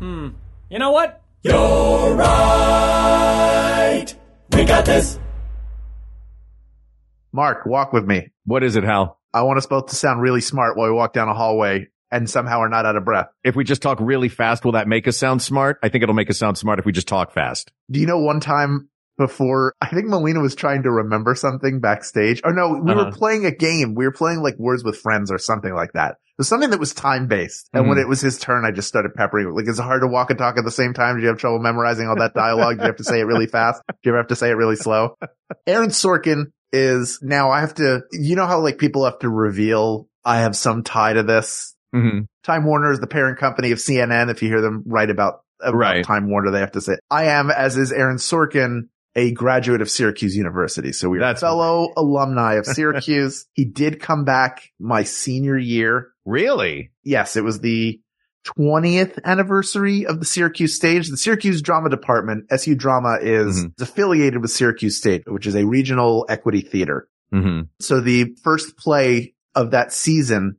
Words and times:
Hmm. 0.00 0.28
You 0.70 0.78
know 0.78 0.92
what? 0.92 1.22
You're 1.42 2.14
right. 2.14 4.06
We 4.52 4.64
got 4.64 4.86
this. 4.86 5.18
Mark, 7.32 7.66
walk 7.66 7.92
with 7.92 8.06
me. 8.06 8.28
What 8.44 8.64
is 8.64 8.76
it, 8.76 8.84
Hal? 8.84 9.18
I 9.32 9.42
want 9.42 9.58
us 9.58 9.66
both 9.66 9.86
to 9.88 9.94
sound 9.94 10.22
really 10.22 10.40
smart 10.40 10.76
while 10.76 10.88
we 10.88 10.94
walk 10.94 11.12
down 11.12 11.28
a 11.28 11.34
hallway 11.34 11.88
and 12.10 12.28
somehow 12.28 12.60
are 12.60 12.68
not 12.68 12.86
out 12.86 12.96
of 12.96 13.04
breath. 13.04 13.28
If 13.44 13.54
we 13.56 13.62
just 13.62 13.82
talk 13.82 13.98
really 14.00 14.28
fast, 14.28 14.64
will 14.64 14.72
that 14.72 14.88
make 14.88 15.06
us 15.06 15.16
sound 15.18 15.42
smart? 15.42 15.78
I 15.82 15.90
think 15.90 16.02
it'll 16.02 16.14
make 16.14 16.30
us 16.30 16.38
sound 16.38 16.56
smart 16.56 16.78
if 16.78 16.86
we 16.86 16.92
just 16.92 17.06
talk 17.06 17.32
fast. 17.32 17.70
Do 17.90 18.00
you 18.00 18.06
know 18.06 18.18
one 18.18 18.40
time 18.40 18.88
before, 19.20 19.74
I 19.80 19.88
think 19.88 20.06
Malina 20.06 20.40
was 20.42 20.54
trying 20.54 20.82
to 20.84 20.90
remember 20.90 21.34
something 21.34 21.78
backstage. 21.80 22.40
Oh 22.44 22.50
no, 22.50 22.80
we 22.82 22.90
Uh-huh. 22.92 23.04
were 23.04 23.12
playing 23.12 23.44
a 23.46 23.50
game. 23.54 23.94
We 23.94 24.04
were 24.06 24.12
playing 24.12 24.40
like 24.42 24.58
Words 24.58 24.82
with 24.82 24.96
Friends 24.96 25.30
or 25.30 25.38
something 25.38 25.72
like 25.74 25.92
that. 25.92 26.12
It 26.12 26.38
was 26.38 26.48
something 26.48 26.70
that 26.70 26.80
was 26.80 26.94
time 26.94 27.26
based. 27.26 27.68
And 27.74 27.86
when 27.88 27.98
Mhm. 27.98 28.02
it 28.02 28.08
was 28.08 28.20
his 28.22 28.38
turn, 28.38 28.64
I 28.64 28.70
just 28.70 28.88
started 28.88 29.14
peppering. 29.14 29.52
Like, 29.54 29.68
is 29.68 29.78
it 29.78 29.82
hard 29.82 30.00
to 30.00 30.06
walk 30.08 30.30
and 30.30 30.38
talk 30.38 30.56
at 30.56 30.64
the 30.64 30.70
same 30.70 30.94
time? 30.94 31.16
Did 31.16 31.22
you 31.22 31.28
have 31.28 31.36
trouble 31.38 31.58
memorizing 31.60 32.08
all 32.08 32.16
that 32.16 32.32
dialogue? 32.34 32.76
Did 32.78 32.82
you 32.84 32.86
have 32.88 32.96
to 32.96 33.04
say 33.04 33.20
it 33.20 33.24
really 33.26 33.46
fast? 33.46 33.82
Do 33.88 33.94
you 34.04 34.12
ever 34.12 34.18
have 34.18 34.28
to 34.28 34.36
say 34.36 34.48
it 34.50 34.54
really 34.56 34.76
slow? 34.76 35.16
Aaron 35.66 35.90
Sorkin 35.90 36.46
is 36.72 37.18
now 37.22 37.50
I 37.50 37.60
have 37.60 37.74
to, 37.74 38.00
you 38.12 38.36
know 38.36 38.46
how 38.46 38.60
like 38.60 38.78
people 38.78 39.04
have 39.04 39.18
to 39.20 39.28
reveal 39.28 40.08
I 40.24 40.38
have 40.40 40.56
some 40.56 40.82
tie 40.82 41.12
to 41.14 41.22
this. 41.22 41.74
Mm-hmm. 41.94 42.20
Time 42.44 42.64
Warner 42.64 42.92
is 42.92 43.00
the 43.00 43.06
parent 43.06 43.38
company 43.38 43.72
of 43.72 43.78
CNN. 43.78 44.30
If 44.30 44.42
you 44.42 44.48
hear 44.48 44.60
them 44.62 44.82
write 44.86 45.10
about, 45.10 45.40
about 45.60 45.76
Right. 45.76 46.04
Time 46.04 46.30
Warner, 46.30 46.50
they 46.52 46.60
have 46.60 46.72
to 46.72 46.80
say, 46.80 46.96
I 47.10 47.24
am, 47.24 47.50
as 47.50 47.76
is 47.76 47.92
Aaron 47.92 48.16
Sorkin, 48.18 48.82
a 49.16 49.32
graduate 49.32 49.80
of 49.82 49.90
Syracuse 49.90 50.36
University. 50.36 50.92
So 50.92 51.08
we're 51.10 51.20
That's- 51.20 51.40
fellow 51.40 51.92
alumni 51.96 52.54
of 52.54 52.66
Syracuse. 52.66 53.46
he 53.54 53.64
did 53.64 54.00
come 54.00 54.24
back 54.24 54.70
my 54.78 55.02
senior 55.02 55.58
year. 55.58 56.08
Really? 56.24 56.90
Yes, 57.02 57.36
it 57.36 57.42
was 57.44 57.60
the 57.60 58.00
20th 58.58 59.18
anniversary 59.24 60.06
of 60.06 60.18
the 60.18 60.24
Syracuse 60.26 60.74
stage. 60.76 61.08
The 61.08 61.16
Syracuse 61.16 61.60
drama 61.62 61.90
department, 61.90 62.46
SU 62.50 62.74
drama 62.74 63.18
is 63.20 63.64
Mhm. 63.64 63.80
affiliated 63.80 64.40
with 64.40 64.50
Syracuse 64.50 64.96
Stage, 64.96 65.22
which 65.26 65.46
is 65.46 65.54
a 65.54 65.64
regional 65.66 66.24
equity 66.28 66.60
theater. 66.62 67.08
Mm-hmm. 67.34 67.62
So 67.80 68.00
the 68.00 68.34
first 68.42 68.76
play 68.76 69.34
of 69.54 69.72
that 69.72 69.92
season 69.92 70.56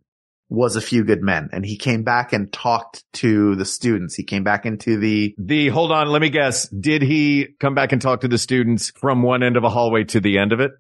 was 0.52 0.76
A 0.76 0.82
Few 0.82 1.04
Good 1.06 1.22
Men 1.22 1.50
and 1.54 1.66
he 1.66 1.78
came 1.78 2.04
back 2.04 2.34
and 2.34 2.52
talked 2.52 3.06
to 3.14 3.56
the 3.56 3.64
students. 3.66 4.16
He 4.16 4.24
came 4.24 4.44
back 4.44 4.66
into 4.66 4.98
the, 5.00 5.34
The, 5.38 5.70
hold 5.70 5.92
on, 5.94 6.10
let 6.10 6.22
me 6.22 6.30
guess. 6.30 6.68
Did 6.68 7.02
he 7.02 7.48
come 7.60 7.74
back 7.74 7.94
and 7.94 8.02
talk 8.02 8.22
to 8.22 8.28
the 8.28 8.38
students 8.38 8.92
from 9.00 9.24
one 9.24 9.44
end 9.44 9.56
of 9.56 9.64
a 9.64 9.70
hallway 9.70 10.04
to 10.04 10.20
the 10.20 10.38
end 10.38 10.52
of 10.52 10.60
it? 10.60 10.72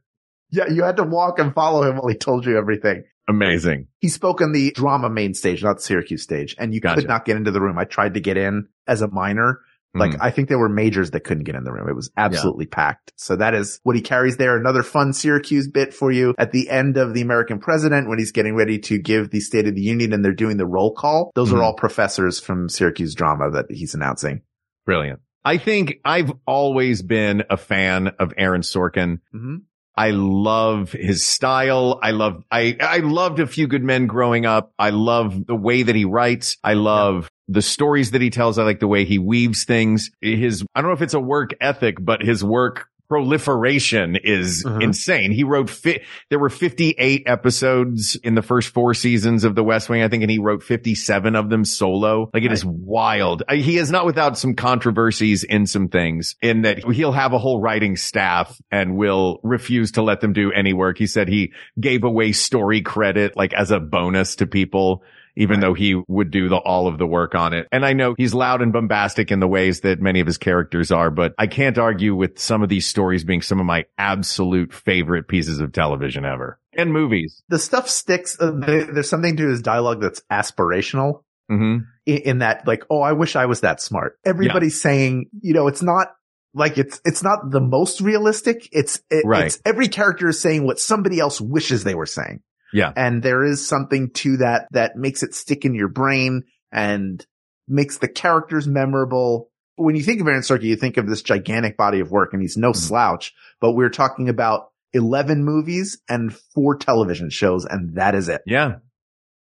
yeah, 0.53 0.67
you 0.69 0.83
had 0.83 0.97
to 0.97 1.03
walk 1.03 1.39
and 1.39 1.53
follow 1.55 1.81
him 1.89 1.95
while 1.95 2.09
he 2.09 2.15
told 2.15 2.45
you 2.45 2.57
everything. 2.57 3.05
Amazing. 3.29 3.87
He 3.99 4.09
spoke 4.09 4.41
on 4.41 4.51
the 4.51 4.71
drama 4.71 5.09
main 5.09 5.33
stage, 5.33 5.63
not 5.63 5.77
the 5.77 5.81
Syracuse 5.83 6.23
stage, 6.23 6.53
and 6.59 6.73
you 6.73 6.81
Gotcha. 6.81 6.99
could 7.01 7.07
not 7.07 7.23
get 7.23 7.37
into 7.37 7.51
the 7.51 7.61
room. 7.61 7.77
I 7.79 7.85
tried 7.85 8.15
to 8.15 8.19
get 8.19 8.35
in 8.35 8.67
as 8.87 9.01
a 9.01 9.07
minor. 9.07 9.61
Like, 9.93 10.11
Mhm. 10.11 10.17
I 10.21 10.31
think 10.31 10.47
there 10.47 10.57
were 10.59 10.69
majors 10.69 11.11
that 11.11 11.25
couldn't 11.25 11.43
get 11.43 11.55
in 11.55 11.63
the 11.65 11.71
room. 11.71 11.89
It 11.89 11.95
was 11.95 12.09
absolutely 12.15 12.65
packed. 12.65 13.11
So 13.17 13.35
that 13.35 13.53
is 13.53 13.79
what 13.83 13.95
he 13.95 14.01
carries 14.01 14.37
there. 14.37 14.55
Another 14.57 14.83
fun 14.83 15.11
Syracuse 15.13 15.67
bit 15.67 15.93
for 15.93 16.11
you 16.11 16.33
at 16.37 16.51
the 16.53 16.69
end 16.69 16.95
of 16.97 17.13
the 17.13 17.21
American 17.21 17.59
president 17.59 18.07
when 18.07 18.17
he's 18.17 18.31
getting 18.31 18.55
ready 18.55 18.79
to 18.79 18.97
give 18.99 19.31
the 19.31 19.41
State 19.41 19.67
of 19.67 19.75
the 19.75 19.81
Union 19.81 20.13
and 20.13 20.23
they're 20.23 20.31
doing 20.33 20.55
the 20.57 20.65
roll 20.65 20.93
call. 20.93 21.31
Those 21.35 21.51
Mhm. 21.51 21.57
are 21.57 21.63
all 21.63 21.75
professors 21.75 22.39
from 22.39 22.69
Syracuse 22.69 23.13
drama 23.15 23.51
that 23.51 23.65
he's 23.69 23.93
announcing. 23.93 24.41
Brilliant. 24.85 25.19
I 25.43 25.57
think 25.57 25.95
I've 26.05 26.31
always 26.47 27.01
been 27.01 27.43
a 27.49 27.57
fan 27.57 28.07
of 28.19 28.33
Aaron 28.37 28.61
Sorkin. 28.61 29.19
hmm 29.33 29.55
I 29.93 30.11
love 30.11 30.93
his 30.93 31.25
style. 31.25 31.99
I 32.01 32.11
love, 32.11 32.43
I, 32.49 32.77
I 32.79 32.99
loved 32.99 33.41
a 33.41 33.45
few 33.45 33.67
good 33.67 33.83
men 33.83 34.07
growing 34.07 34.45
up. 34.45 34.71
I 34.79 34.91
love 34.91 35.45
the 35.45 35.55
way 35.55 35.83
that 35.83 35.95
he 35.95 36.05
writes. 36.05 36.55
I 36.63 36.75
love 36.75 37.29
the 37.51 37.61
stories 37.61 38.11
that 38.11 38.21
he 38.21 38.29
tells. 38.29 38.57
I 38.57 38.63
like 38.63 38.79
the 38.79 38.87
way 38.87 39.05
he 39.05 39.19
weaves 39.19 39.63
things. 39.65 40.09
His, 40.21 40.63
I 40.73 40.81
don't 40.81 40.89
know 40.89 40.95
if 40.95 41.01
it's 41.01 41.13
a 41.13 41.19
work 41.19 41.51
ethic, 41.59 41.97
but 41.99 42.21
his 42.21 42.43
work 42.43 42.87
proliferation 43.09 44.15
is 44.23 44.63
Mhm. 44.63 44.83
insane. 44.83 45.31
He 45.33 45.43
wrote 45.43 45.69
fi- 45.69 45.99
there 46.29 46.39
were 46.39 46.49
58 46.49 47.23
episodes 47.25 48.15
in 48.23 48.35
the 48.35 48.41
first 48.41 48.69
four 48.69 48.93
seasons 48.93 49.43
of 49.43 49.53
The 49.53 49.63
West 49.65 49.89
Wing, 49.89 50.01
I 50.01 50.07
think, 50.07 50.23
and 50.23 50.31
he 50.31 50.39
wrote 50.39 50.63
57 50.63 51.35
of 51.35 51.49
them 51.49 51.65
solo. 51.65 52.29
Like 52.33 52.43
it 52.43 52.53
is 52.53 52.63
wild. 52.63 53.43
He 53.51 53.77
is 53.77 53.91
not 53.91 54.05
without 54.05 54.37
some 54.37 54.53
controversies 54.55 55.43
in 55.43 55.65
some 55.65 55.89
things 55.89 56.35
in 56.41 56.61
that 56.61 56.85
he'll 56.89 57.11
have 57.11 57.33
a 57.33 57.37
whole 57.37 57.59
writing 57.59 57.97
staff 57.97 58.57
and 58.71 58.95
will 58.95 59.41
refuse 59.43 59.91
to 59.93 60.01
let 60.01 60.21
them 60.21 60.31
do 60.31 60.51
any 60.53 60.71
work. 60.71 60.97
He 60.97 61.07
said 61.07 61.27
he 61.27 61.51
gave 61.79 62.05
away 62.05 62.31
story 62.31 62.81
credit 62.81 63.35
like 63.35 63.53
as 63.53 63.71
a 63.71 63.79
bonus 63.81 64.37
to 64.37 64.47
people 64.47 65.03
even 65.35 65.59
though 65.59 65.73
he 65.73 66.01
would 66.07 66.31
do 66.31 66.49
the, 66.49 66.57
all 66.57 66.87
of 66.87 66.97
the 66.97 67.07
work 67.07 67.35
on 67.35 67.53
it. 67.53 67.67
And 67.71 67.85
I 67.85 67.93
know 67.93 68.15
he's 68.17 68.33
loud 68.33 68.61
and 68.61 68.73
bombastic 68.73 69.31
in 69.31 69.39
the 69.39 69.47
ways 69.47 69.81
that 69.81 70.01
many 70.01 70.19
of 70.19 70.27
his 70.27 70.37
characters 70.37 70.91
are, 70.91 71.09
but 71.11 71.33
I 71.37 71.47
can't 71.47 71.77
argue 71.77 72.15
with 72.15 72.39
some 72.39 72.63
of 72.63 72.69
these 72.69 72.85
stories 72.87 73.23
being 73.23 73.41
some 73.41 73.59
of 73.59 73.65
my 73.65 73.85
absolute 73.97 74.73
favorite 74.73 75.27
pieces 75.27 75.59
of 75.59 75.71
television 75.71 76.25
ever 76.25 76.59
and 76.77 76.91
movies. 76.93 77.43
The 77.49 77.59
stuff 77.59 77.89
sticks. 77.89 78.37
Uh, 78.39 78.51
there's 78.51 79.09
something 79.09 79.37
to 79.37 79.47
his 79.49 79.61
dialogue 79.61 80.01
that's 80.01 80.21
aspirational. 80.31 81.23
hmm 81.49 81.77
in, 82.05 82.17
in 82.17 82.37
that 82.39 82.65
like, 82.67 82.83
oh, 82.89 83.01
I 83.01 83.11
wish 83.13 83.35
I 83.35 83.45
was 83.45 83.61
that 83.61 83.79
smart. 83.81 84.17
Everybody's 84.25 84.81
saying, 84.81 85.29
you 85.41 85.53
know, 85.53 85.67
it's 85.67 85.83
not 85.83 86.07
like 86.53 86.77
it's, 86.77 86.99
it's 87.05 87.23
not 87.23 87.51
the 87.51 87.61
most 87.61 88.01
realistic. 88.01 88.67
It's, 88.71 89.01
it, 89.09 89.23
Right. 89.25 89.45
it's 89.45 89.61
every 89.65 89.87
character 89.87 90.27
is 90.29 90.41
saying 90.41 90.65
what 90.65 90.79
somebody 90.79 91.19
else 91.19 91.39
wishes 91.39 91.83
they 91.83 91.93
were 91.95 92.07
saying. 92.07 92.41
Yeah. 92.73 92.91
And 92.95 93.21
there 93.23 93.43
is 93.43 93.67
something 93.67 94.11
to 94.15 94.37
that 94.37 94.67
that 94.71 94.95
makes 94.95 95.23
it 95.23 95.33
stick 95.35 95.65
in 95.65 95.73
your 95.75 95.87
brain 95.89 96.43
and 96.71 97.25
makes 97.67 97.97
the 97.97 98.07
characters 98.07 98.67
memorable. 98.67 99.49
When 99.75 99.95
you 99.95 100.03
think 100.03 100.21
of 100.21 100.27
Aaron 100.27 100.41
Sorkin, 100.41 100.63
you 100.63 100.75
think 100.75 100.97
of 100.97 101.07
this 101.07 101.21
gigantic 101.21 101.77
body 101.77 101.99
of 101.99 102.11
work 102.11 102.33
and 102.33 102.41
he's 102.41 102.57
no 102.57 102.71
Mhm. 102.71 102.75
slouch, 102.77 103.33
but 103.59 103.71
we're 103.73 103.89
talking 103.89 104.29
about 104.29 104.67
11 104.93 105.43
movies 105.43 105.99
and 106.09 106.33
four 106.53 106.75
television 106.75 107.29
shows 107.29 107.65
and 107.65 107.95
that 107.95 108.13
is 108.15 108.29
it. 108.29 108.41
Yeah. 108.45 108.75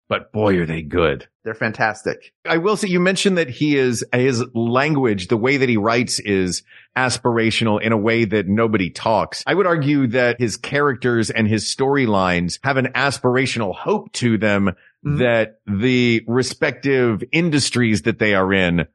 But 0.09 0.31
boy, 0.31 0.57
are 0.59 0.66
they 0.66 0.81
good. 0.84 1.28
They're 1.44 1.53
fantastic. 1.53 2.34
I 2.47 2.57
will 2.57 2.78
say 2.78 2.88
you 2.88 3.00
mentioned 3.00 3.38
that 3.38 3.50
he 3.50 3.75
is 3.78 4.06
his 4.13 4.44
language, 4.53 5.28
the 5.28 5.35
way 5.38 5.57
that 5.57 5.68
he 5.69 5.75
writes 5.78 6.19
is 6.19 6.63
aspirational 6.97 7.81
in 7.81 7.91
a 7.91 7.97
way 7.97 8.25
that 8.25 8.47
nobody 8.47 8.90
talks. 8.90 9.44
I 9.46 9.53
would 9.53 9.67
argue 9.67 10.07
that 10.07 10.40
his 10.40 10.57
characters 10.57 11.29
and 11.29 11.47
his 11.47 11.66
storylines 11.66 12.59
have 12.63 12.78
an 12.78 12.88
aspirational 12.96 13.75
hope 13.75 14.12
to 14.13 14.38
them 14.38 14.72
Mhm. 15.06 15.19
that 15.19 15.59
the 15.67 16.23
respective 16.28 17.23
industries 17.31 18.01
that 18.03 18.19
they 18.19 18.34
are 18.34 18.51
in 18.53 18.88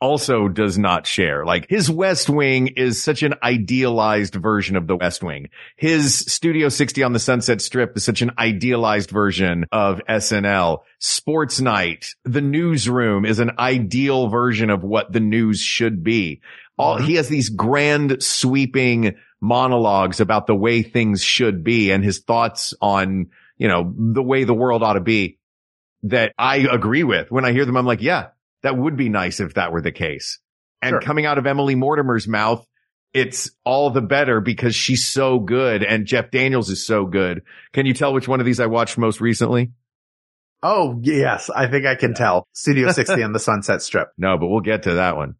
also 0.00 0.48
does 0.48 0.78
not 0.78 1.06
share. 1.06 1.44
Like 1.44 1.66
his 1.68 1.90
West 1.90 2.28
Wing 2.28 2.68
is 2.68 3.02
such 3.02 3.22
an 3.22 3.34
idealized 3.42 4.34
version 4.34 4.76
of 4.76 4.86
the 4.86 4.96
West 4.96 5.22
Wing. 5.22 5.48
His 5.76 6.16
Studio 6.18 6.68
60 6.68 7.02
on 7.02 7.12
the 7.12 7.18
Sunset 7.18 7.60
Strip 7.60 7.96
is 7.96 8.04
such 8.04 8.22
an 8.22 8.30
idealized 8.38 9.10
version 9.10 9.64
of 9.72 10.00
SNL. 10.08 10.78
Sports 11.00 11.60
Night, 11.60 12.14
the 12.24 12.40
newsroom 12.40 13.24
is 13.24 13.38
an 13.38 13.52
ideal 13.58 14.28
version 14.28 14.70
of 14.70 14.82
what 14.82 15.12
the 15.12 15.20
news 15.20 15.60
should 15.60 16.04
be. 16.04 16.40
All, 16.78 16.98
Mhm. 16.98 17.04
he 17.06 17.14
has 17.16 17.28
these 17.28 17.48
grand 17.48 18.22
sweeping 18.22 19.14
monologues 19.40 20.20
about 20.20 20.46
the 20.46 20.54
way 20.54 20.82
things 20.82 21.22
should 21.22 21.64
be 21.64 21.90
and 21.90 22.04
his 22.04 22.20
thoughts 22.20 22.74
on, 22.80 23.26
you 23.56 23.68
know, 23.68 23.92
the 23.96 24.22
way 24.22 24.44
the 24.44 24.54
world 24.54 24.82
ought 24.82 24.94
to 24.94 25.00
be 25.00 25.38
that 26.04 26.32
I 26.38 26.58
agree 26.70 27.02
with. 27.02 27.30
When 27.30 27.44
I 27.44 27.52
hear 27.52 27.64
them, 27.64 27.76
I'm 27.76 27.86
like, 27.86 28.02
yeah, 28.02 28.28
that 28.62 28.76
would 28.76 28.96
be 28.96 29.08
nice 29.08 29.40
if 29.40 29.54
that 29.54 29.72
were 29.72 29.82
the 29.82 29.92
case. 29.92 30.38
And 30.82 30.90
Sure. 30.94 31.00
coming 31.00 31.26
out 31.26 31.38
of 31.38 31.46
Emily 31.46 31.74
Mortimer's 31.74 32.28
mouth, 32.28 32.64
it's 33.14 33.50
all 33.64 33.90
the 33.90 34.00
better 34.02 34.40
because 34.40 34.74
she's 34.74 35.08
so 35.08 35.38
good 35.40 35.82
and 35.82 36.06
Jeff 36.06 36.30
Daniels 36.30 36.68
is 36.70 36.86
so 36.86 37.06
good. 37.06 37.42
Can 37.72 37.86
you 37.86 37.94
tell 37.94 38.12
which 38.12 38.28
one 38.28 38.38
of 38.40 38.46
these 38.46 38.60
I 38.60 38.66
watched 38.66 38.98
most 38.98 39.20
recently? 39.20 39.70
Oh, 40.62 40.98
yes. 41.02 41.50
I 41.50 41.68
think 41.68 41.86
I 41.86 41.94
can 41.94 42.14
tell. 42.14 42.46
Studio 42.52 42.90
60 42.92 43.22
on 43.22 43.32
the 43.32 43.38
Sunset 43.38 43.80
Strip. 43.82 44.08
No, 44.18 44.36
but 44.38 44.48
we'll 44.48 44.60
get 44.60 44.82
to 44.84 44.94
that 44.94 45.16
one. 45.16 45.34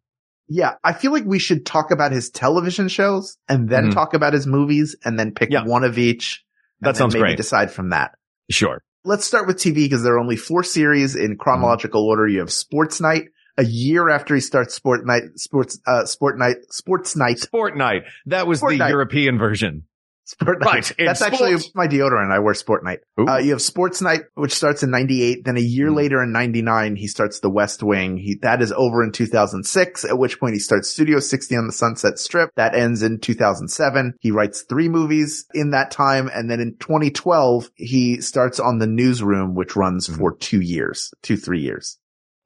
Yeah. 0.47 0.75
I 0.83 0.93
feel 0.93 1.11
like 1.11 1.25
we 1.25 1.39
should 1.39 1.65
talk 1.65 1.91
about 1.91 2.11
his 2.11 2.29
television 2.29 2.87
shows 2.87 3.37
and 3.47 3.69
then 3.69 3.89
Mhm. 3.89 3.93
talk 3.93 4.13
about 4.13 4.33
his 4.33 4.47
movies 4.47 4.95
and 5.05 5.19
then 5.19 5.33
pick 5.33 5.51
Yeah. 5.51 5.63
one 5.65 5.83
of 5.83 5.97
each. 5.97 6.43
That 6.81 6.95
sounds 6.97 7.13
maybe 7.13 7.21
great. 7.23 7.37
Decide 7.37 7.69
from 7.71 7.89
that. 7.89 8.11
Sure. 8.49 8.81
Let's 9.09 9.25
start 9.25 9.47
with 9.47 9.57
TV 9.57 9.73
because 9.73 10.03
there 10.03 10.13
are 10.13 10.19
only 10.19 10.35
four 10.35 10.61
series 10.61 11.15
in 11.15 11.35
chronological 11.35 12.05
order. 12.05 12.27
You 12.27 12.41
have 12.41 12.51
Sports 12.51 13.01
Night, 13.01 13.29
a 13.57 13.65
year 13.65 14.07
after 14.07 14.35
he 14.35 14.39
starts 14.39 14.75
Sport 14.75 15.03
Night, 15.03 15.23
Sports, 15.35 15.79
uh, 15.87 16.05
Sport 16.05 16.37
Night, 16.37 16.57
Sports 16.69 17.15
Night. 17.15 17.39
Sport 17.39 17.75
Night. 17.75 18.03
That 18.27 18.45
was 18.45 18.59
Sport 18.59 18.73
the 18.73 18.77
Night. 18.77 18.89
European 18.89 19.39
version. 19.39 19.85
Sport 20.29 20.59
Right, 20.63 20.75
Night. 20.75 20.91
in 20.99 21.05
That's 21.07 21.23
actually 21.23 21.57
sports. 21.57 21.75
my 21.75 21.87
deodorant. 21.87 22.31
I 22.31 22.37
wear 22.37 22.53
Sport 22.53 22.83
Night. 22.83 22.99
Uh, 23.17 23.37
you 23.37 23.49
have 23.51 23.61
Sports 23.63 23.99
Night, 23.99 24.21
which 24.35 24.53
starts 24.53 24.83
in 24.83 24.91
98. 24.91 25.43
Then 25.43 25.57
a 25.57 25.59
year 25.59 25.87
Hmm. 25.89 25.95
later 25.95 26.21
in 26.21 26.31
99, 26.31 26.95
he 26.97 27.07
starts 27.07 27.39
The 27.39 27.49
West 27.49 27.81
Wing. 27.81 28.17
He, 28.17 28.35
that 28.43 28.61
is 28.61 28.71
over 28.71 29.03
in 29.03 29.11
2006, 29.11 30.05
at 30.05 30.19
which 30.19 30.39
point 30.39 30.53
he 30.53 30.59
starts 30.59 30.87
Studio 30.89 31.19
60 31.19 31.55
on 31.55 31.65
the 31.65 31.73
Sunset 31.73 32.19
Strip. 32.19 32.51
That 32.57 32.75
ends 32.75 33.01
in 33.01 33.19
2007. 33.19 34.13
He 34.19 34.29
writes 34.29 34.61
three 34.69 34.87
movies 34.87 35.45
in 35.55 35.71
that 35.71 35.89
time. 35.89 36.29
And 36.31 36.49
then 36.49 36.59
in 36.59 36.75
2012, 36.77 37.71
he 37.75 38.21
starts 38.21 38.59
on 38.59 38.77
The 38.77 38.87
Newsroom, 38.87 39.55
which 39.55 39.75
runs 39.75 40.07
Mhm. 40.07 40.17
for 40.17 40.35
two 40.37 40.61
years, 40.61 41.11
two, 41.23 41.37
three 41.37 41.61
years. 41.61 41.97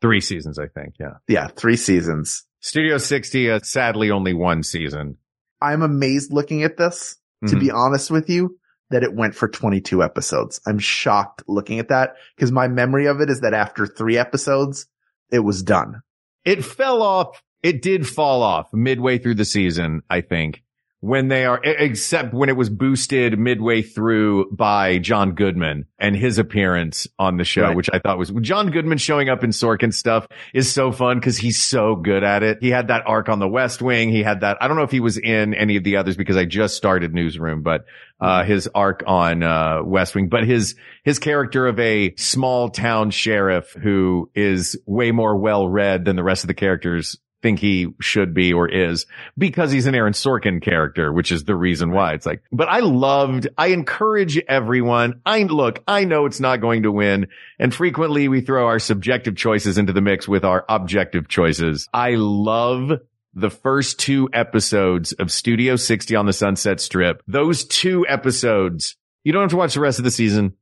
Three 0.02 0.22
seasons, 0.22 0.58
I 0.58 0.68
think. 0.68 0.96
Yeah. 1.00 1.16
Yeah, 1.28 1.48
three 1.48 1.76
seasons. 1.78 2.46
Studio 2.62 2.98
60, 2.98 3.50
uh, 3.52 3.60
sadly 3.62 4.10
only 4.10 4.34
one 4.34 4.64
season. 4.64 5.18
I'm 5.62 5.82
amazed 5.82 6.32
looking 6.32 6.64
at 6.64 6.78
this. 6.78 7.18
To 7.48 7.60
be 7.60 7.68
mm-hmm. 7.68 7.78
honest 7.78 8.12
with 8.12 8.30
you, 8.30 8.58
that 8.90 9.04
it 9.04 9.14
went 9.14 9.36
for 9.36 9.48
22 9.48 10.04
episodes. 10.04 10.62
I'm 10.68 10.80
shocked 10.80 11.44
looking 11.48 11.80
at 11.80 11.90
that 11.90 12.16
because 12.36 12.52
my 12.52 12.68
memory 12.68 13.08
of 13.08 13.22
it 13.22 13.30
is 13.30 13.42
that 13.42 13.54
after 13.54 13.88
three 13.88 14.18
episodes, 14.18 14.88
it 15.32 15.40
was 15.40 15.64
done. 15.64 16.02
It 16.46 16.64
fell 16.64 17.02
off. 17.02 17.42
It 17.62 17.82
did 17.82 18.08
fall 18.08 18.44
off 18.44 18.74
midway 18.74 19.18
through 19.18 19.36
the 19.36 19.46
season, 19.46 20.04
I 20.10 20.22
think, 20.22 20.64
when 21.04 21.28
they 21.28 21.44
are, 21.44 21.60
except 21.62 22.34
when 22.34 22.48
it 22.48 22.56
was 22.56 22.70
boosted 22.70 23.38
midway 23.38 23.82
through 23.82 24.50
by 24.54 25.00
John 25.00 25.34
Goodman 25.34 25.84
and 26.00 26.16
his 26.16 26.38
appearance 26.40 27.08
on 27.20 27.36
the 27.36 27.44
show, 27.44 27.64
Right. 27.64 27.76
which 27.76 27.90
I 27.92 28.00
thought 28.00 28.18
was 28.18 28.32
John 28.40 28.72
Goodman 28.72 29.00
showing 29.00 29.28
up 29.28 29.44
in 29.44 29.50
Sorkin 29.50 29.94
stuff 29.94 30.26
is 30.54 30.72
so 30.72 30.94
fun 30.94 31.20
because 31.20 31.38
he's 31.38 31.62
so 31.62 31.98
good 31.98 32.24
at 32.24 32.42
it. 32.42 32.60
He 32.62 32.70
had 32.70 32.88
that 32.88 33.04
arc 33.06 33.28
on 33.28 33.40
the 33.40 33.50
West 33.50 33.82
Wing. 33.82 34.12
He 34.12 34.24
had 34.24 34.40
that. 34.42 34.58
I 34.62 34.70
don't 34.70 34.78
know 34.78 34.84
if 34.84 34.92
he 34.92 35.02
was 35.02 35.18
in 35.18 35.54
any 35.54 35.76
of 35.76 35.84
the 35.84 35.98
others 35.98 36.16
because 36.16 36.38
I 36.38 36.46
just 36.46 36.78
started 36.78 37.14
Newsroom, 37.14 37.64
but, 37.64 37.84
uh, 38.22 38.46
his 38.46 38.70
arc 38.74 39.04
on, 39.06 39.44
uh, 39.44 39.84
West 39.84 40.16
Wing, 40.16 40.30
but 40.30 40.46
his, 40.46 40.76
his 41.04 41.20
character 41.20 41.68
of 41.68 41.78
a 41.82 42.16
small 42.16 42.70
town 42.70 43.10
sheriff 43.12 43.74
who 43.74 44.32
is 44.36 44.80
way 44.86 45.12
more 45.12 45.36
well 45.36 45.68
read 45.68 46.06
than 46.06 46.16
the 46.16 46.24
rest 46.24 46.46
of 46.46 46.48
the 46.48 46.54
characters 46.54 47.18
think 47.44 47.60
he 47.60 47.90
should 48.02 48.34
be 48.34 48.54
or 48.54 48.68
is 48.68 49.06
because 49.38 49.72
he's 49.72 49.86
an 49.86 49.94
Aaron 49.94 50.14
Sorkin 50.14 50.64
character, 50.64 51.14
which 51.14 51.32
is 51.32 51.44
the 51.44 51.56
reason 51.56 51.92
why 51.92 52.14
it's 52.14 52.26
like, 52.26 52.42
but 52.52 52.70
I 52.70 52.80
loved, 52.80 53.50
I 53.58 53.68
encourage 53.68 54.40
everyone. 54.48 55.22
I 55.26 55.44
look, 55.44 55.84
I 55.88 56.06
know 56.06 56.26
it's 56.26 56.40
not 56.40 56.62
going 56.62 56.84
to 56.84 56.92
win. 56.92 57.28
And 57.60 57.76
frequently 57.76 58.28
we 58.30 58.42
throw 58.42 58.66
our 58.66 58.80
subjective 58.80 59.36
choices 59.36 59.78
into 59.78 59.94
the 59.94 60.02
mix 60.02 60.28
with 60.28 60.44
our 60.44 60.66
objective 60.68 61.28
choices. 61.28 61.88
I 61.94 62.16
love 62.16 62.94
the 63.36 63.50
first 63.50 64.00
two 64.00 64.30
episodes 64.34 65.12
of 65.14 65.32
Studio 65.32 65.76
60 65.76 66.16
on 66.16 66.26
the 66.26 66.34
Sunset 66.34 66.80
Strip. 66.80 67.22
Those 67.28 67.66
two 67.66 68.06
episodes, 68.08 68.96
you 69.24 69.34
don't 69.34 69.44
have 69.44 69.52
to 69.52 69.58
watch 69.58 69.74
the 69.74 69.82
rest 69.82 70.00
of 70.00 70.06
the 70.06 70.12
season. 70.12 70.54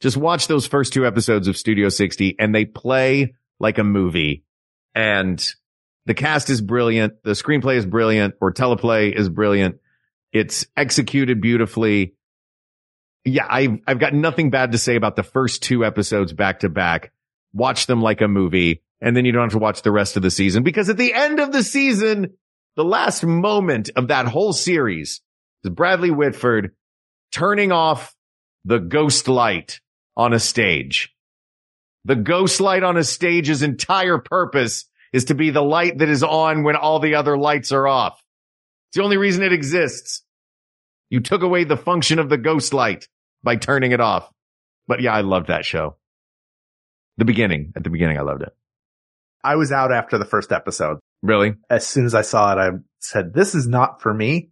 Just 0.00 0.16
watch 0.16 0.46
those 0.46 0.66
first 0.66 0.92
two 0.92 1.06
episodes 1.06 1.48
of 1.48 1.58
Studio 1.58 1.88
60 1.88 2.36
and 2.38 2.54
they 2.54 2.64
play 2.64 3.34
like 3.58 3.78
a 3.78 3.84
movie 3.84 4.44
and 4.94 5.54
the 6.06 6.14
cast 6.14 6.50
is 6.50 6.60
brilliant. 6.60 7.22
The 7.22 7.32
screenplay 7.32 7.76
is 7.76 7.86
brilliant 7.86 8.34
or 8.40 8.52
teleplay 8.52 9.14
is 9.16 9.28
brilliant. 9.28 9.80
It's 10.32 10.66
executed 10.76 11.40
beautifully. 11.40 12.14
Yeah, 13.24 13.46
I've, 13.48 13.78
I've 13.86 13.98
got 13.98 14.14
nothing 14.14 14.50
bad 14.50 14.72
to 14.72 14.78
say 14.78 14.96
about 14.96 15.16
the 15.16 15.22
first 15.22 15.62
two 15.62 15.84
episodes 15.84 16.32
back 16.32 16.60
to 16.60 16.68
back. 16.68 17.12
Watch 17.52 17.86
them 17.86 18.00
like 18.00 18.20
a 18.20 18.28
movie 18.28 18.82
and 19.00 19.16
then 19.16 19.24
you 19.24 19.32
don't 19.32 19.44
have 19.44 19.52
to 19.52 19.58
watch 19.58 19.82
the 19.82 19.90
rest 19.90 20.16
of 20.16 20.22
the 20.22 20.30
season 20.30 20.62
because 20.62 20.88
at 20.88 20.96
the 20.96 21.12
end 21.12 21.40
of 21.40 21.52
the 21.52 21.62
season, 21.62 22.34
the 22.76 22.84
last 22.84 23.24
moment 23.24 23.90
of 23.96 24.08
that 24.08 24.26
whole 24.26 24.52
series 24.52 25.20
is 25.64 25.70
Bradley 25.70 26.10
Whitford 26.10 26.74
turning 27.32 27.72
off 27.72 28.14
the 28.64 28.78
ghost 28.78 29.28
light 29.28 29.80
on 30.16 30.32
a 30.32 30.38
stage. 30.38 31.14
The 32.04 32.16
ghost 32.16 32.60
light 32.60 32.82
on 32.82 32.96
a 32.96 33.04
stage's 33.04 33.62
entire 33.62 34.18
purpose 34.18 34.86
is 35.12 35.26
to 35.26 35.34
be 35.34 35.50
the 35.50 35.62
light 35.62 35.98
that 35.98 36.08
is 36.08 36.22
on 36.22 36.62
when 36.62 36.76
all 36.76 36.98
the 37.00 37.14
other 37.16 37.36
lights 37.36 37.72
are 37.72 37.86
off. 37.88 38.22
It's 38.88 38.96
the 38.96 39.02
only 39.02 39.16
reason 39.16 39.42
it 39.42 39.52
exists. 39.52 40.22
You 41.10 41.20
took 41.20 41.42
away 41.42 41.64
the 41.64 41.76
function 41.76 42.18
of 42.18 42.28
the 42.28 42.38
ghost 42.38 42.72
light 42.72 43.08
by 43.42 43.56
turning 43.56 43.92
it 43.92 44.00
off. 44.00 44.30
But 44.86 45.00
yeah, 45.00 45.12
I 45.14 45.20
loved 45.22 45.48
that 45.48 45.64
show. 45.64 45.96
The 47.16 47.24
beginning, 47.24 47.72
at 47.76 47.84
the 47.84 47.90
beginning, 47.90 48.18
I 48.18 48.22
loved 48.22 48.42
it. 48.42 48.54
I 49.42 49.56
was 49.56 49.72
out 49.72 49.92
after 49.92 50.18
the 50.18 50.24
first 50.24 50.52
episode. 50.52 50.98
Really? 51.22 51.54
As 51.68 51.86
soon 51.86 52.04
as 52.06 52.14
I 52.14 52.22
saw 52.22 52.52
it, 52.52 52.58
I 52.58 52.70
said, 53.00 53.32
this 53.34 53.54
is 53.54 53.66
not 53.68 54.00
for 54.00 54.12
me. 54.12 54.50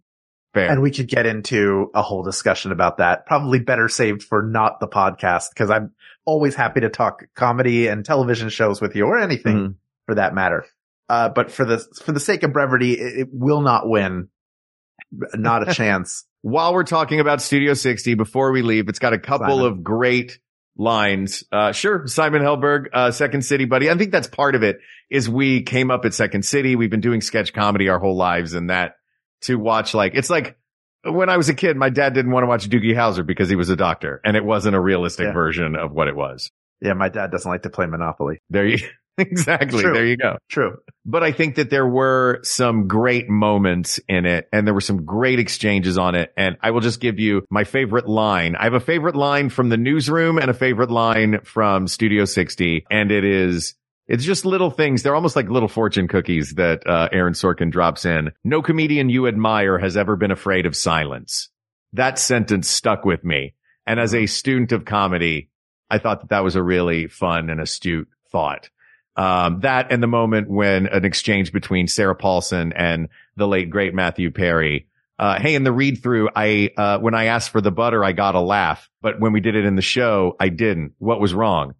Fair. 0.53 0.71
And 0.71 0.81
we 0.81 0.89
could 0.91 1.07
get 1.07 1.25
into 1.27 1.91
a 1.93 2.01
whole 2.01 2.23
discussion 2.23 2.71
about 2.71 2.97
that. 2.97 3.25
Probably 3.27 3.59
better 3.59 3.87
saved 3.87 4.23
for 4.23 4.41
not 4.41 4.79
the 4.79 4.87
podcast 4.87 5.49
because 5.53 5.69
I'm 5.69 5.93
always 6.25 6.55
happy 6.55 6.81
to 6.81 6.89
talk 6.89 7.23
comedy 7.35 7.87
and 7.87 8.03
television 8.03 8.49
shows 8.49 8.81
with 8.81 8.95
you 8.95 9.05
or 9.05 9.19
anything 9.19 9.55
Mhm. 9.57 9.75
For 10.09 10.15
that 10.15 10.33
matter. 10.33 10.65
Uh, 11.07 11.29
but 11.29 11.51
for 11.51 11.65
the, 11.65 11.77
for 12.03 12.11
the 12.11 12.19
sake 12.19 12.41
of 12.43 12.51
brevity, 12.51 12.93
it, 12.93 13.19
it 13.21 13.27
will 13.31 13.61
not 13.61 13.87
win. 13.87 14.29
Not 15.11 15.67
a 15.69 15.73
chance. 15.75 16.25
While 16.41 16.73
we're 16.73 16.83
talking 16.83 17.19
about 17.19 17.41
Studio 17.41 17.73
60, 17.75 18.15
before 18.15 18.51
we 18.51 18.61
leave, 18.63 18.89
it's 18.89 18.97
got 18.99 19.13
a 19.13 19.19
couple 19.19 19.47
Simon. 19.57 19.65
of 19.65 19.83
great 19.83 20.39
lines. 20.77 21.43
Uh, 21.51 21.71
sure. 21.73 22.07
Simon 22.07 22.41
Helberg, 22.41 22.85
uh, 22.93 23.11
Second 23.11 23.43
City 23.43 23.65
buddy. 23.65 23.89
I 23.89 23.95
think 23.97 24.11
that's 24.11 24.27
part 24.27 24.55
of 24.55 24.63
it 24.63 24.79
is 25.11 25.29
we 25.29 25.61
came 25.63 25.91
up 25.91 26.05
at 26.05 26.13
Second 26.13 26.43
City. 26.43 26.75
We've 26.75 26.89
been 26.89 27.01
doing 27.01 27.21
sketch 27.21 27.53
comedy 27.53 27.89
our 27.89 27.99
whole 27.99 28.15
lives 28.15 28.53
and 28.53 28.69
that 28.69 28.95
to 29.41 29.55
watch 29.59 29.93
like, 29.93 30.13
it's 30.15 30.29
like 30.29 30.57
when 31.03 31.29
I 31.29 31.37
was 31.37 31.49
a 31.49 31.53
kid, 31.53 31.75
my 31.77 31.89
dad 31.89 32.13
didn't 32.13 32.31
want 32.31 32.43
to 32.43 32.47
watch 32.47 32.67
Doogie 32.69 32.95
Howser 32.95 33.25
because 33.25 33.49
he 33.49 33.55
was 33.55 33.69
a 33.69 33.75
doctor 33.75 34.21
and 34.23 34.35
it 34.37 34.43
wasn't 34.45 34.75
a 34.75 34.79
realistic 34.79 35.25
Yeah. 35.27 35.33
version 35.33 35.75
of 35.75 35.91
what 35.91 36.07
it 36.07 36.15
was. 36.15 36.51
Yeah. 36.81 36.93
My 36.93 37.09
dad 37.09 37.31
doesn't 37.31 37.49
like 37.49 37.63
to 37.63 37.69
play 37.69 37.85
Monopoly. 37.85 38.39
There 38.49 38.65
you, 38.67 38.77
exactly. 39.31 39.81
True. 39.81 39.93
There 39.93 40.05
you 40.05 40.17
go. 40.17 40.37
True. 40.47 40.77
But 41.05 41.23
I 41.23 41.31
think 41.31 41.55
that 41.55 41.69
there 41.69 41.87
were 41.87 42.39
some 42.43 42.87
great 42.87 43.29
moments 43.29 43.99
in 44.07 44.25
it 44.25 44.47
and 44.53 44.65
there 44.65 44.73
were 44.73 44.81
some 44.81 45.05
great 45.05 45.39
exchanges 45.39 45.97
on 45.97 46.15
it. 46.15 46.31
And 46.37 46.57
I 46.61 46.71
will 46.71 46.81
just 46.81 46.99
give 46.99 47.19
you 47.19 47.43
my 47.49 47.63
favorite 47.63 48.07
line. 48.07 48.55
I 48.55 48.63
have 48.63 48.73
a 48.73 48.79
favorite 48.79 49.15
line 49.15 49.49
from 49.49 49.69
the 49.69 49.77
newsroom 49.77 50.37
and 50.37 50.49
a 50.49 50.53
favorite 50.53 50.91
line 50.91 51.39
from 51.43 51.87
Studio 51.87 52.25
60. 52.25 52.85
And 52.89 53.11
it 53.11 53.23
is, 53.23 53.75
it's 54.07 54.23
just 54.23 54.45
little 54.45 54.71
things. 54.71 55.03
They're 55.03 55.15
almost 55.15 55.35
like 55.35 55.49
little 55.49 55.69
fortune 55.69 56.07
cookies 56.07 56.53
that, 56.55 56.87
uh, 56.87 57.09
Aaron 57.11 57.33
Sorkin 57.33 57.71
drops 57.71 58.05
in. 58.05 58.31
No 58.43 58.61
comedian 58.61 59.09
you 59.09 59.27
admire 59.27 59.77
has 59.77 59.97
ever 59.97 60.15
been 60.15 60.31
afraid 60.31 60.65
of 60.65 60.75
silence. 60.75 61.49
That 61.93 62.19
sentence 62.19 62.69
stuck 62.69 63.03
with 63.03 63.23
me. 63.23 63.55
And 63.85 63.99
as 63.99 64.13
a 64.13 64.27
student 64.27 64.71
of 64.71 64.85
comedy, 64.85 65.49
I 65.89 65.97
thought 65.97 66.21
that 66.21 66.29
that 66.29 66.43
was 66.43 66.55
a 66.55 66.63
really 66.63 67.07
fun 67.07 67.49
and 67.49 67.59
astute 67.59 68.07
thought. 68.31 68.69
Um, 69.19 69.59
that 69.61 69.91
and 69.91 70.01
the 70.01 70.07
moment 70.07 70.49
when 70.49 70.87
an 70.87 71.03
exchange 71.03 71.51
between 71.51 71.87
Sarah 71.89 72.15
Paulson 72.15 72.71
and 72.71 73.09
the 73.35 73.47
late 73.47 73.69
great 73.69 73.93
Matthew 73.93 74.31
Perry. 74.31 74.87
Uh, 75.17 75.37
hey, 75.37 75.55
in 75.55 75.65
the 75.65 75.73
read 75.73 76.01
through, 76.01 76.29
I, 76.33 76.69
uh, 76.77 76.99
when 76.99 77.13
I 77.13 77.25
asked 77.25 77.49
for 77.49 77.59
the 77.59 77.71
butter, 77.71 78.01
I 78.01 78.13
got 78.13 78.35
a 78.35 78.39
laugh, 78.39 78.89
but 79.01 79.19
when 79.19 79.33
we 79.33 79.41
did 79.41 79.57
it 79.57 79.65
in 79.65 79.75
the 79.75 79.81
show, 79.81 80.37
I 80.39 80.47
didn't. 80.47 80.93
What 80.99 81.19
was 81.19 81.33
wrong? 81.33 81.73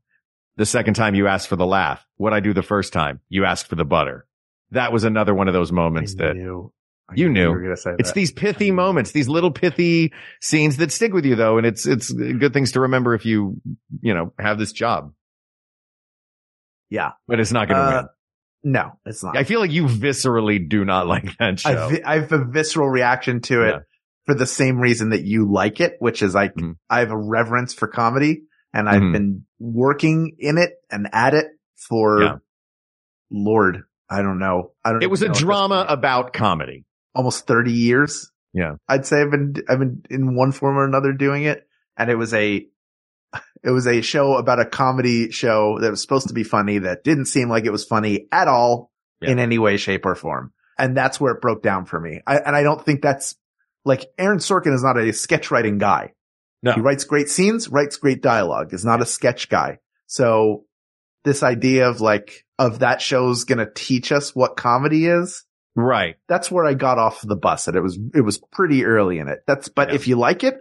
The 0.57 0.65
second 0.65 0.95
time 0.95 1.15
you 1.15 1.27
asked 1.27 1.47
for 1.47 1.55
the 1.55 1.65
laugh. 1.65 2.05
What 2.17 2.33
I 2.33 2.41
do 2.41 2.53
the 2.53 2.61
first 2.61 2.91
time? 2.91 3.21
You 3.29 3.45
asked 3.45 3.67
for 3.67 3.75
the 3.75 3.85
butter. 3.85 4.27
That 4.71 4.91
was 4.91 5.05
another 5.05 5.33
one 5.33 5.47
of 5.47 5.53
those 5.53 5.71
moments 5.71 6.15
I 6.19 6.25
that 6.25 6.35
knew. 6.35 6.73
You 7.15 7.29
knew. 7.29 7.43
You 7.43 7.51
were 7.51 7.61
going 7.61 7.75
to 7.75 7.81
say 7.81 7.91
it's 7.97 8.11
these 8.11 8.33
pithy 8.33 8.71
moments, 8.71 9.13
these 9.13 9.29
little 9.29 9.51
pithy 9.51 10.11
scenes 10.41 10.75
that 10.77 10.91
stick 10.91 11.13
with 11.13 11.25
you 11.25 11.37
though. 11.37 11.57
And 11.57 11.65
it's, 11.65 11.87
it's 11.87 12.11
good 12.11 12.51
things 12.51 12.73
to 12.73 12.81
remember 12.81 13.13
if 13.13 13.25
you, 13.25 13.61
you 14.01 14.13
know, 14.13 14.33
have 14.37 14.59
this 14.59 14.73
job, 14.73 15.13
yeah. 16.89 17.11
but 17.27 17.39
it's 17.39 17.51
not 17.51 17.67
going 17.67 17.79
to 17.79 17.83
Uh, 17.83 18.01
win. 18.63 18.73
No, 18.73 18.91
it's 19.05 19.23
not. 19.23 19.37
I 19.37 19.43
feel 19.45 19.59
like 19.61 19.71
you 19.71 19.85
viscerally 19.85 20.67
do 20.67 20.83
not 20.83 21.07
like 21.13 21.37
that 21.37 21.59
show. 21.61 21.69
I, 21.69 21.89
vi- 21.91 22.03
I 22.03 22.19
have 22.19 22.31
a 22.33 22.43
visceral 22.45 22.89
reaction 22.89 23.41
to 23.43 23.63
it 23.63 23.69
Yeah. 23.69 23.79
for 24.25 24.35
the 24.35 24.45
same 24.45 24.79
reason 24.79 25.11
that 25.11 25.23
you 25.23 25.49
like 25.51 25.79
it, 25.79 25.95
which 25.99 26.21
is 26.21 26.35
like 26.35 26.53
Mhm. 26.55 26.75
I 26.89 26.99
have 26.99 27.11
a 27.11 27.17
reverence 27.17 27.73
for 27.73 27.87
comedy 27.87 28.43
and 28.73 28.89
I've 28.89 29.01
Mhm. 29.01 29.13
been 29.13 29.45
working 29.59 30.35
in 30.39 30.57
it 30.57 30.73
and 30.91 31.07
at 31.13 31.33
it 31.33 31.47
for 31.87 32.21
Yeah. 32.21 32.35
Lord, 33.31 33.83
I 34.09 34.21
don't 34.21 34.39
know. 34.39 34.71
I 34.83 34.91
don't 34.91 35.03
it 35.03 35.09
was 35.09 35.21
a 35.21 35.25
know 35.25 35.29
at 35.31 35.33
this 35.35 35.43
drama 35.43 35.85
about 35.87 36.33
comedy. 36.33 36.85
almost 37.15 37.47
30 37.47 37.71
years. 37.73 38.31
Yeah. 38.53 38.75
I'd 38.87 39.05
say 39.05 39.21
I've 39.21 39.31
been, 39.31 39.53
I've 39.67 39.79
been 39.79 40.03
in 40.09 40.35
one 40.35 40.51
form 40.51 40.77
or 40.77 40.85
another 40.85 41.11
doing 41.13 41.43
it. 41.43 41.67
And 41.97 42.09
it 42.09 42.15
was 42.15 42.33
a, 42.33 42.65
it 43.63 43.69
was 43.71 43.87
a 43.87 44.01
show 44.01 44.35
about 44.35 44.59
a 44.59 44.65
comedy 44.65 45.31
show 45.31 45.79
that 45.79 45.91
was 45.91 46.01
supposed 46.01 46.27
to 46.29 46.33
be 46.33 46.43
funny 46.43 46.79
that 46.79 47.03
didn't 47.03 47.25
seem 47.25 47.49
like 47.49 47.65
it 47.65 47.71
was 47.71 47.85
funny 47.85 48.27
at 48.31 48.47
all 48.47 48.91
Yeah. 49.21 49.31
in 49.31 49.39
any 49.39 49.57
way, 49.59 49.77
shape 49.77 50.05
or 50.05 50.15
form. 50.15 50.53
And 50.77 50.95
that's 50.95 51.19
where 51.19 51.33
it 51.33 51.41
broke 51.41 51.61
down 51.61 51.85
for 51.85 51.99
me. 51.99 52.21
I, 52.25 52.37
and 52.37 52.55
I 52.55 52.63
don't 52.63 52.83
think 52.83 53.01
that's 53.01 53.35
like 53.85 54.05
Aaron 54.17 54.39
Sorkin 54.39 54.73
is 54.73 54.83
not 54.83 54.97
a 54.97 55.11
sketch 55.13 55.51
writing 55.51 55.77
guy. 55.77 56.13
No. 56.63 56.73
He 56.73 56.81
writes 56.81 57.03
great 57.05 57.29
scenes, 57.29 57.69
writes 57.69 57.97
great 57.97 58.21
dialogue, 58.21 58.73
is 58.73 58.83
not 58.85 59.01
a 59.01 59.05
sketch 59.05 59.49
guy. 59.49 59.79
So 60.07 60.65
this 61.23 61.43
idea 61.43 61.89
of 61.89 62.01
like, 62.01 62.45
of 62.57 62.79
that 62.79 63.01
show's 63.01 63.43
going 63.45 63.59
to 63.59 63.69
teach 63.73 64.11
us 64.11 64.33
what 64.35 64.55
comedy 64.57 65.05
is. 65.05 65.43
Right. 65.75 66.15
That's 66.27 66.49
where 66.51 66.65
I 66.65 66.73
got 66.73 66.97
off 66.97 67.21
the 67.21 67.35
bus 67.37 67.67
and 67.67 67.77
it 67.77 67.81
was, 67.81 67.97
it 68.15 68.21
was 68.21 68.37
pretty 68.51 68.83
early 68.85 69.19
in 69.19 69.27
it. 69.29 69.39
That's, 69.47 69.69
but 69.69 69.89
Yeah. 69.89 69.95
if 69.95 70.07
you 70.07 70.17
like 70.17 70.43
it, 70.43 70.55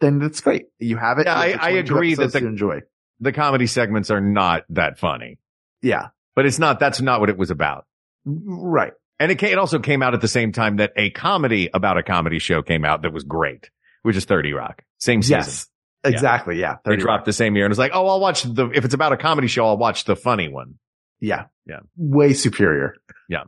then 0.00 0.20
it's 0.22 0.40
great. 0.40 0.66
You 0.78 0.96
have 0.96 1.18
it. 1.18 1.26
Yeah, 1.26 1.34
I- 1.34 1.56
I 1.60 1.70
agree 1.70 2.14
that 2.14 2.32
the- 2.32 2.38
enjoy. 2.46 2.80
The 3.20 3.32
comedy 3.32 3.66
segments 3.66 4.10
are 4.10 4.20
not 4.20 4.64
that 4.70 4.98
funny, 4.98 5.38
Yeah. 5.82 6.08
but 6.34 6.46
it's 6.46 6.58
not, 6.58 6.80
that's 6.80 7.00
not 7.00 7.20
what 7.20 7.30
it 7.30 7.36
was 7.38 7.50
about. 7.50 7.86
Right. 8.24 8.92
And 9.20 9.30
it, 9.30 9.40
it 9.42 9.56
also 9.58 9.78
came 9.78 10.02
out 10.02 10.14
at 10.14 10.20
the 10.20 10.28
same 10.28 10.50
time 10.52 10.76
that 10.76 10.92
a 10.96 11.10
comedy 11.10 11.70
about 11.72 11.96
a 11.96 12.02
comedy 12.02 12.40
show 12.40 12.60
came 12.62 12.84
out 12.84 13.02
that 13.02 13.12
was 13.12 13.22
great, 13.22 13.70
which 14.02 14.16
is 14.16 14.24
30 14.24 14.52
Rock. 14.52 14.82
Same 14.98 15.22
season. 15.22 15.38
Yes. 15.38 15.66
Exactly. 16.02 16.58
Yeah. 16.60 16.76
They 16.84 16.92
30 16.92 17.02
dropped 17.02 17.24
the 17.24 17.32
same 17.32 17.54
year 17.54 17.64
and 17.64 17.70
it 17.70 17.72
was 17.72 17.78
like, 17.78 17.92
oh, 17.94 18.06
I'll 18.08 18.20
watch 18.20 18.42
the, 18.42 18.68
if 18.74 18.84
it's 18.84 18.94
about 18.94 19.12
a 19.12 19.16
comedy 19.16 19.46
show, 19.46 19.66
I'll 19.66 19.78
watch 19.78 20.04
the 20.04 20.16
funny 20.16 20.48
one. 20.48 20.74
Yeah. 21.20 21.44
Yeah. 21.66 21.80
Way 21.96 22.34
superior. 22.34 22.96
Yeah. 23.28 23.44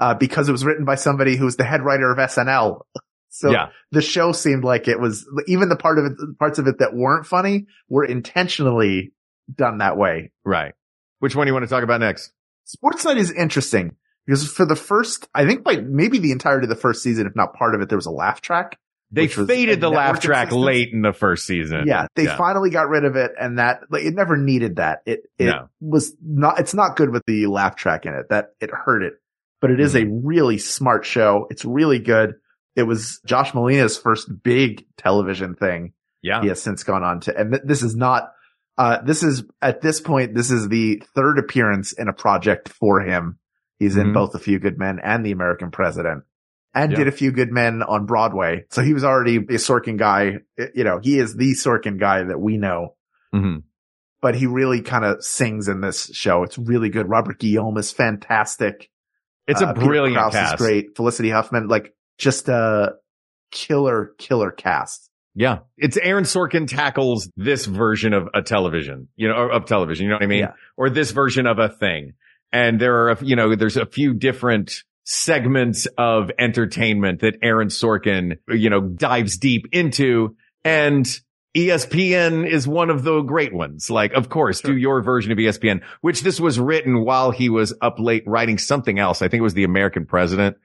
Uh, 0.00 0.14
because 0.14 0.48
it 0.48 0.52
was 0.52 0.64
written 0.64 0.84
by 0.84 0.94
somebody 0.94 1.36
who 1.36 1.44
was 1.44 1.56
the 1.56 1.64
head 1.64 1.82
writer 1.82 2.10
of 2.10 2.18
SNL. 2.18 2.82
So 3.36 3.50
yeah. 3.50 3.70
the 3.90 4.00
show 4.00 4.30
seemed 4.30 4.62
like 4.62 4.86
it 4.86 5.00
was 5.00 5.26
even 5.48 5.68
the 5.68 5.74
part 5.76 5.98
of 5.98 6.04
it, 6.04 6.12
parts 6.38 6.60
of 6.60 6.68
it 6.68 6.78
that 6.78 6.94
weren't 6.94 7.26
funny 7.26 7.66
were 7.88 8.04
intentionally 8.04 9.12
done 9.52 9.78
that 9.78 9.96
way. 9.96 10.30
Right. 10.44 10.72
Which 11.18 11.34
one 11.34 11.46
do 11.46 11.50
you 11.50 11.52
want 11.54 11.64
to 11.64 11.68
talk 11.68 11.82
about 11.82 11.98
next? 12.00 12.30
Sports 12.62 13.04
Night 13.04 13.18
is 13.18 13.32
interesting 13.32 13.96
because 14.24 14.48
for 14.48 14.64
the 14.64 14.76
first, 14.76 15.28
I 15.34 15.46
think 15.46 15.64
by 15.64 15.76
maybe 15.76 16.18
the 16.18 16.30
entirety 16.30 16.66
of 16.66 16.68
the 16.68 16.76
first 16.76 17.02
season, 17.02 17.26
if 17.26 17.34
not 17.34 17.54
part 17.54 17.74
of 17.74 17.80
it, 17.80 17.88
there 17.88 17.98
was 17.98 18.06
a 18.06 18.12
laugh 18.12 18.40
track. 18.40 18.78
They 19.10 19.26
faded 19.26 19.80
the 19.80 19.90
laugh 19.90 20.20
track 20.20 20.46
existence. 20.48 20.64
late 20.66 20.92
in 20.92 21.02
the 21.02 21.12
first 21.12 21.44
season. 21.44 21.84
Yeah. 21.88 22.06
They 22.14 22.24
Yeah. 22.24 22.36
finally 22.36 22.70
got 22.70 22.88
rid 22.88 23.04
of 23.04 23.16
it 23.16 23.32
and 23.40 23.58
that, 23.58 23.80
like, 23.90 24.04
it 24.04 24.14
never 24.14 24.36
needed 24.36 24.76
that. 24.76 25.00
It, 25.06 25.22
it 25.38 25.46
No. 25.46 25.68
was 25.80 26.16
not, 26.24 26.60
it's 26.60 26.74
not 26.74 26.94
good 26.96 27.10
with 27.10 27.22
the 27.26 27.46
laugh 27.46 27.74
track 27.74 28.06
in 28.06 28.14
it 28.14 28.26
that 28.30 28.50
it 28.60 28.70
hurt 28.70 29.02
it, 29.02 29.14
but 29.60 29.70
it 29.72 29.80
is 29.80 29.94
a 29.96 30.02
Mm-hmm. 30.02 30.24
really 30.26 30.58
smart 30.58 31.04
show. 31.04 31.48
It's 31.50 31.64
really 31.64 31.98
good. 31.98 32.34
It 32.76 32.82
was 32.84 33.20
Josh 33.26 33.54
Malina's 33.54 33.96
first 33.98 34.28
big 34.42 34.84
television 34.96 35.54
thing. 35.54 35.92
Yeah. 36.22 36.40
He 36.42 36.48
has 36.48 36.60
since 36.62 36.82
gone 36.84 37.02
on 37.04 37.20
to, 37.20 37.36
and 37.36 37.52
th- 37.52 37.62
this 37.66 37.82
is 37.82 37.94
not, 37.94 38.32
uh, 38.78 38.98
this 39.02 39.22
is 39.22 39.44
at 39.62 39.80
this 39.80 40.00
point, 40.00 40.34
this 40.34 40.50
is 40.50 40.68
the 40.68 41.02
third 41.14 41.38
appearance 41.38 41.92
in 41.92 42.08
a 42.08 42.12
project 42.12 42.68
for 42.68 43.00
him. 43.00 43.38
He's 43.78 43.96
in 43.96 44.08
Mhm. 44.08 44.14
both 44.14 44.34
A 44.34 44.38
Few 44.38 44.58
Good 44.58 44.78
Men 44.78 44.98
and 45.02 45.24
The 45.24 45.32
American 45.32 45.70
President 45.70 46.24
and 46.74 46.90
Yeah. 46.92 46.98
did 46.98 47.08
A 47.08 47.12
Few 47.12 47.30
Good 47.30 47.52
Men 47.52 47.82
on 47.82 48.06
Broadway. 48.06 48.64
So 48.70 48.82
he 48.82 48.94
was 48.94 49.04
already 49.04 49.36
a 49.36 49.58
Sorkin 49.58 49.98
guy. 49.98 50.38
You 50.74 50.84
know, 50.84 50.98
he 51.02 51.18
is 51.18 51.36
the 51.36 51.52
Sorkin 51.52 51.98
guy 52.00 52.22
that 52.24 52.40
we 52.40 52.56
know, 52.56 52.94
hmm 53.32 53.58
but 54.22 54.34
he 54.34 54.46
really 54.46 54.80
kind 54.80 55.04
of 55.04 55.22
sings 55.22 55.68
in 55.68 55.82
this 55.82 56.06
show. 56.14 56.44
It's 56.44 56.56
really 56.56 56.88
good. 56.88 57.10
Robert 57.10 57.38
Guillaume 57.38 57.76
is 57.76 57.92
fantastic. 57.92 58.88
It's 59.46 59.60
Uh, 59.60 59.66
a 59.66 59.74
Peter 59.74 59.86
brilliant 59.86 60.16
Krause 60.16 60.32
cast. 60.32 60.54
is 60.54 60.58
great. 60.66 60.96
Felicity 60.96 61.28
Huffman, 61.28 61.68
like 61.68 61.94
just 62.18 62.48
a 62.48 62.94
killer, 63.50 64.12
killer 64.18 64.50
cast. 64.50 65.10
Yeah. 65.34 65.60
It's 65.76 65.96
Aaron 65.96 66.24
Sorkin 66.24 66.68
tackles 66.68 67.28
this 67.36 67.66
version 67.66 68.12
of 68.12 68.28
a 68.34 68.42
television, 68.42 69.08
you 69.16 69.28
know, 69.28 69.50
of 69.50 69.64
television, 69.66 70.04
you 70.04 70.10
know 70.10 70.16
what 70.16 70.22
I 70.22 70.26
mean? 70.26 70.40
Yeah. 70.40 70.52
Or 70.76 70.90
this 70.90 71.10
version 71.10 71.46
of 71.46 71.58
a 71.58 71.68
thing. 71.68 72.12
And 72.52 72.80
there 72.80 72.94
are, 73.06 73.10
a- 73.10 73.24
you 73.24 73.34
know, 73.34 73.56
there's 73.56 73.76
a 73.76 73.86
few 73.86 74.14
different 74.14 74.84
segments 75.04 75.86
of 75.98 76.30
entertainment 76.38 77.20
that 77.20 77.36
Aaron 77.42 77.68
Sorkin, 77.68 78.38
you 78.48 78.70
know, 78.70 78.80
dives 78.80 79.36
deep 79.38 79.66
into. 79.72 80.36
And 80.64 81.04
ESPN 81.56 82.48
is 82.48 82.66
one 82.66 82.90
of 82.90 83.02
the 83.02 83.20
great 83.22 83.52
ones. 83.52 83.90
Like, 83.90 84.12
of 84.12 84.28
course, 84.28 84.60
do 84.60 84.76
your 84.76 85.02
version 85.02 85.32
of 85.32 85.38
ESPN, 85.38 85.82
which 86.00 86.22
this 86.22 86.40
was 86.40 86.58
written 86.58 87.04
while 87.04 87.30
he 87.32 87.48
was 87.48 87.74
up 87.80 87.98
late 87.98 88.24
writing 88.26 88.58
something 88.58 88.98
else. 88.98 89.20
I 89.22 89.28
think 89.28 89.40
it 89.40 89.44
was 89.44 89.54
the 89.54 89.64
American 89.64 90.06
president. 90.06 90.56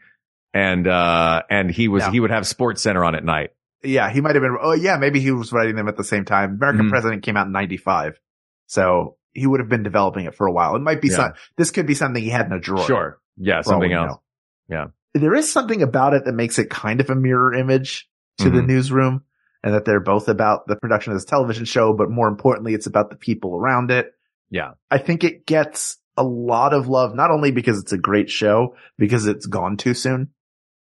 And, 0.54 0.88
uh, 0.88 1.44
and 1.50 1.70
he 1.70 1.88
was, 1.88 2.04
Yeah. 2.04 2.12
he 2.12 2.20
would 2.20 2.32
have 2.32 2.48
Sports 2.48 2.82
Center 2.82 3.04
on 3.04 3.16
at 3.16 3.24
night. 3.24 3.52
Yeah, 3.84 4.10
he 4.10 4.20
might 4.22 4.36
have 4.36 4.42
been. 4.42 4.58
Oh, 4.62 4.74
yeah, 4.74 4.98
maybe 4.98 5.20
he 5.20 5.32
was 5.32 5.54
writing 5.54 5.76
them 5.76 5.88
at 5.88 5.96
the 5.96 6.04
same 6.04 6.26
time. 6.26 6.56
American 6.56 6.88
Mhm. 6.88 6.90
President 6.90 7.24
came 7.24 7.38
out 7.38 7.46
in 7.48 7.54
'95, 7.54 8.20
so 8.66 9.16
he 9.34 9.46
would 9.48 9.60
have 9.60 9.70
been 9.70 9.84
developing 9.84 10.26
it 10.26 10.36
for 10.36 10.48
a 10.48 10.52
while. 10.52 10.76
It 10.76 10.80
might 10.82 11.02
be 11.02 11.08
Yeah. 11.10 11.16
some. 11.16 11.32
This 11.58 11.72
could 11.72 11.86
be 11.86 11.94
something 11.94 12.22
he 12.22 12.30
had 12.30 12.46
in 12.48 12.52
a 12.52 12.60
drawer. 12.60 12.84
Sure. 12.86 13.20
Yeah. 13.38 13.62
Something 13.62 13.94
else. 13.94 14.10
know. 14.10 14.22
Yeah. 14.68 14.86
There 15.14 15.34
is 15.34 15.52
something 15.52 15.82
about 15.82 16.14
it 16.14 16.26
that 16.26 16.34
makes 16.34 16.60
it 16.60 16.70
kind 16.70 17.00
of 17.00 17.10
a 17.10 17.16
mirror 17.16 17.54
image 17.54 18.08
to 18.40 18.50
the 18.50 18.60
Mhm. 18.62 18.68
newsroom, 18.68 19.22
and 19.64 19.74
that 19.74 19.86
they're 19.86 20.00
both 20.00 20.28
about 20.30 20.68
the 20.68 20.76
production 20.76 21.12
of 21.14 21.16
this 21.18 21.26
television 21.26 21.66
show, 21.66 21.94
but 21.94 22.10
more 22.12 22.28
importantly, 22.28 22.74
it's 22.74 22.86
about 22.88 23.10
the 23.10 23.16
people 23.16 23.56
around 23.56 23.92
it. 23.92 24.12
Yeah. 24.50 24.72
I 24.92 24.98
think 24.98 25.24
it 25.24 25.46
gets 25.46 25.98
a 26.18 26.24
lot 26.24 26.74
of 26.74 26.88
love, 26.88 27.16
not 27.16 27.32
only 27.32 27.52
because 27.52 27.80
it's 27.80 27.94
a 27.94 27.98
great 27.98 28.30
show, 28.30 28.76
because 28.98 29.26
it's 29.26 29.46
gone 29.46 29.78
too 29.78 29.94
soon. 29.94 30.30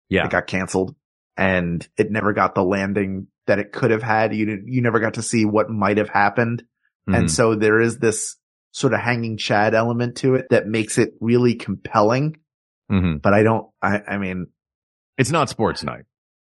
Yeah. 0.08 0.25
It 0.26 0.30
got 0.30 0.46
canceled 0.46 0.94
and 1.36 1.86
it 1.98 2.10
never 2.10 2.32
got 2.32 2.54
the 2.54 2.62
landing 2.64 3.26
that 3.46 3.58
it 3.58 3.72
could 3.72 3.90
have 3.90 4.02
had. 4.02 4.34
You 4.34 4.62
you 4.66 4.82
never 4.82 5.00
got 5.00 5.14
to 5.14 5.22
see 5.22 5.44
what 5.44 5.68
might 5.70 5.98
have 5.98 6.08
happened. 6.08 6.62
And 7.06 7.26
Mhm. 7.26 7.30
so 7.30 7.54
there 7.54 7.80
is 7.80 7.98
this 7.98 8.36
sort 8.72 8.92
of 8.92 9.00
hanging 9.00 9.36
Chad 9.36 9.75
element 9.75 10.16
to 10.18 10.34
it 10.34 10.46
that 10.50 10.66
makes 10.66 10.98
it 10.98 11.14
really 11.20 11.54
compelling. 11.54 12.36
Mhm. 12.90 13.20
But 13.22 13.32
I 13.34 13.42
don't, 13.42 13.66
I, 13.82 14.00
I 14.06 14.18
mean, 14.18 14.46
It's 15.18 15.30
not 15.30 15.48
sports 15.48 15.82
night. 15.82 16.04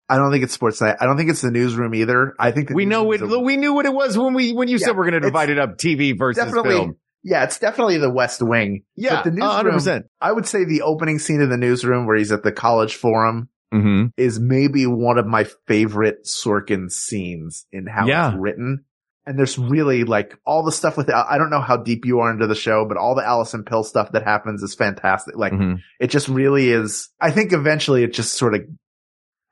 I 0.09 0.17
don't 0.17 0.31
think 0.33 0.43
it's 0.45 0.53
sports 0.55 0.81
night. 0.81 0.97
I 1.01 1.07
don't 1.07 1.17
think 1.17 1.31
it's 1.31 1.41
the 1.43 1.51
newsroom 1.51 1.95
either. 1.95 2.35
I 2.39 2.51
think 2.51 2.71
We 2.71 2.85
know 2.87 3.11
it. 3.13 3.21
a- 3.23 3.39
We 3.39 3.57
knew 3.57 3.73
what 3.75 3.85
it 3.87 3.93
was 3.93 4.17
when 4.19 4.33
we, 4.35 4.53
when 4.53 4.69
you 4.69 4.79
Yeah, 4.79 4.87
said 4.87 4.97
we're 4.97 5.05
going 5.11 5.21
to 5.23 5.27
divide 5.29 5.51
it 5.51 5.59
up 5.59 5.77
TV 5.79 6.13
versus 6.17 6.43
definitely, 6.45 6.71
film. 6.71 6.97
Yeah, 7.25 7.43
it's 7.45 7.59
definitely 7.59 7.99
the 7.99 8.11
West 8.11 8.43
Wing. 8.43 8.85
Yeah. 8.95 9.17
But 9.17 9.25
the 9.25 9.31
newsroom, 9.33 9.75
100%. 9.75 10.03
I 10.21 10.31
would 10.31 10.47
say 10.47 10.65
the 10.65 10.83
opening 10.83 11.19
scene 11.19 11.41
of 11.41 11.49
the 11.49 11.57
newsroom 11.57 12.07
where 12.07 12.17
he's 12.17 12.31
at 12.31 12.43
the 12.45 12.53
college 12.53 12.95
forum 12.97 13.49
hmm 13.73 14.07
is 14.17 14.39
maybe 14.39 14.87
one 14.87 15.19
of 15.19 15.27
my 15.27 15.45
favorite 15.67 16.27
Sorkin 16.27 16.93
scenes 16.93 17.67
in 17.73 17.87
how 17.87 18.07
Yeah. 18.07 18.29
it's 18.29 18.39
written. 18.39 18.85
And 19.27 19.39
there's 19.39 19.59
really 19.59 20.05
like 20.05 20.39
all 20.47 20.63
the 20.63 20.71
stuff 20.71 20.99
with, 20.99 21.09
I 21.11 21.39
don't 21.39 21.49
know 21.49 21.63
how 21.63 21.79
deep 21.79 22.05
you 22.05 22.21
are 22.21 22.31
into 22.31 22.47
the 22.47 22.55
show, 22.55 22.85
but 22.87 22.99
all 22.99 23.15
the 23.15 23.25
Allison 23.27 23.65
Pill 23.65 23.83
stuff 23.83 24.13
that 24.13 24.23
happens 24.23 24.63
is 24.63 24.75
fantastic. 24.75 25.35
Like 25.37 25.55
hmm 25.55 25.75
it 25.99 26.09
just 26.09 26.29
really 26.29 26.69
is. 26.71 27.09
I 27.21 27.31
think 27.31 27.53
eventually 27.55 28.05
it 28.05 28.13
just 28.13 28.35
sort 28.35 28.55
of, 28.55 28.61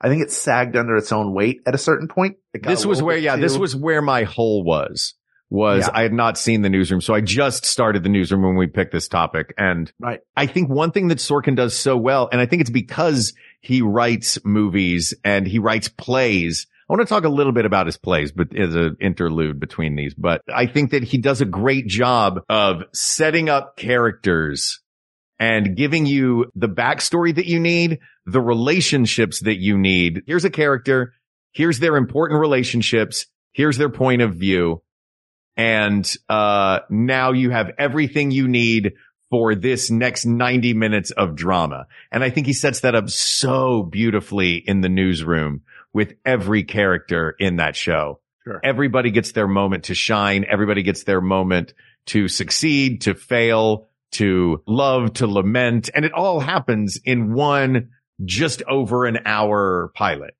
I 0.00 0.08
think 0.08 0.22
it 0.22 0.30
sagged 0.30 0.76
under 0.76 0.94
its 0.96 1.10
own 1.10 1.32
weight 1.32 1.60
at 1.66 1.74
a 1.74 1.78
certain 1.78 2.06
point. 2.06 2.36
This 2.52 2.84
was 2.84 3.02
where, 3.02 3.16
yeah, 3.16 3.36
this 3.36 3.56
was 3.56 3.74
where 3.74 4.02
my 4.02 4.24
hole 4.24 4.62
was, 4.62 5.14
was 5.52 5.86
Yeah. 5.86 5.90
I 5.92 6.02
had 6.02 6.14
not 6.14 6.38
seen 6.38 6.62
the 6.62 6.70
newsroom. 6.70 7.02
So 7.02 7.14
I 7.14 7.20
just 7.20 7.66
started 7.66 8.02
the 8.02 8.08
newsroom 8.08 8.42
when 8.42 8.56
we 8.56 8.66
picked 8.66 8.90
this 8.90 9.06
topic. 9.06 9.52
And 9.58 9.92
Right. 10.00 10.20
I 10.34 10.46
think 10.46 10.70
one 10.70 10.92
thing 10.92 11.08
that 11.08 11.18
Sorkin 11.18 11.54
does 11.54 11.76
so 11.76 11.94
well, 11.94 12.30
and 12.32 12.40
I 12.40 12.46
think 12.46 12.62
it's 12.62 12.70
because 12.70 13.34
he 13.60 13.82
writes 13.82 14.38
movies 14.46 15.12
and 15.22 15.46
he 15.46 15.58
writes 15.58 15.88
plays. 15.88 16.66
I 16.88 16.94
want 16.94 17.06
to 17.06 17.14
talk 17.14 17.24
a 17.24 17.28
little 17.28 17.52
bit 17.52 17.66
about 17.66 17.84
his 17.84 17.98
plays, 17.98 18.32
but 18.32 18.56
as 18.56 18.74
an 18.74 18.96
interlude 18.98 19.60
between 19.60 19.94
these, 19.94 20.14
but 20.14 20.40
I 20.52 20.64
think 20.66 20.90
that 20.92 21.02
he 21.04 21.18
does 21.18 21.42
a 21.42 21.46
great 21.46 21.86
job 21.86 22.40
of 22.48 22.84
setting 22.94 23.50
up 23.50 23.76
characters 23.76 24.80
and 25.38 25.76
giving 25.76 26.06
you 26.06 26.46
the 26.54 26.68
backstory 26.68 27.34
that 27.34 27.46
you 27.46 27.60
need, 27.60 27.98
the 28.24 28.40
relationships 28.40 29.40
that 29.40 29.60
you 29.60 29.76
need. 29.76 30.22
Here's 30.26 30.46
a 30.46 30.50
character. 30.50 31.12
Here's 31.52 31.78
their 31.78 31.96
important 31.96 32.40
relationships. 32.40 33.26
Here's 33.52 33.76
their 33.76 33.90
point 33.90 34.22
of 34.22 34.34
view. 34.36 34.82
And, 35.56 36.10
uh, 36.28 36.80
now 36.90 37.32
you 37.32 37.50
have 37.50 37.72
everything 37.78 38.30
you 38.30 38.48
need 38.48 38.94
for 39.30 39.54
this 39.54 39.90
next 39.90 40.26
90 40.26 40.74
minutes 40.74 41.10
of 41.10 41.34
drama. 41.34 41.86
And 42.10 42.22
I 42.22 42.28
think 42.28 42.46
he 42.46 42.52
sets 42.52 42.80
that 42.80 42.94
up 42.94 43.08
so 43.08 43.82
beautifully 43.82 44.56
in 44.56 44.82
the 44.82 44.90
newsroom 44.90 45.62
with 45.94 46.14
every 46.24 46.64
character 46.64 47.34
in 47.38 47.56
that 47.56 47.74
show. 47.74 48.20
Sure. 48.44 48.60
Everybody 48.62 49.10
gets 49.10 49.32
their 49.32 49.48
moment 49.48 49.84
to 49.84 49.94
shine. 49.94 50.44
Everybody 50.48 50.82
gets 50.82 51.04
their 51.04 51.20
moment 51.20 51.74
to 52.06 52.28
succeed, 52.28 53.02
to 53.02 53.14
fail, 53.14 53.88
to 54.12 54.62
love, 54.66 55.14
to 55.14 55.26
lament. 55.26 55.88
And 55.94 56.04
it 56.04 56.12
all 56.12 56.40
happens 56.40 56.98
in 57.04 57.32
one 57.32 57.90
just 58.24 58.62
over 58.68 59.06
an 59.06 59.20
hour 59.24 59.92
pilot. 59.94 60.36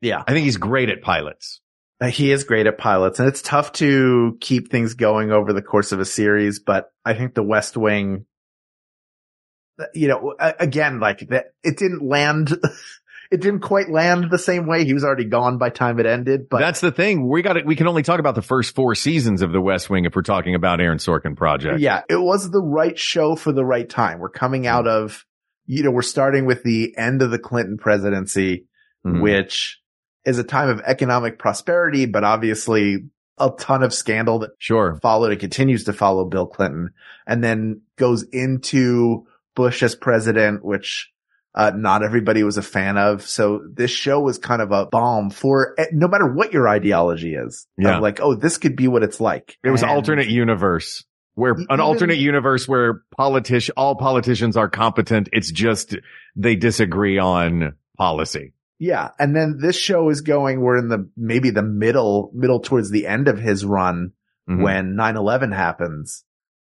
Yeah. 0.00 0.22
I 0.26 0.32
think 0.32 0.44
he's 0.44 0.56
great 0.56 0.88
at 0.88 1.02
pilots. 1.02 1.60
He 2.08 2.32
is 2.32 2.44
great 2.44 2.66
at 2.66 2.78
pilots 2.78 3.18
and 3.18 3.28
it's 3.28 3.42
tough 3.42 3.72
to 3.72 4.38
keep 4.40 4.70
things 4.70 4.94
going 4.94 5.30
over 5.32 5.52
the 5.52 5.60
course 5.62 5.92
of 5.92 6.00
a 6.00 6.04
series, 6.06 6.58
but 6.58 6.90
I 7.04 7.12
think 7.14 7.34
the 7.34 7.42
West 7.42 7.76
Wing, 7.76 8.24
you 9.94 10.08
know, 10.08 10.34
again, 10.38 11.00
like 11.00 11.20
that, 11.28 11.46
it 11.62 11.76
didn't 11.78 12.02
land, 12.02 12.50
it 13.30 13.40
didn't 13.40 13.60
quite 13.60 13.90
land 13.90 14.26
the 14.30 14.38
same 14.38 14.66
way. 14.66 14.84
He 14.84 14.94
was 14.94 15.04
already 15.04 15.24
gone 15.26 15.58
by 15.58 15.70
time 15.70 15.98
it 16.00 16.06
ended, 16.06 16.48
but 16.50 16.60
That's 16.60 16.80
the 16.80 16.90
thing. 16.92 17.28
We 17.28 17.42
got 17.42 17.56
it. 17.56 17.66
We 17.66 17.76
can 17.76 17.86
only 17.86 18.02
talk 18.02 18.18
about 18.18 18.34
the 18.34 18.42
first 18.42 18.74
four 18.74 18.94
seasons 18.94 19.42
of 19.42 19.52
the 19.52 19.60
West 19.60 19.88
Wing 19.90 20.04
if 20.04 20.14
we're 20.16 20.22
talking 20.22 20.54
about 20.54 20.80
Aaron 20.80 20.98
Sorkin 20.98 21.36
project. 21.36 21.80
yeah, 21.80 22.02
it 22.08 22.16
was 22.16 22.50
the 22.50 22.62
right 22.62 22.98
show 22.98 23.36
for 23.36 23.52
the 23.52 23.64
right 23.64 23.88
time. 23.88 24.18
We're 24.20 24.30
coming 24.30 24.66
out 24.66 24.86
of, 24.86 25.24
you 25.66 25.82
know, 25.82 25.90
we're 25.90 26.02
starting 26.02 26.46
with 26.46 26.62
the 26.62 26.94
end 26.96 27.22
of 27.22 27.30
the 27.30 27.38
Clinton 27.38 27.76
presidency, 27.78 28.66
Mhm. 29.06 29.22
which 29.22 29.79
is 30.24 30.38
a 30.38 30.44
time 30.44 30.68
of 30.68 30.80
economic 30.84 31.38
prosperity, 31.38 32.06
but 32.06 32.24
obviously 32.24 33.04
a 33.38 33.50
ton 33.58 33.82
of 33.82 33.94
scandal 33.94 34.40
that 34.40 34.50
Sure. 34.58 34.98
followed 35.02 35.30
and 35.30 35.40
continues 35.40 35.84
to 35.84 35.92
follow 35.92 36.24
Bill 36.26 36.46
Clinton 36.46 36.90
and 37.26 37.42
then 37.42 37.80
goes 37.96 38.22
into 38.32 39.26
Bush 39.56 39.82
as 39.82 39.94
president, 39.94 40.64
which 40.64 41.10
uh, 41.54 41.72
not 41.74 42.04
everybody 42.04 42.44
was 42.44 42.56
a 42.58 42.62
fan 42.62 42.96
of. 42.96 43.22
So 43.22 43.60
this 43.74 43.90
show 43.90 44.20
was 44.20 44.38
kind 44.38 44.62
of 44.62 44.70
a 44.70 44.86
bomb 44.86 45.30
for 45.30 45.74
eh, 45.78 45.86
no 45.92 46.06
matter 46.06 46.32
what 46.32 46.52
your 46.52 46.68
ideology 46.68 47.34
is. 47.34 47.66
of 47.78 47.84
Yeah. 47.84 47.98
like, 47.98 48.20
oh, 48.20 48.34
this 48.36 48.56
could 48.58 48.76
be 48.76 48.86
what 48.86 49.02
it's 49.02 49.20
like. 49.20 49.56
It 49.64 49.70
was 49.70 49.82
And- 49.82 49.90
alternate 49.90 50.28
universe 50.28 51.04
where 51.34 51.58
E- 51.58 51.66
an 51.70 51.80
alternate 51.80 52.18
universe 52.18 52.68
where 52.68 53.02
politician, 53.16 53.72
all 53.76 53.96
politicians 53.96 54.56
are 54.56 54.68
competent. 54.68 55.28
It's 55.32 55.50
just 55.50 55.96
they 56.36 56.54
disagree 56.54 57.18
on 57.18 57.72
policy. 57.98 58.52
Yeah. 58.80 59.10
And 59.18 59.36
then 59.36 59.58
this 59.60 59.76
show 59.76 60.08
is 60.08 60.22
going, 60.22 60.60
we're 60.60 60.78
in 60.78 60.88
the, 60.88 61.08
maybe 61.16 61.50
the 61.50 61.62
middle, 61.62 62.30
middle 62.34 62.60
towards 62.60 62.90
the 62.90 63.06
end 63.06 63.28
of 63.28 63.38
his 63.38 63.64
run 63.64 64.12
Mhm. 64.48 64.62
when 64.62 64.96
9-11 64.96 65.52
happens. 65.54 66.24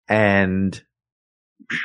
And, 0.08 0.80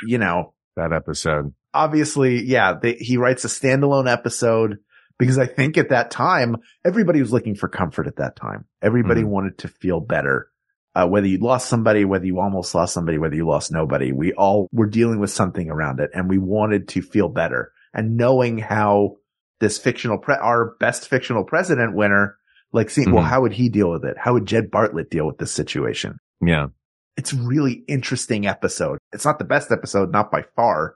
you 0.05 0.17
know, 0.19 0.53
that 0.75 0.93
episode. 0.93 1.53
obviously, 1.73 2.43
yeah, 2.43 2.73
they, 2.81 2.93
he 2.93 3.17
writes 3.17 3.43
a 3.43 3.47
standalone 3.47 4.09
episode 4.11 4.77
because 5.17 5.37
I 5.37 5.45
think 5.47 5.77
at 5.77 5.89
that 5.89 6.09
time, 6.11 6.57
everybody 6.85 7.19
was 7.19 7.33
looking 7.33 7.55
for 7.55 7.67
comfort 7.67 8.07
at 8.07 8.15
that 8.17 8.35
time. 8.35 8.65
Everybody 8.81 9.21
Mhm. 9.23 9.27
wanted 9.29 9.57
to 9.59 9.67
feel 9.67 9.99
better. 9.99 10.47
Uh, 10.95 11.07
whether 11.07 11.27
you 11.27 11.37
lost 11.39 11.69
somebody, 11.69 12.05
whether 12.05 12.25
you 12.25 12.39
almost 12.39 12.73
lost 12.73 12.93
somebody, 12.93 13.17
whether 13.17 13.35
you 13.35 13.45
lost 13.47 13.71
nobody, 13.71 14.11
we 14.11 14.33
all 14.33 14.67
were 14.71 14.87
dealing 14.87 15.19
with 15.19 15.29
something 15.31 15.69
around 15.69 15.99
it 15.99 16.09
and 16.13 16.29
we 16.29 16.37
wanted 16.37 16.87
to 16.89 17.01
feel 17.01 17.29
better. 17.29 17.71
And 17.93 18.15
knowing 18.17 18.57
how 18.57 19.17
this 19.59 19.77
fictional, 19.77 20.17
pre- 20.17 20.35
our 20.35 20.75
best 20.79 21.07
fictional 21.07 21.43
president 21.43 21.95
winner, 21.95 22.37
like 22.71 22.89
seeing, 22.89 23.11
well, 23.11 23.23
Mhm. 23.23 23.27
how 23.27 23.41
would 23.41 23.53
he 23.53 23.69
deal 23.69 23.89
with 23.91 24.05
it? 24.05 24.17
How 24.17 24.33
would 24.33 24.45
Jed 24.45 24.69
Bartlet 24.71 25.09
deal 25.09 25.25
with 25.27 25.37
this 25.37 25.51
situation? 25.51 26.19
Yeah. 26.41 26.67
It's 27.17 27.33
really 27.33 27.83
interesting 27.87 28.47
episode. 28.47 28.99
It's 29.11 29.25
not 29.25 29.39
the 29.39 29.45
best 29.45 29.71
episode, 29.71 30.11
not 30.11 30.31
by 30.31 30.43
far, 30.55 30.95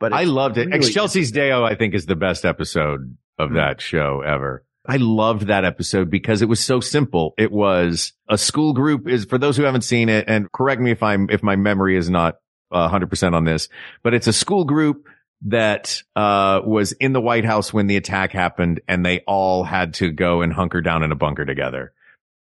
but 0.00 0.12
I 0.12 0.24
loved 0.24 0.58
it. 0.58 0.66
really 0.68 0.90
Chelsea's 0.92 1.30
Deo, 1.32 1.64
I 1.64 1.74
think, 1.76 1.94
is 1.94 2.06
the 2.06 2.16
best 2.16 2.44
episode 2.44 3.16
of 3.38 3.50
Mhm. 3.50 3.54
that 3.54 3.80
show 3.80 4.20
ever. 4.26 4.64
I 4.86 4.96
loved 4.96 5.46
that 5.46 5.64
episode 5.64 6.10
because 6.10 6.42
it 6.42 6.48
was 6.48 6.58
so 6.58 6.80
simple. 6.80 7.34
It 7.38 7.52
was 7.52 8.12
a 8.28 8.36
school 8.36 8.72
group 8.74 9.08
is 9.08 9.24
for 9.24 9.38
those 9.38 9.56
who 9.56 9.62
haven't 9.62 9.82
seen 9.84 10.08
it 10.08 10.24
and 10.26 10.50
correct 10.50 10.80
me 10.82 10.90
if 10.90 11.02
I'm, 11.04 11.30
if 11.30 11.42
my 11.42 11.54
memory 11.56 11.96
is 11.96 12.10
not 12.10 12.34
hundred 12.72 13.08
percent 13.10 13.34
on 13.34 13.44
this, 13.44 13.68
but 14.02 14.12
it's 14.14 14.26
a 14.26 14.32
school 14.32 14.64
group 14.64 15.06
that, 15.46 16.02
uh, 16.14 16.60
was 16.64 16.92
in 16.92 17.12
the 17.12 17.20
White 17.20 17.44
House 17.44 17.72
when 17.72 17.86
the 17.86 17.96
attack 17.96 18.32
happened 18.32 18.80
and 18.86 19.04
they 19.04 19.20
all 19.26 19.64
had 19.64 19.94
to 19.94 20.10
go 20.10 20.42
and 20.42 20.52
hunker 20.52 20.80
down 20.80 21.02
in 21.02 21.12
a 21.12 21.16
bunker 21.16 21.44
together. 21.44 21.92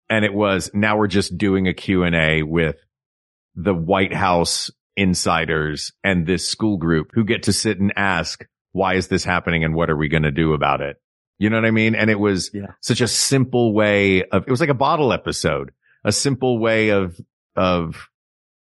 And 0.09 0.25
it 0.25 0.33
was 0.33 0.69
now 0.73 0.97
we're 0.97 1.07
just 1.07 1.37
doing 1.37 1.67
a 1.67 1.73
Q 1.73 2.03
and 2.03 2.15
A 2.15 2.43
with 2.43 2.75
the 3.55 3.73
White 3.73 4.13
House 4.13 4.69
insiders 4.97 5.93
and 6.03 6.27
this 6.27 6.47
school 6.47 6.77
group 6.77 7.11
who 7.13 7.23
get 7.23 7.43
to 7.43 7.53
sit 7.53 7.79
and 7.79 7.93
ask, 7.95 8.45
why 8.73 8.95
is 8.95 9.07
this 9.07 9.23
happening 9.23 9.63
and 9.63 9.73
what 9.73 9.89
are 9.89 9.97
we 9.97 10.09
going 10.09 10.23
to 10.23 10.31
do 10.31 10.53
about 10.53 10.81
it? 10.81 10.97
You 11.39 11.49
know 11.49 11.57
what 11.57 11.65
I 11.65 11.71
mean? 11.71 11.95
And 11.95 12.09
it 12.09 12.19
was 12.19 12.51
Yeah. 12.53 12.67
such 12.81 13.01
a 13.01 13.07
simple 13.07 13.73
way 13.73 14.23
of, 14.25 14.43
it 14.45 14.51
was 14.51 14.59
like 14.59 14.69
a 14.69 14.73
bottle 14.75 15.11
episode, 15.11 15.71
a 16.03 16.11
simple 16.11 16.59
way 16.59 16.89
of, 16.89 17.19
of 17.55 18.09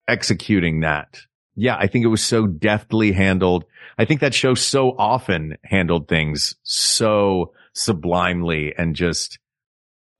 executing 0.06 0.80
that. 0.80 1.20
Yeah. 1.60 1.76
I 1.78 1.86
think 1.86 2.04
it 2.04 2.08
was 2.08 2.22
so 2.22 2.46
deftly 2.46 3.12
handled. 3.12 3.64
I 3.98 4.04
think 4.06 4.20
that 4.20 4.34
show 4.34 4.54
so 4.54 4.94
often 4.96 5.58
handled 5.62 6.08
things 6.08 6.54
so 6.62 7.52
sublimely 7.74 8.74
and 8.76 8.96
just 8.96 9.38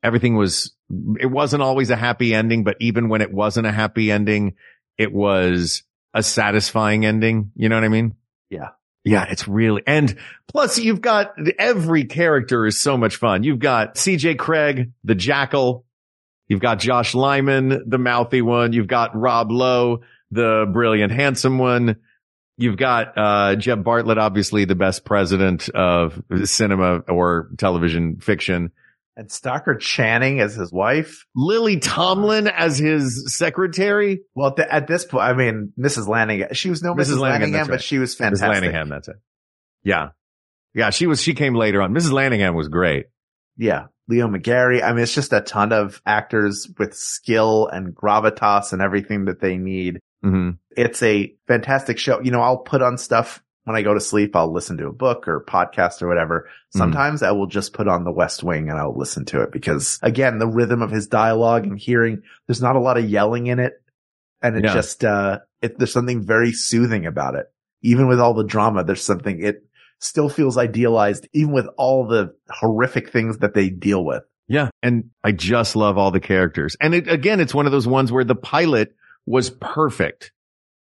everything 0.03 0.37
was, 0.37 0.75
it 1.19 1.27
wasn't 1.27 1.63
always 1.63 1.91
a 1.91 1.97
happy 1.97 2.35
ending, 2.35 2.65
but 2.65 2.77
even 2.81 3.09
when 3.09 3.23
it 3.23 3.33
wasn't 3.33 3.67
a 3.67 3.73
happy 3.73 4.11
ending, 4.11 4.55
it 4.99 5.13
was 5.13 5.83
a 6.13 6.23
satisfying 6.23 7.07
ending. 7.07 7.53
You 7.55 7.69
know 7.69 7.77
what 7.77 7.85
I 7.85 7.89
mean? 7.89 8.15
Yeah. 8.51 8.71
Yeah, 9.03 9.25
it's 9.31 9.49
really, 9.49 9.83
and 9.87 10.15
plus 10.47 10.79
you've 10.79 11.01
got 11.01 11.33
every 11.59 12.05
character 12.05 12.67
is 12.67 12.79
so 12.79 12.99
much 12.99 13.17
fun. 13.17 13.45
You've 13.45 13.59
got 13.59 13.95
CJ 13.95 14.39
Craig, 14.39 14.93
the 15.05 15.15
jackal. 15.15 15.87
You've 16.49 16.61
got 16.61 16.81
Josh 16.81 17.15
Lyman, 17.15 17.89
the 17.89 17.97
mouthy 17.97 18.43
one. 18.43 18.75
You've 18.75 18.89
got 18.89 19.17
Rob 19.17 19.51
Lowe, 19.51 20.01
the 20.31 20.69
brilliant, 20.73 21.13
handsome 21.13 21.59
one. 21.59 21.97
You've 22.57 22.77
got, 22.77 23.17
uh, 23.17 23.57
Jeb 23.57 23.83
Bartlet, 23.85 24.19
obviously 24.19 24.67
the 24.67 24.75
best 24.75 25.05
president 25.05 25.69
of 25.71 26.23
cinema 26.45 26.99
or 27.09 27.49
television 27.57 28.21
fiction. 28.21 28.73
And 29.17 29.31
Stockard 29.31 29.81
Channing 29.81 30.41
as 30.41 30.55
his 30.55 30.73
wife. 30.73 31.27
Lily 31.35 31.79
Tomlin 31.79 32.49
as 32.49 32.79
his 32.79 33.35
secretary. 33.37 34.21
Well, 34.35 34.53
th- 34.53 34.69
at 34.71 34.87
this 34.87 35.05
point, 35.05 35.25
I 35.25 35.33
mean, 35.33 35.73
Mrs. 35.79 36.07
Landingham, 36.07 36.55
she 36.55 36.71
was 36.71 36.83
no 36.83 36.95
Mrs. 36.95 37.15
Mrs. 37.15 37.19
Landingham, 37.19 37.41
Landingham, 37.41 37.65
but 37.67 37.71
right. 37.73 37.83
she 37.83 37.99
was 37.99 38.15
fantastic. 38.15 38.49
Landingham, 38.49 38.89
that's 38.89 39.09
it. 39.09 39.17
Yeah. 39.83 40.11
Yeah, 40.75 40.91
she 40.91 41.07
was, 41.07 41.23
she 41.23 41.35
came 41.35 41.55
later 41.55 41.83
on. 41.83 41.93
Mrs. 41.93 42.13
Landingham 42.13 42.55
was 42.55 42.69
great. 42.69 43.07
Yeah. 43.57 43.87
Leo 44.09 44.29
McGarry. 44.29 44.83
I 44.83 44.93
mean, 44.93 45.03
it's 45.03 45.15
just 45.15 45.33
a 45.33 45.41
ton 45.41 45.73
of 45.73 46.03
actors 46.05 46.69
with 46.79 46.95
skill 46.95 47.69
and 47.69 47.95
gravitas 47.95 48.73
and 48.73 48.83
everything 48.83 49.27
that 49.27 49.41
they 49.41 49.57
need. 49.57 50.01
Hmm 50.23 50.51
It's 50.77 51.03
a 51.03 51.35
fantastic 51.47 51.99
show. 51.99 52.21
You 52.21 52.31
know, 52.31 52.41
I'll 52.41 52.59
put 52.59 52.83
on 52.83 52.99
stuff 52.99 53.43
when 53.65 53.77
I 53.77 53.83
go 53.83 53.95
to 53.95 54.01
sleep. 54.01 54.35
I'll 54.35 54.53
listen 54.53 54.77
to 54.79 54.87
a 54.89 54.93
book 54.93 55.29
or 55.29 55.45
podcast 55.45 56.03
or 56.03 56.09
whatever. 56.09 56.43
Mm-hmm. 56.49 56.79
Sometimes 56.79 57.23
I 57.23 57.33
will 57.33 57.47
just 57.47 57.73
put 57.73 57.89
on 57.89 58.05
the 58.05 58.13
West 58.13 58.43
Wing 58.43 58.69
and 58.71 58.79
I'll 58.79 58.97
listen 58.97 59.25
to 59.27 59.43
it 59.43 59.53
because 59.53 59.99
again, 60.03 60.39
the 60.39 60.47
rhythm 60.47 60.83
of 60.83 60.91
his 60.91 61.07
dialogue 61.09 61.65
and 61.65 61.79
hearing, 61.79 62.23
there's 62.47 62.63
not 62.63 62.77
a 62.77 62.81
lot 62.81 62.99
of 62.99 63.09
yelling 63.09 63.47
in 63.47 63.59
it. 63.59 63.75
And 64.43 64.57
it 64.57 64.65
Yeah. 64.65 64.73
just, 64.75 65.05
uh, 65.05 65.41
it, 65.61 65.79
there's 65.79 65.93
something 65.93 66.23
very 66.27 66.53
soothing 66.53 67.05
about 67.07 67.35
it. 67.35 67.47
Even 67.83 68.09
with 68.09 68.21
all 68.21 68.35
the 68.35 68.45
drama, 68.45 68.85
there's 68.85 69.03
something, 69.03 69.43
it 69.43 69.65
still 69.99 70.31
feels 70.31 70.57
idealized, 70.57 71.29
even 71.35 71.53
with 71.53 71.67
all 71.77 72.07
the 72.07 72.35
horrific 72.49 73.11
things 73.11 73.39
that 73.39 73.53
they 73.55 73.69
deal 73.69 74.03
with. 74.05 74.23
Yeah. 74.49 74.71
And 74.83 75.11
I 75.23 75.33
just 75.33 75.77
love 75.77 75.99
all 75.99 76.11
the 76.11 76.21
characters. 76.21 76.75
And 76.81 76.95
it, 76.95 77.07
again, 77.09 77.39
it's 77.41 77.55
one 77.55 77.67
of 77.67 77.73
those 77.73 77.87
ones 77.87 78.11
where 78.11 78.25
the 78.25 78.35
pilot 78.35 78.95
was 79.31 79.51
perfect. 79.51 80.33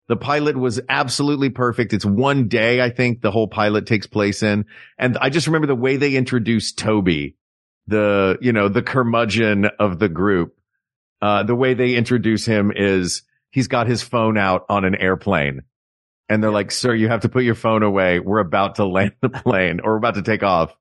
The 0.08 0.16
pilot 0.16 0.56
was 0.56 0.80
absolutely 0.88 1.50
perfect. 1.50 1.92
It's 1.92 2.06
one 2.06 2.48
day, 2.48 2.82
I 2.82 2.92
think 2.92 3.22
the 3.22 3.32
whole 3.32 3.48
pilot 3.48 3.86
takes 3.86 4.08
place 4.08 4.42
in. 4.42 4.66
And 4.98 5.18
I 5.18 5.30
just 5.30 5.48
remember 5.48 5.68
the 5.68 5.76
way 5.76 5.98
they 5.98 6.16
introduced 6.16 6.78
Toby, 6.78 7.36
the, 7.88 8.38
you 8.40 8.54
know, 8.54 8.70
the 8.70 8.84
curmudgeon 8.84 9.66
of 9.80 10.00
the 10.00 10.08
group. 10.08 10.56
Uh, 11.22 11.44
the 11.44 11.56
way 11.56 11.74
they 11.74 11.96
introduce 11.96 12.46
him 12.46 12.72
is 12.74 13.24
he's 13.50 13.68
got 13.68 13.88
his 13.88 14.04
phone 14.04 14.38
out 14.38 14.66
on 14.70 14.86
an 14.86 14.96
airplane 14.96 15.64
and 16.30 16.44
they're 16.44 16.52
like, 16.52 16.72
sir, 16.72 16.94
you 16.94 17.08
have 17.08 17.22
to 17.22 17.30
put 17.30 17.44
your 17.44 17.56
phone 17.56 17.84
away. 17.84 18.20
We're 18.20 18.40
about 18.40 18.76
to 18.76 18.86
land 18.86 19.14
the 19.22 19.30
plane 19.44 19.80
or 19.80 19.94
we're 19.94 19.98
about 19.98 20.16
to 20.16 20.22
take 20.22 20.44
off. 20.44 20.76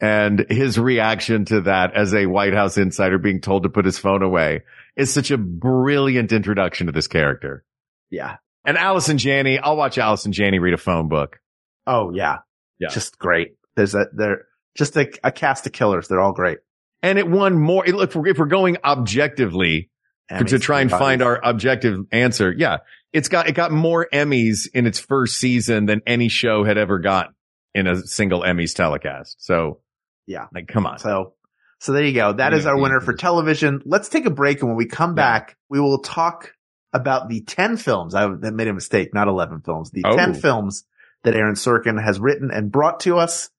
And 0.00 0.46
his 0.48 0.78
reaction 0.78 1.44
to 1.46 1.62
that 1.62 1.94
as 1.94 2.14
a 2.14 2.26
White 2.26 2.54
House 2.54 2.78
insider 2.78 3.18
being 3.18 3.40
told 3.40 3.64
to 3.64 3.68
put 3.68 3.84
his 3.84 3.98
phone 3.98 4.22
away 4.22 4.62
is 4.96 5.12
such 5.12 5.30
a 5.30 5.38
brilliant 5.38 6.32
introduction 6.32 6.86
to 6.86 6.92
this 6.92 7.08
character. 7.08 7.64
Yeah. 8.10 8.36
And 8.64 8.78
Allison 8.78 9.18
Janney, 9.18 9.58
I'll 9.58 9.76
watch 9.76 9.98
Allison 9.98 10.30
Janney 10.32 10.60
read 10.60 10.74
a 10.74 10.78
phone 10.78 11.08
book. 11.08 11.40
Oh 11.86 12.12
yeah. 12.12 12.38
Yeah. 12.78 12.88
Just 12.90 13.18
great. 13.18 13.56
There's 13.74 13.94
a, 13.94 14.06
they're 14.12 14.46
just 14.76 14.96
a, 14.96 15.10
a 15.24 15.32
cast 15.32 15.66
of 15.66 15.72
killers. 15.72 16.06
They're 16.06 16.20
all 16.20 16.32
great. 16.32 16.58
And 17.02 17.18
it 17.18 17.28
won 17.28 17.58
more. 17.58 17.84
If 17.84 18.14
we're, 18.14 18.28
if 18.28 18.38
we're 18.38 18.46
going 18.46 18.76
objectively 18.84 19.90
Emmys, 20.30 20.48
to 20.48 20.58
try 20.60 20.80
and 20.80 20.90
find 20.90 21.22
our 21.22 21.40
objective 21.42 22.06
answer, 22.12 22.54
yeah, 22.56 22.78
it's 23.12 23.28
got, 23.28 23.48
it 23.48 23.52
got 23.52 23.72
more 23.72 24.06
Emmys 24.12 24.68
in 24.72 24.86
its 24.86 25.00
first 25.00 25.38
season 25.38 25.86
than 25.86 26.02
any 26.06 26.28
show 26.28 26.62
had 26.62 26.78
ever 26.78 26.98
gotten 26.98 27.34
in 27.74 27.86
a 27.86 27.96
single 28.06 28.42
Emmys 28.42 28.74
telecast. 28.74 29.44
So 29.44 29.80
Yeah. 30.28 30.46
like, 30.54 30.68
come 30.68 30.86
on. 30.86 30.98
So, 31.00 31.32
so 31.80 31.92
there 31.92 32.04
you 32.04 32.12
go. 32.14 32.32
That 32.34 32.52
is 32.54 32.64
Yeah, 32.64 32.70
our 32.70 32.76
yeah, 32.76 32.82
winner 32.82 33.00
for 33.00 33.14
television. 33.14 33.82
Let's 33.84 34.08
take 34.08 34.26
a 34.26 34.30
break. 34.30 34.60
And 34.60 34.68
when 34.68 34.76
we 34.76 34.86
come 34.86 35.14
back, 35.14 35.56
we 35.68 35.80
will 35.80 35.98
talk 36.00 36.52
about 36.92 37.28
the 37.28 37.40
10 37.40 37.76
films. 37.78 38.14
I 38.14 38.26
made 38.28 38.68
a 38.68 38.72
mistake, 38.74 39.12
not 39.14 39.26
11 39.28 39.62
films, 39.62 39.90
the 39.90 40.02
Oh. 40.06 40.16
10 40.16 40.34
films 40.34 40.84
that 41.24 41.34
Aaron 41.34 41.54
Sorkin 41.54 42.00
has 42.02 42.20
written 42.20 42.50
and 42.52 42.70
brought 42.70 43.00
to 43.00 43.18
us. 43.18 43.50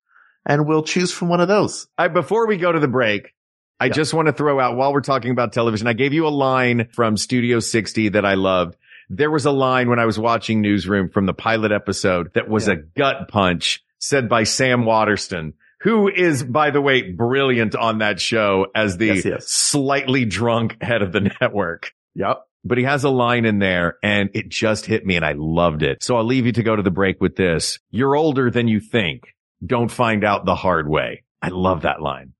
And 0.45 0.65
we'll 0.67 0.84
choose 0.84 1.12
from 1.12 1.27
one 1.29 1.41
of 1.41 1.47
those. 1.47 1.88
I, 1.97 2.08
before 2.08 2.47
we 2.47 2.58
go 2.58 2.71
to 2.71 2.79
the 2.79 2.88
break, 2.88 3.34
I 3.79 3.86
Yeah. 3.86 3.93
just 3.93 4.13
want 4.13 4.27
to 4.27 4.34
throw 4.34 4.60
out 4.60 4.77
while 4.77 4.93
we're 4.93 5.01
talking 5.01 5.32
about 5.32 5.53
television, 5.53 5.88
I 5.88 5.93
gave 5.93 6.13
you 6.13 6.27
a 6.27 6.29
line 6.29 6.88
from 6.93 7.17
Studio 7.17 7.60
60 7.60 8.10
that 8.10 8.25
I 8.25 8.34
loved. 8.36 8.75
There 9.10 9.32
was 9.32 9.45
a 9.45 9.51
line 9.51 9.89
when 9.89 9.99
I 9.99 10.05
was 10.05 10.19
watching 10.19 10.62
Newsroom 10.62 11.10
from 11.10 11.25
the 11.25 11.34
pilot 11.34 11.71
episode 11.71 12.32
that 12.36 12.47
was 12.49 12.67
Yeah. 12.67 12.73
a 12.73 12.77
gut 12.77 13.27
punch 13.27 13.84
said 13.99 14.29
by 14.29 14.43
Sam 14.43 14.86
Waterston, 14.86 15.53
who 15.82 16.10
is, 16.10 16.44
by 16.44 16.72
the 16.72 16.82
way, 16.82 17.02
brilliant 17.12 17.76
on 17.76 18.00
that 18.00 18.20
show 18.20 18.68
as 18.76 18.98
the 18.98 19.08
Yes, 19.08 19.24
he 19.24 19.30
is. 19.30 19.48
slightly 19.48 20.26
drunk 20.26 20.82
head 20.82 21.02
of 21.02 21.12
the 21.12 21.22
network. 21.42 21.92
Yep. 22.15 22.42
But 22.65 22.78
he 22.78 22.84
has 22.84 23.06
a 23.06 23.10
line 23.10 23.46
in 23.46 23.60
there 23.60 23.96
and 24.04 24.30
it 24.34 24.50
just 24.50 24.86
hit 24.86 25.06
me 25.06 25.15
and 25.15 25.24
I 25.24 25.34
loved 25.38 25.82
it. 25.82 26.04
So 26.04 26.18
I'll 26.18 26.26
leave 26.26 26.46
you 26.46 26.52
to 26.52 26.63
go 26.63 26.76
to 26.76 26.84
the 26.84 26.92
break 26.92 27.22
with 27.22 27.38
this. 27.38 27.80
You're 27.89 28.15
older 28.18 28.52
than 28.52 28.68
you 28.68 28.82
think. 28.82 29.34
Don't 29.65 29.89
find 29.89 30.24
out 30.26 30.46
the 30.46 30.56
hard 30.56 30.89
way. 30.89 31.24
I 31.42 31.48
love 31.50 31.84
that 31.84 32.02
line. 32.02 32.34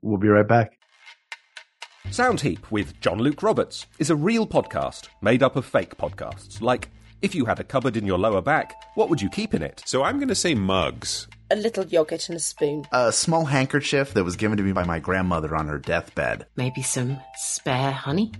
We'll 0.00 0.18
be 0.18 0.28
right 0.28 0.46
back. 0.46 0.78
Soundheap 2.08 2.70
with 2.70 3.00
John 3.00 3.18
Luke 3.18 3.42
Roberts 3.42 3.86
is 3.98 4.10
a 4.10 4.16
real 4.16 4.46
podcast 4.46 5.08
made 5.22 5.42
up 5.42 5.56
of 5.56 5.64
fake 5.64 5.96
podcasts. 5.96 6.60
Like, 6.60 6.90
if 7.22 7.34
you 7.34 7.46
had 7.46 7.58
a 7.58 7.64
cupboard 7.64 7.96
in 7.96 8.04
your 8.06 8.18
lower 8.18 8.42
back, 8.42 8.74
what 8.94 9.08
would 9.08 9.22
you 9.22 9.30
keep 9.30 9.54
in 9.54 9.62
it? 9.62 9.82
So 9.86 10.02
I'm 10.04 10.18
going 10.18 10.28
to 10.28 10.34
say 10.34 10.54
mugs. 10.54 11.26
A 11.54 11.56
little 11.56 11.84
yogurt 11.84 12.28
and 12.30 12.36
a 12.36 12.40
spoon. 12.40 12.84
A 12.90 13.12
small 13.12 13.44
handkerchief 13.44 14.12
that 14.14 14.24
was 14.24 14.34
given 14.34 14.56
to 14.56 14.64
me 14.64 14.72
by 14.72 14.82
my 14.82 14.98
grandmother 14.98 15.54
on 15.54 15.68
her 15.68 15.78
deathbed. 15.78 16.46
Maybe 16.56 16.82
some 16.82 17.20
spare 17.36 17.92
honey. 17.92 18.32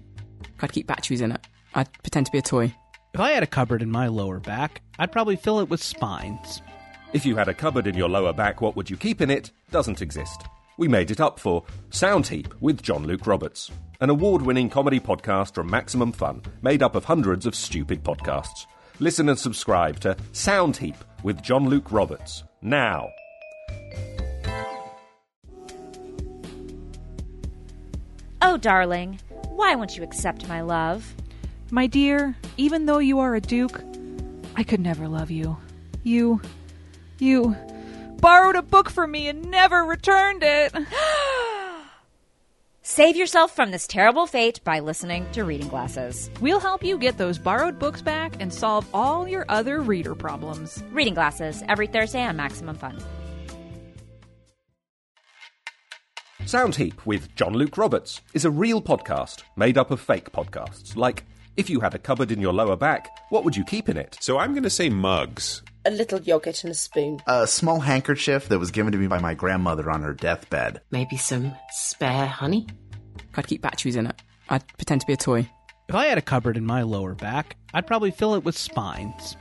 I'd 0.61 0.73
keep 0.73 0.89
batteries 0.89 1.21
in 1.21 1.31
it. 1.31 1.47
I'd 1.75 1.93
pretend 2.03 2.27
to 2.27 2.33
be 2.33 2.39
a 2.39 2.43
toy. 2.43 2.75
If 3.13 3.21
I 3.21 3.31
had 3.31 3.45
a 3.45 3.47
cupboard 3.47 3.83
in 3.83 3.91
my 3.93 4.09
lower 4.09 4.41
back, 4.41 4.83
I'd 4.99 5.13
probably 5.13 5.37
fill 5.37 5.61
it 5.61 5.69
with 5.69 5.81
spines. 5.81 6.61
If 7.13 7.25
you 7.25 7.37
had 7.37 7.47
a 7.47 7.55
cupboard 7.55 7.87
in 7.87 7.95
your 7.95 8.09
lower 8.09 8.33
back, 8.33 8.61
what 8.61 8.75
would 8.75 8.91
you 8.91 8.97
keep 8.97 9.21
in 9.21 9.31
it? 9.31 9.53
Doesn't 9.71 10.03
exist. 10.03 10.43
We 10.77 10.89
made 10.89 11.13
it 11.13 11.21
up 11.21 11.39
for 11.39 11.63
Soundheap 11.91 12.53
with 12.61 12.83
John 12.83 13.07
Luke 13.07 13.29
Roberts, 13.29 13.71
an 14.01 14.11
award 14.11 14.43
winning 14.43 14.69
comedy 14.69 14.99
podcast 14.99 15.55
from 15.55 15.71
Maximum 15.71 16.11
Fun, 16.11 16.43
made 16.63 16.83
up 16.83 16.97
of 16.97 17.05
hundreds 17.05 17.47
of 17.47 17.55
stupid 17.55 18.03
podcasts. 18.03 18.67
Listen 18.99 19.29
and 19.29 19.39
subscribe 19.39 20.01
to 20.01 20.17
Soundheap 20.33 20.97
with 21.25 21.43
John 21.43 21.69
Luke 21.69 21.91
Roberts 21.91 22.45
now. 22.63 23.09
Oh, 28.43 28.59
darling, 28.59 29.19
why 29.49 29.75
won't 29.75 29.97
you 29.97 30.05
accept 30.05 30.47
my 30.47 30.61
love? 30.61 31.15
My 31.71 31.89
dear, 31.89 32.37
even 32.59 32.87
though 32.87 32.99
you 32.99 33.19
are 33.19 33.35
a 33.35 33.41
duke, 33.41 33.83
I 34.55 34.63
could 34.63 34.81
never 34.81 35.09
love 35.09 35.31
you. 35.31 35.57
You. 36.05 36.41
You 37.19 37.57
borrowed 38.21 38.55
a 38.55 38.63
book 38.63 38.91
from 38.91 39.11
me 39.11 39.29
and 39.29 39.51
never 39.51 39.83
returned 39.83 40.43
it. 40.45 40.75
Save 42.95 43.17
yourself 43.17 43.51
from 43.51 43.73
this 43.73 43.89
terrible 43.89 44.25
fate 44.25 44.61
by 44.63 44.79
listening 44.79 45.29
to 45.33 45.43
Reading 45.43 45.67
Glasses. 45.67 46.31
We'll 46.41 46.61
help 46.61 46.85
you 46.85 46.97
get 46.97 47.19
those 47.19 47.41
borrowed 47.41 47.77
books 47.77 48.01
back 48.01 48.37
and 48.39 48.55
solve 48.55 48.87
all 48.95 49.27
your 49.27 49.45
other 49.49 49.81
reader 49.81 50.15
problems. 50.15 50.81
Reading 50.93 51.15
Glasses, 51.15 51.65
every 51.69 51.89
Thursday 51.89 52.23
on 52.23 52.37
Maximum 52.37 52.77
Fun. 52.77 53.03
Soundheap 56.45 57.05
with 57.05 57.35
John 57.35 57.55
Luke 57.55 57.77
Roberts 57.77 58.21
is 58.33 58.45
a 58.45 58.51
real 58.53 58.81
podcast 58.81 59.43
made 59.57 59.77
up 59.77 59.91
of 59.91 60.01
fake 60.01 60.31
podcasts. 60.31 60.95
Like, 60.95 61.25
if 61.57 61.69
you 61.69 61.81
had 61.81 61.97
a 61.97 61.99
cupboard 61.99 62.31
in 62.31 62.41
your 62.41 62.53
lower 62.53 62.77
back, 62.77 63.09
what 63.31 63.43
would 63.45 63.57
you 63.57 63.65
keep 63.65 63.89
in 63.89 63.97
it? 63.97 64.19
So 64.21 64.39
I'm 64.39 64.53
going 64.53 64.63
to 64.63 64.71
say 64.71 64.89
mugs. 64.89 65.65
A 65.87 65.91
little 65.91 66.21
yogurt 66.21 66.65
and 66.65 66.71
a 66.71 66.75
spoon. 66.75 67.21
A 67.27 67.47
small 67.47 67.81
handkerchief 67.81 68.49
that 68.49 68.59
was 68.59 68.71
given 68.71 68.93
to 68.93 68.99
me 68.99 69.07
by 69.07 69.19
my 69.19 69.35
grandmother 69.35 69.91
on 69.91 70.03
her 70.03 70.15
deathbed. 70.15 70.81
Maybe 70.91 71.19
some 71.19 71.55
spare 71.73 72.27
honey. 72.27 72.67
I'd 73.37 73.47
keep 73.47 73.63
batteries 73.63 73.97
in 73.97 74.07
it. 74.07 74.23
I'd 74.49 74.67
pretend 74.77 75.01
to 75.01 75.07
be 75.07 75.13
a 75.13 75.17
toy. 75.17 75.49
If 75.89 75.95
I 75.95 76.07
had 76.07 76.19
a 76.19 76.23
cupboard 76.23 76.57
in 76.57 76.65
my 76.65 76.83
lower 76.83 77.15
back, 77.15 77.57
I'd 77.73 77.87
probably 77.87 78.11
fill 78.11 78.35
it 78.35 78.45
with 78.45 78.57
spines. 78.57 79.37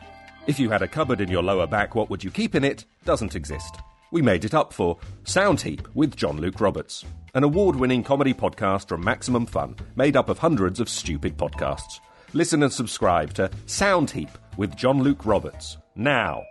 If 0.45 0.60
you 0.60 0.69
had 0.69 0.82
a 0.82 0.88
cupboard 0.88 1.21
in 1.21 1.29
your 1.29 1.43
lower 1.43 1.67
back, 1.67 1.95
what 1.95 2.10
would 2.10 2.23
you 2.23 2.29
keep 2.32 2.53
in 2.56 2.63
it? 2.63 2.86
Doesn't 3.06 3.36
exist. 3.36 3.77
We 4.12 4.21
made 4.21 4.45
it 4.45 4.53
up 4.53 4.73
for 4.73 4.97
Soundheap 5.23 5.88
with 5.95 6.15
John 6.15 6.38
Luke 6.38 6.60
Roberts, 6.60 7.06
an 7.34 7.43
award 7.43 7.75
winning 7.75 8.03
comedy 8.03 8.34
podcast 8.34 8.89
from 8.89 9.03
Maximum 9.03 9.45
Fun, 9.45 9.75
made 9.95 10.15
up 10.17 10.29
of 10.29 10.38
hundreds 10.39 10.79
of 10.79 10.89
stupid 10.89 11.38
podcasts. 11.38 11.99
Listen 12.34 12.62
and 12.62 12.73
subscribe 12.73 13.34
to 13.36 13.49
Soundheap 13.67 14.29
with 14.58 14.75
John 14.75 15.01
Luke 15.01 15.25
Roberts 15.25 15.77
now. 15.95 16.43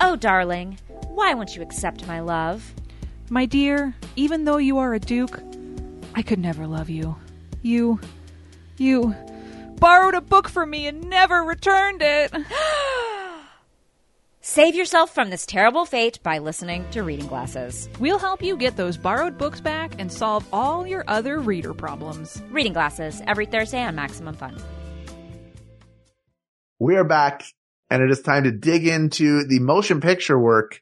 Oh, 0.00 0.14
darling, 0.14 0.78
why 1.18 1.34
won't 1.34 1.56
you 1.56 1.62
accept 1.62 2.06
my 2.06 2.20
love? 2.20 2.72
My 3.28 3.44
dear, 3.44 3.92
even 4.14 4.44
though 4.44 4.58
you 4.58 4.78
are 4.78 4.94
a 4.94 5.00
duke, 5.00 5.40
I 6.14 6.22
could 6.22 6.38
never 6.38 6.64
love 6.64 6.88
you. 6.88 7.16
You. 7.60 7.98
You 8.76 9.16
borrowed 9.80 10.14
a 10.14 10.20
book 10.20 10.48
from 10.48 10.70
me 10.70 10.86
and 10.86 11.10
never 11.10 11.42
returned 11.42 12.02
it. 12.02 12.32
Save 14.40 14.76
yourself 14.76 15.12
from 15.12 15.28
this 15.28 15.44
terrible 15.44 15.84
fate 15.84 16.20
by 16.22 16.38
listening 16.38 16.88
to 16.92 17.02
Reading 17.02 17.26
Glasses. 17.26 17.88
We'll 17.98 18.20
help 18.20 18.40
you 18.40 18.56
get 18.56 18.76
those 18.76 18.96
borrowed 18.96 19.36
books 19.36 19.60
back 19.60 19.94
and 19.98 20.12
solve 20.12 20.46
all 20.52 20.86
your 20.86 21.02
other 21.08 21.40
reader 21.40 21.74
problems. 21.74 22.40
Reading 22.48 22.74
Glasses, 22.74 23.22
every 23.26 23.46
Thursday 23.46 23.82
on 23.82 23.96
Maximum 23.96 24.36
Fun. 24.36 24.56
We 26.78 26.94
are 26.94 27.02
back 27.02 27.42
and 27.90 28.04
it 28.04 28.10
is 28.12 28.22
time 28.22 28.44
to 28.44 28.52
dig 28.52 28.86
into 28.86 29.42
the 29.48 29.58
motion 29.58 30.00
picture 30.00 30.38
work 30.38 30.80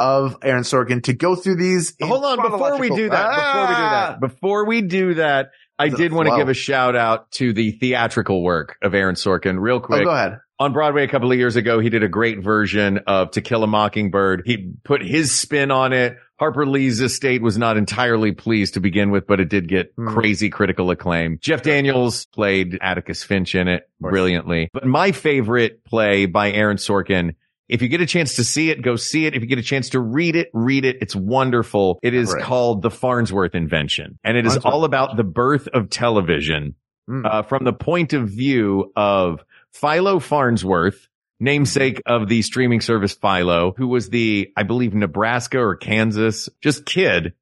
of 0.00 0.36
Aaron 0.42 0.64
Sorkin 0.64 1.02
to 1.04 1.12
go 1.12 1.36
through 1.36 1.56
these. 1.56 1.94
Hold 2.02 2.24
on, 2.24 2.36
before 2.50 2.78
we 2.78 2.88
do 2.90 3.10
that, 3.10 3.28
before 3.36 3.60
we 3.60 3.74
do 3.74 3.82
Ah! 3.82 3.90
that, 4.10 4.20
before 4.20 4.64
we 4.66 4.80
do 4.82 5.14
that, 5.14 5.50
I 5.78 5.88
did 5.90 6.12
want 6.12 6.28
to 6.28 6.36
give 6.36 6.48
a 6.48 6.54
shout 6.54 6.96
out 6.96 7.30
to 7.32 7.52
the 7.52 7.70
theatrical 7.72 8.42
work 8.42 8.76
of 8.82 8.94
Aaron 8.94 9.14
Sorkin 9.14 9.58
real 9.60 9.78
quick. 9.80 10.00
Oh, 10.02 10.04
go 10.06 10.10
ahead. 10.10 10.38
on 10.58 10.72
Broadway 10.74 11.04
a 11.04 11.08
couple 11.08 11.30
of 11.32 11.38
years 11.38 11.56
ago, 11.56 11.78
he 11.80 11.88
did 11.88 12.02
a 12.02 12.08
great 12.08 12.40
version 12.42 12.98
of 13.06 13.30
To 13.32 13.40
Kill 13.40 13.62
a 13.62 13.66
Mockingbird. 13.66 14.42
He 14.44 14.72
put 14.84 15.00
his 15.02 15.32
spin 15.32 15.70
on 15.70 15.92
it. 15.94 16.16
Harper 16.38 16.66
Lee's 16.66 17.00
estate 17.00 17.40
was 17.42 17.56
not 17.58 17.76
entirely 17.78 18.32
pleased 18.32 18.74
to 18.74 18.80
begin 18.80 19.10
with, 19.10 19.26
but 19.26 19.40
it 19.40 19.48
did 19.48 19.68
get 19.68 19.92
Hmm. 19.96 20.08
crazy 20.08 20.50
critical 20.50 20.90
acclaim. 20.90 21.38
Jeff 21.40 21.62
Daniels 21.62 22.26
played 22.26 22.78
Atticus 22.82 23.22
Finch 23.24 23.54
in 23.54 23.68
it 23.68 23.88
brilliantly. 24.00 24.68
But 24.74 24.84
my 24.86 25.12
favorite 25.12 25.82
play 25.84 26.26
by 26.26 26.52
Aaron 26.52 26.76
Sorkin 26.78 27.34
if 27.70 27.80
you 27.82 27.88
get 27.88 28.00
a 28.00 28.06
chance 28.06 28.34
to 28.36 28.44
see 28.44 28.70
it, 28.70 28.82
go 28.82 28.96
see 28.96 29.26
it. 29.26 29.34
If 29.34 29.42
you 29.42 29.48
get 29.48 29.58
a 29.58 29.62
chance 29.62 29.88
to 29.90 30.00
read 30.00 30.36
it, 30.36 30.48
read 30.52 30.84
it. 30.84 30.98
It's 31.00 31.14
wonderful. 31.16 31.98
It 32.02 32.14
is 32.14 32.32
Right. 32.32 32.42
called 32.42 32.82
The 32.82 32.90
Farnsworth 32.90 33.54
Invention 33.54 34.18
and 34.24 34.36
it 34.36 34.46
is 34.46 34.56
all 34.58 34.84
about 34.84 35.16
the 35.16 35.24
birth 35.24 35.68
of 35.68 35.88
television 35.90 36.74
Hmm. 37.08 37.24
uh, 37.26 37.42
from 37.42 37.64
the 37.64 37.72
point 37.72 38.12
of 38.12 38.28
view 38.28 38.92
of 38.94 39.40
Philo 39.72 40.18
Farnsworth, 40.20 41.08
namesake 41.40 42.00
of 42.06 42.28
the 42.28 42.42
streaming 42.42 42.80
service 42.80 43.14
Philo, 43.14 43.72
who 43.76 43.88
was 43.88 44.10
the, 44.10 44.50
I 44.56 44.62
believe, 44.64 44.94
Nebraska 44.94 45.58
or 45.58 45.76
Kansas, 45.76 46.48
just 46.60 46.84
kid, 46.84 47.32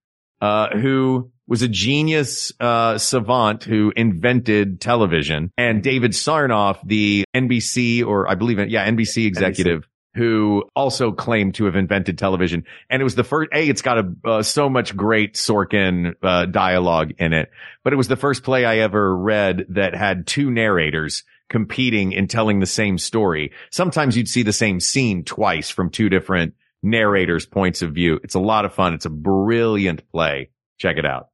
uh, 0.41 0.69
who 0.79 1.31
was 1.49 1.63
a 1.63 1.69
genius, 1.69 2.53
uh, 2.61 2.99
savant 2.99 3.65
who 3.65 3.93
invented 3.97 4.81
television 4.81 5.51
and 5.57 5.83
David 5.83 6.13
Sarnoff, 6.13 6.79
the 6.87 7.25
NBC 7.35 8.05
or 8.05 8.31
I 8.31 8.35
believe, 8.35 8.59
yeah, 8.69 8.87
NBC 8.87 9.27
executive. 9.27 9.88
Who 10.15 10.65
also 10.75 11.13
claimed 11.13 11.55
to 11.57 11.67
have 11.67 11.77
invented 11.77 12.19
television. 12.19 12.65
And 12.91 13.01
it 13.01 13.05
was 13.05 13.15
the 13.15 13.25
first, 13.25 13.51
A, 13.53 13.69
it's 13.69 13.83
got 13.83 13.99
a, 13.99 14.15
uh, 14.25 14.43
so 14.43 14.69
much 14.69 14.97
great 14.97 15.35
Sorkin, 15.35 16.15
uh, 16.23 16.47
dialogue 16.47 17.13
in 17.19 17.33
it, 17.33 17.51
but 17.85 17.93
it 17.93 17.97
was 17.97 18.09
the 18.09 18.17
first 18.17 18.43
play 18.43 18.65
I 18.65 18.79
ever 18.79 19.17
read 19.17 19.67
that 19.69 19.95
had 19.95 20.27
two 20.27 20.51
narrators 20.51 21.25
competing 21.49 22.13
in 22.13 22.27
telling 22.27 22.61
the 22.61 22.67
same 22.67 22.99
story. 22.99 23.53
Sometimes 23.71 24.17
you'd 24.17 24.29
see 24.29 24.43
the 24.43 24.53
same 24.53 24.81
scene 24.81 25.25
twice 25.25 25.71
from 25.71 25.91
two 25.91 26.09
different 26.09 26.55
narrators' 26.83 27.47
points 27.47 27.83
of 27.83 27.93
view. 27.93 28.21
It's 28.23 28.35
a 28.35 28.41
lot 28.41 28.65
of 28.65 28.75
fun. 28.75 28.95
It's 28.95 29.07
a 29.07 29.11
brilliant 29.11 30.11
play. 30.11 30.51
Check 30.79 30.97
it 30.97 31.07
out. 31.07 31.29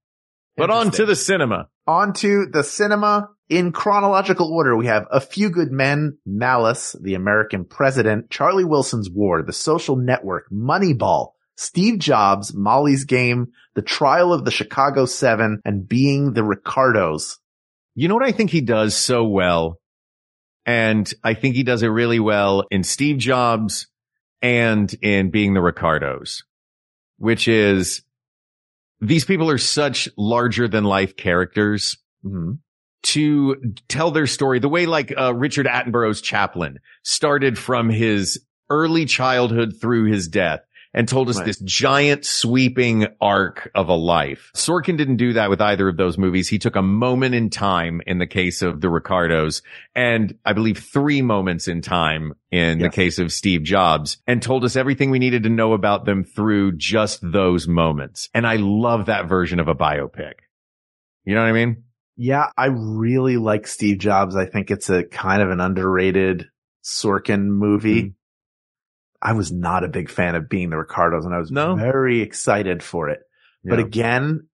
But 0.56 0.70
on 0.70 0.90
to 0.92 1.06
the 1.06 1.16
cinema. 1.16 1.68
On 1.86 2.12
to 2.14 2.46
the 2.50 2.62
cinema. 2.62 3.30
In 3.48 3.72
chronological 3.72 4.50
order, 4.52 4.74
we 4.74 4.86
have 4.86 5.06
A 5.10 5.20
Few 5.20 5.50
Good 5.50 5.70
Men, 5.70 6.16
Malice, 6.24 6.96
The 7.00 7.14
American 7.14 7.64
President, 7.64 8.30
Charlie 8.30 8.64
Wilson's 8.64 9.10
War, 9.10 9.42
The 9.42 9.52
Social 9.52 9.96
Network, 9.96 10.48
Moneyball, 10.50 11.32
Steve 11.56 11.98
Jobs, 11.98 12.54
Molly's 12.54 13.04
Game, 13.04 13.48
The 13.74 13.82
Trial 13.82 14.32
of 14.32 14.44
the 14.44 14.50
Chicago 14.50 15.04
Seven, 15.04 15.60
and 15.64 15.86
Being 15.86 16.32
the 16.32 16.42
Ricardos. 16.42 17.38
You 17.94 18.08
know 18.08 18.14
what 18.14 18.24
I 18.24 18.32
think 18.32 18.50
he 18.50 18.62
does 18.62 18.96
so 18.96 19.24
well? 19.24 19.78
And 20.66 21.12
I 21.22 21.34
think 21.34 21.54
he 21.54 21.62
does 21.62 21.82
it 21.82 21.88
really 21.88 22.18
well 22.18 22.64
in 22.70 22.82
Steve 22.82 23.18
Jobs 23.18 23.88
and 24.40 24.92
in 25.02 25.30
being 25.30 25.52
the 25.52 25.60
Ricardos, 25.60 26.42
which 27.18 27.46
is 27.46 28.02
these 29.00 29.26
people 29.26 29.50
are 29.50 29.58
such 29.58 30.08
larger 30.16 30.66
than 30.66 30.84
life 30.84 31.16
characters 31.16 31.98
Mhm. 32.24 32.58
To 33.04 33.56
tell 33.88 34.10
their 34.10 34.26
story 34.26 34.58
the 34.58 34.68
way 34.68 34.86
like 34.86 35.12
uh, 35.16 35.34
Richard 35.34 35.66
Attenborough's 35.66 36.20
Chaplin 36.20 36.80
started 37.02 37.58
from 37.58 37.88
his 37.88 38.44
early 38.70 39.04
childhood 39.04 39.74
through 39.80 40.04
his 40.10 40.26
death 40.28 40.60
and 40.96 41.08
told 41.08 41.28
us 41.28 41.36
Right. 41.38 41.46
this 41.46 41.58
giant 41.58 42.24
sweeping 42.24 43.08
arc 43.20 43.68
of 43.74 43.88
a 43.88 43.94
life. 43.94 44.50
Sorkin 44.54 44.96
didn't 44.96 45.16
do 45.16 45.32
that 45.34 45.50
with 45.50 45.60
either 45.60 45.88
of 45.88 45.96
those 45.96 46.16
movies. 46.16 46.48
He 46.48 46.58
took 46.58 46.76
a 46.76 46.82
moment 46.82 47.34
in 47.34 47.50
time 47.50 48.00
in 48.06 48.18
the 48.18 48.26
case 48.28 48.62
of 48.62 48.80
the 48.80 48.88
Ricardos 48.88 49.60
and 49.94 50.38
I 50.44 50.52
believe 50.52 50.78
three 50.78 51.20
moments 51.20 51.68
in 51.68 51.82
time 51.82 52.32
in 52.50 52.78
the 52.78 52.90
case 52.90 53.18
of 53.18 53.32
Steve 53.32 53.64
Jobs 53.64 54.18
and 54.26 54.40
told 54.42 54.64
us 54.64 54.76
everything 54.76 55.10
we 55.10 55.18
needed 55.18 55.42
to 55.42 55.48
know 55.50 55.72
about 55.72 56.04
them 56.04 56.24
through 56.24 56.76
just 56.76 57.18
those 57.22 57.66
moments. 57.68 58.28
And 58.32 58.46
I 58.46 58.56
love 58.56 59.06
that 59.06 59.26
version 59.28 59.60
of 59.60 59.68
a 59.68 59.74
biopic. 59.74 60.34
You 61.24 61.34
know 61.34 61.42
what 61.42 61.48
I 61.48 61.52
mean? 61.52 61.83
Yeah, 62.16 62.46
I 62.56 62.66
really 62.66 63.36
like 63.36 63.66
Steve 63.66 63.98
Jobs. 63.98 64.36
I 64.36 64.46
think 64.46 64.70
it's 64.70 64.90
a 64.90 65.04
kind 65.04 65.42
of 65.42 65.50
an 65.50 65.60
underrated 65.60 66.48
Sorkin 66.84 67.46
movie. 67.46 68.02
Mm-hmm. 68.02 68.10
I 69.20 69.32
was 69.32 69.50
not 69.50 69.84
a 69.84 69.88
big 69.88 70.10
fan 70.10 70.34
of 70.34 70.48
being 70.48 70.70
the 70.70 70.76
Ricardos 70.76 71.24
and 71.24 71.34
I 71.34 71.38
was 71.38 71.50
No? 71.50 71.76
very 71.76 72.20
excited 72.20 72.82
for 72.82 73.08
it. 73.08 73.20
But 73.64 73.78
again, 73.78 74.48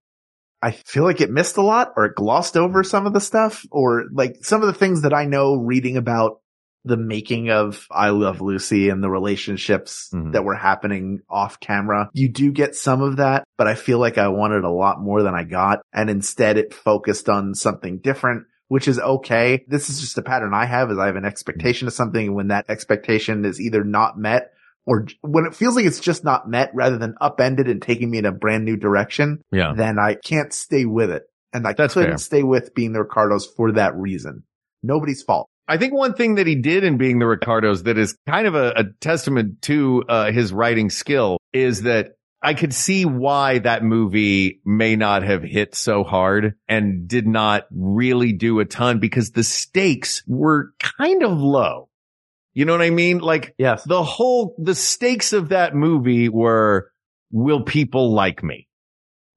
I 0.63 0.71
feel 0.71 1.03
like 1.03 1.21
it 1.21 1.31
missed 1.31 1.57
a 1.57 1.63
lot 1.63 1.95
or 1.97 2.07
it 2.07 2.15
glossed 2.15 2.57
over 2.57 2.83
mm-hmm. 2.83 2.89
some 2.89 3.07
of 3.07 3.13
the 3.13 3.21
stuff 3.21 3.67
or 3.73 4.05
like 4.13 4.37
some 4.43 4.61
of 4.61 4.69
the 4.69 4.79
things 4.79 5.03
that 5.03 5.13
I 5.13 5.25
know 5.25 5.57
reading 5.57 5.97
about 5.97 6.40
the 6.85 6.97
making 6.97 7.51
of 7.51 7.87
I 7.91 8.11
Love 8.11 8.41
Lucy 8.41 8.89
and 8.89 9.03
the 9.03 9.11
relationships 9.11 10.11
Mhm. 10.15 10.33
that 10.33 10.45
were 10.45 10.55
happening 10.55 11.21
off 11.29 11.61
camera. 11.61 12.09
You 12.15 12.29
do 12.31 12.51
get 12.53 12.75
some 12.75 13.03
of 13.03 13.17
that, 13.17 13.45
but 13.59 13.67
I 13.67 13.75
feel 13.75 13.99
like 13.99 14.17
I 14.19 14.29
wanted 14.29 14.65
a 14.65 14.71
lot 14.71 15.01
more 15.01 15.23
than 15.23 15.35
I 15.35 15.45
got. 15.45 15.81
And 15.93 16.09
instead 16.09 16.57
it 16.57 16.73
focused 16.73 17.29
on 17.29 17.55
something 17.55 17.99
different, 17.99 18.45
which 18.69 18.89
is 18.89 18.99
okay. 18.99 19.65
This 19.69 19.91
is 19.91 20.01
just 20.01 20.17
a 20.19 20.23
pattern 20.23 20.55
I 20.55 20.65
have 20.65 20.91
is 20.91 20.99
I 20.99 21.07
have 21.07 21.17
an 21.17 21.25
expectation 21.25 21.87
of 21.89 21.93
something. 21.95 22.29
And 22.29 22.35
when 22.37 22.49
that 22.49 22.65
expectation 22.69 23.45
is 23.45 23.61
either 23.61 23.85
not 23.85 24.19
met 24.19 24.51
or 24.87 25.07
when 25.21 25.45
it 25.45 25.55
feels 25.55 25.77
like 25.77 25.85
it's 25.85 26.01
just 26.01 26.25
not 26.25 26.49
met 26.49 26.71
rather 26.75 26.97
than 26.97 27.15
upended 27.21 27.69
and 27.69 27.83
taking 27.83 28.11
me 28.11 28.19
in 28.19 28.25
a 28.25 28.33
brand 28.33 28.65
new 28.65 28.77
direction, 28.77 29.41
Yeah. 29.53 29.75
then 29.77 29.99
I 29.99 30.15
can't 30.15 30.53
stay 30.53 30.87
with 30.87 31.11
it. 31.11 31.25
And 31.53 31.67
I 31.67 31.75
That's 31.75 31.93
couldn't 31.95 32.11
fair. 32.13 32.19
stay 32.19 32.43
with 32.43 32.75
being 32.75 32.93
the 32.95 33.01
Ricardos 33.01 33.49
for 33.57 33.73
that 33.73 33.95
reason. 33.97 34.45
Nobody's 34.83 35.23
fault. 35.23 35.49
I 35.71 35.77
think 35.77 35.95
one 35.95 36.15
thing 36.15 36.35
that 36.35 36.49
he 36.49 36.57
did 36.57 36.83
in 36.83 36.99
being 36.99 37.21
the 37.21 37.27
Ricardos 37.27 37.85
that 37.85 37.97
is 37.97 38.19
kind 38.27 38.49
of 38.49 38.57
a, 38.57 38.73
a 38.75 38.85
testament 39.01 39.63
to 39.63 40.03
uh, 40.09 40.33
his 40.33 40.53
writing 40.53 40.91
skill 40.91 41.39
is 41.53 41.83
that 41.83 42.17
I 42.43 42.55
could 42.55 42.75
see 42.75 43.05
why 43.05 43.61
that 43.61 43.85
movie 43.85 44.63
may 44.65 44.97
not 44.97 45.23
have 45.23 45.45
hit 45.45 45.77
so 45.77 46.03
hard 46.03 46.55
and 46.67 47.07
did 47.07 47.25
not 47.25 47.67
really 47.71 48.33
do 48.33 48.59
a 48.59 48.65
ton 48.65 48.99
because 48.99 49.31
the 49.31 49.45
stakes 49.45 50.25
were 50.27 50.73
kind 50.81 51.23
of 51.23 51.39
low. 51.39 51.89
You 52.53 52.65
know 52.65 52.73
what 52.73 52.83
I 52.83 52.91
mean? 52.91 53.19
Like 53.19 53.55
Yes. 53.57 53.85
the 53.85 54.03
whole, 54.03 54.57
the 54.59 54.75
stakes 54.75 55.33
of 55.33 55.51
that 55.51 55.77
movie 55.77 56.29
were, 56.29 56.91
will 57.31 57.63
people 57.63 58.13
like 58.13 58.43
me? 58.43 58.67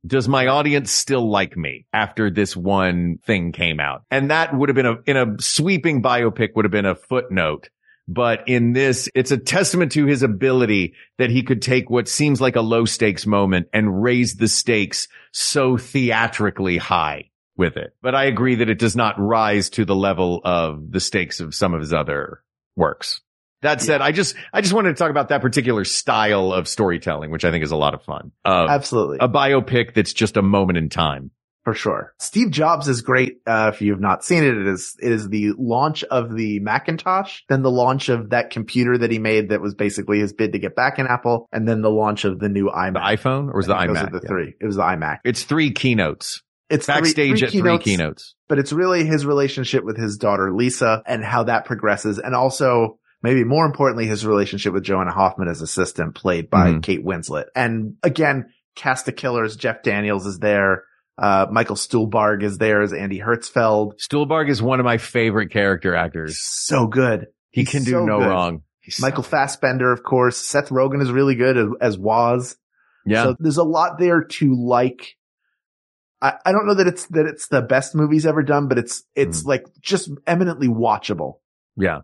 Does 0.05 0.27
my 0.27 0.47
audience 0.47 0.91
still 0.91 1.29
like 1.29 1.55
me 1.55 1.85
after 1.93 2.29
this 2.29 2.57
one 2.57 3.19
thing 3.25 3.53
came 3.53 3.79
out? 3.79 4.03
And 4.11 4.31
that 4.31 4.53
would 4.53 4.69
have 4.69 4.75
been 4.75 4.85
a, 4.85 4.97
in 5.05 5.15
a 5.15 5.41
sweeping 5.41 6.01
biopic 6.01 6.49
would 6.55 6.65
have 6.65 6.71
been 6.71 6.85
a 6.85 6.95
footnote. 6.95 7.69
But 8.05 8.49
in 8.49 8.73
this, 8.73 9.07
it's 9.15 9.31
a 9.31 9.37
testament 9.37 9.93
to 9.93 10.05
his 10.05 10.23
ability 10.23 10.95
that 11.19 11.29
he 11.29 11.41
could 11.41 11.61
take 11.61 11.89
what 11.89 12.09
seems 12.09 12.41
like 12.41 12.57
a 12.57 12.61
low 12.61 12.83
stakes 12.83 13.25
moment 13.25 13.69
and 13.71 14.03
raise 14.03 14.35
the 14.35 14.49
stakes 14.49 15.07
so 15.31 15.77
theatrically 15.77 16.77
high 16.77 17.29
with 17.55 17.77
it. 17.77 17.95
But 18.01 18.13
I 18.13 18.25
agree 18.25 18.55
that 18.55 18.69
it 18.69 18.79
does 18.79 18.97
not 18.97 19.19
rise 19.19 19.69
to 19.71 19.85
the 19.85 19.95
level 19.95 20.41
of 20.43 20.91
the 20.91 20.99
stakes 20.99 21.39
of 21.39 21.55
some 21.55 21.73
of 21.73 21.79
his 21.79 21.93
other 21.93 22.43
works. 22.75 23.21
That 23.63 23.81
said, 23.81 24.01
I 24.01 24.11
just, 24.11 24.35
I 24.53 24.61
just 24.61 24.73
wanted 24.73 24.89
to 24.89 24.95
talk 24.95 25.09
about 25.09 25.29
that 25.29 25.41
particular 25.41 25.83
style 25.85 26.53
of 26.53 26.67
storytelling, 26.67 27.31
which 27.31 27.43
I 27.43 27.51
think 27.51 27.63
is 27.63 27.71
a 27.71 27.75
lot 27.75 27.93
of 27.93 28.03
fun. 28.03 28.31
Uh, 28.45 28.67
Absolutely. 28.69 29.17
a 29.19 29.27
biopic 29.27 29.93
that's 29.95 30.13
just 30.13 30.37
a 30.37 30.41
moment 30.41 30.77
in 30.77 30.89
time. 30.89 31.31
for 31.63 31.73
sure. 31.73 32.13
Steve 32.19 32.51
Jobs 32.51 32.87
is 32.89 33.01
great. 33.01 33.37
Uh, 33.47 33.71
if 33.73 33.81
you 33.81 33.91
have 33.91 34.01
not 34.01 34.23
seen 34.23 34.43
it, 34.43 34.57
it 34.57 34.67
is, 34.67 34.95
it 35.01 35.11
is 35.11 35.29
the 35.29 35.53
launch 35.57 36.03
of 36.03 36.35
the 36.35 36.59
Macintosh, 36.59 37.39
then 37.49 37.61
the 37.61 37.71
launch 37.71 38.09
of 38.09 38.31
that 38.31 38.49
computer 38.49 38.97
that 38.97 39.11
he 39.11 39.17
made 39.19 39.49
that 39.49 39.61
was 39.61 39.73
basically 39.73 40.19
his 40.19 40.33
bid 40.33 40.51
to 40.53 40.59
get 40.59 40.75
back 40.75 40.99
in 40.99 41.07
Apple, 41.07 41.47
and 41.53 41.65
then 41.67 41.81
the 41.81 41.89
launch 41.89 42.25
of 42.25 42.39
the 42.39 42.49
new 42.49 42.69
iMac. 42.69 42.93
The 42.93 42.99
iPhone 42.99 43.47
or 43.49 43.55
was 43.55 43.67
the 43.67 43.75
iMac? 43.75 44.11
the 44.11 44.19
Yeah. 44.23 44.27
three. 44.27 44.53
It 44.59 44.65
was 44.65 44.75
the 44.75 44.81
iMac. 44.83 45.19
It's 45.23 45.43
three 45.43 45.71
keynotes. 45.71 46.41
It's 46.69 46.87
Backstage 46.87 47.39
three 47.39 47.47
at 47.47 47.51
three 47.53 47.77
keynotes. 47.77 48.35
but 48.49 48.57
it's 48.59 48.73
really 48.73 49.05
his 49.05 49.25
relationship 49.25 49.83
with 49.85 49.95
his 49.97 50.17
daughter 50.17 50.51
Lisa 50.51 51.03
and 51.05 51.23
how 51.23 51.43
that 51.43 51.65
progresses. 51.65 52.19
And 52.19 52.33
also 52.35 52.97
maybe 53.23 53.43
more 53.43 53.65
importantly, 53.65 54.05
his 54.05 54.25
relationship 54.25 54.73
with 54.73 54.83
Joanna 54.83 55.11
Hoffman 55.11 55.47
as 55.47 55.61
assistant 55.61 56.13
played 56.13 56.49
by 56.49 56.73
Mhm. 56.73 56.83
Kate 56.83 57.03
Winslet. 57.03 57.45
And 57.55 57.95
again, 58.03 58.53
cast 58.75 59.07
of 59.07 59.15
killers. 59.15 59.55
Jeff 59.55 59.81
Daniels 59.81 60.25
is 60.27 60.39
there. 60.39 60.83
Uh, 61.17 61.45
Michael 61.51 61.75
Stuhlbarg 61.75 62.43
is 62.43 62.57
there 62.57 62.81
as 62.81 62.91
Andy 62.91 63.19
Hertzfeld. 63.19 63.93
Stuhlbarg 63.99 64.49
is 64.49 64.61
one 64.61 64.79
of 64.79 64.83
my 64.83 64.97
favorite 64.97 65.51
character 65.51 65.95
actors. 65.95 66.37
So 66.43 66.87
good. 66.87 67.27
He 67.51 67.61
He's 67.61 67.69
can 67.69 67.83
do 67.83 67.91
so 67.91 68.05
no 68.05 68.19
good. 68.19 68.27
wrong. 68.29 68.61
He's 68.81 68.97
so- 68.97 69.05
Michael 69.05 69.23
Fassbender, 69.23 69.91
of 69.91 70.03
course. 70.03 70.37
Seth 70.37 70.69
Rogen 70.69 71.01
is 71.01 71.11
really 71.11 71.35
good 71.35 71.55
as, 71.57 71.67
as 71.81 71.97
Woz. 71.99 72.57
yeah. 73.05 73.23
So 73.23 73.35
there's 73.39 73.57
a 73.57 73.63
lot 73.63 73.99
there 73.99 74.23
to 74.23 74.55
like. 74.55 75.15
I, 76.21 76.33
I 76.45 76.51
don't 76.51 76.65
know 76.65 76.73
that 76.75 76.87
it's 76.87 77.05
that 77.07 77.25
it's 77.27 77.47
the 77.47 77.61
best 77.61 77.93
movies 77.95 78.25
ever 78.25 78.41
done, 78.43 78.67
but 78.67 78.77
it's 78.79 79.03
it's 79.15 79.45
like 79.45 79.65
just 79.81 80.09
eminently 80.25 80.67
watchable. 80.67 81.35
yeah. 81.77 82.01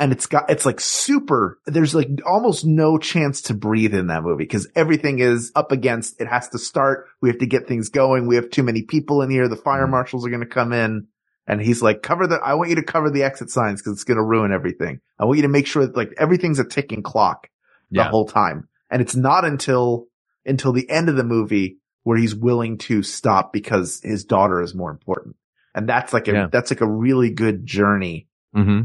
And 0.00 0.12
it's 0.12 0.24
got 0.26 0.48
it's 0.50 0.64
like 0.66 0.80
super. 0.80 1.60
There's 1.66 1.94
like 1.94 2.08
almost 2.26 2.64
no 2.64 2.96
chance 2.98 3.42
to 3.42 3.54
breathe 3.54 3.94
in 3.94 4.06
that 4.06 4.22
movie 4.24 4.44
because 4.44 4.66
everything 4.74 5.18
is 5.18 5.52
up 5.54 5.70
against. 5.72 6.20
It 6.20 6.26
has 6.26 6.48
to 6.48 6.58
start. 6.58 7.06
We 7.20 7.28
have 7.28 7.38
to 7.38 7.46
get 7.46 7.68
things 7.68 7.90
going. 7.90 8.26
We 8.26 8.36
have 8.36 8.50
too 8.50 8.62
many 8.62 8.82
people 8.82 9.20
in 9.20 9.30
here. 9.30 9.46
The 9.46 9.56
fire 9.56 9.86
Mm. 9.86 9.90
marshals 9.90 10.26
are 10.26 10.30
going 10.30 10.40
to 10.40 10.46
come 10.46 10.72
in. 10.72 11.06
And 11.46 11.60
he's 11.60 11.82
like, 11.82 12.02
cover 12.02 12.26
the, 12.26 12.36
I 12.36 12.54
want 12.54 12.70
you 12.70 12.76
to 12.76 12.82
cover 12.82 13.10
the 13.10 13.24
exit 13.24 13.50
signs 13.50 13.80
because 13.82 13.92
it's 13.94 14.04
going 14.04 14.16
to 14.18 14.24
ruin 14.24 14.52
everything. 14.52 15.00
I 15.18 15.24
want 15.26 15.36
you 15.36 15.42
to 15.42 15.48
make 15.48 15.66
sure 15.66 15.84
that 15.86 15.96
like 15.96 16.12
everything's 16.16 16.60
a 16.60 16.64
ticking 16.64 17.02
clock 17.02 17.48
the 17.90 17.98
Yeah. 17.98 18.08
whole 18.08 18.26
time. 18.26 18.68
And 18.90 19.02
it's 19.02 19.16
not 19.16 19.44
until, 19.44 20.06
until 20.46 20.72
the 20.72 20.88
end 20.88 21.08
of 21.08 21.16
the 21.16 21.24
movie 21.24 21.78
where 22.04 22.16
he's 22.16 22.34
willing 22.34 22.78
to 22.78 23.02
stop 23.02 23.52
because 23.52 24.00
his 24.02 24.24
daughter 24.24 24.62
is 24.62 24.74
more 24.74 24.90
important. 24.90 25.36
And 25.74 25.88
that's 25.88 26.12
like 26.14 26.26
a, 26.28 26.32
Yeah. 26.32 26.46
that's 26.50 26.70
like 26.70 26.80
a 26.80 26.90
really 26.90 27.30
good 27.30 27.66
journey. 27.66 28.28
hmm 28.54 28.80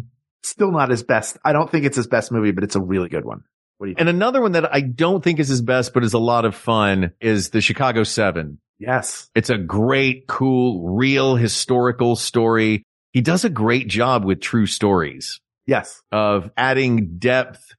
Still 0.46 0.72
not 0.72 0.90
his 0.90 1.04
best. 1.04 1.38
I 1.44 1.54
don't 1.54 1.70
think 1.72 1.86
it's 1.86 1.98
his 1.98 2.08
best 2.08 2.32
movie, 2.32 2.52
but 2.52 2.64
it's 2.64 2.76
a 2.76 2.82
really 2.82 3.10
good 3.10 3.26
one. 3.26 3.44
What 3.78 3.88
do 3.88 3.90
you 3.90 3.96
think? 3.96 4.02
And 4.02 4.10
another 4.10 4.42
one 4.42 4.52
that 4.54 4.74
I 4.74 4.82
don't 4.82 5.24
think 5.24 5.40
is 5.40 5.48
his 5.48 5.62
best, 5.62 5.94
but 5.94 6.04
is 6.04 6.14
a 6.14 6.20
lot 6.20 6.46
of 6.46 6.56
fun 6.56 7.12
is 7.20 7.50
the 7.50 7.62
Chicago 7.62 8.04
Seven. 8.04 8.60
Yes. 8.78 9.30
It's 9.36 9.50
a 9.50 9.58
great, 9.58 10.28
cool, 10.28 10.96
real 10.96 11.36
historical 11.36 12.16
story. 12.16 12.84
He 13.12 13.22
does 13.22 13.44
a 13.46 13.50
great 13.50 13.88
job 13.88 14.24
with 14.26 14.40
true 14.42 14.66
stories 14.68 15.40
Yes. 15.66 16.02
of 16.12 16.52
adding 16.58 17.18
depth 17.18 17.74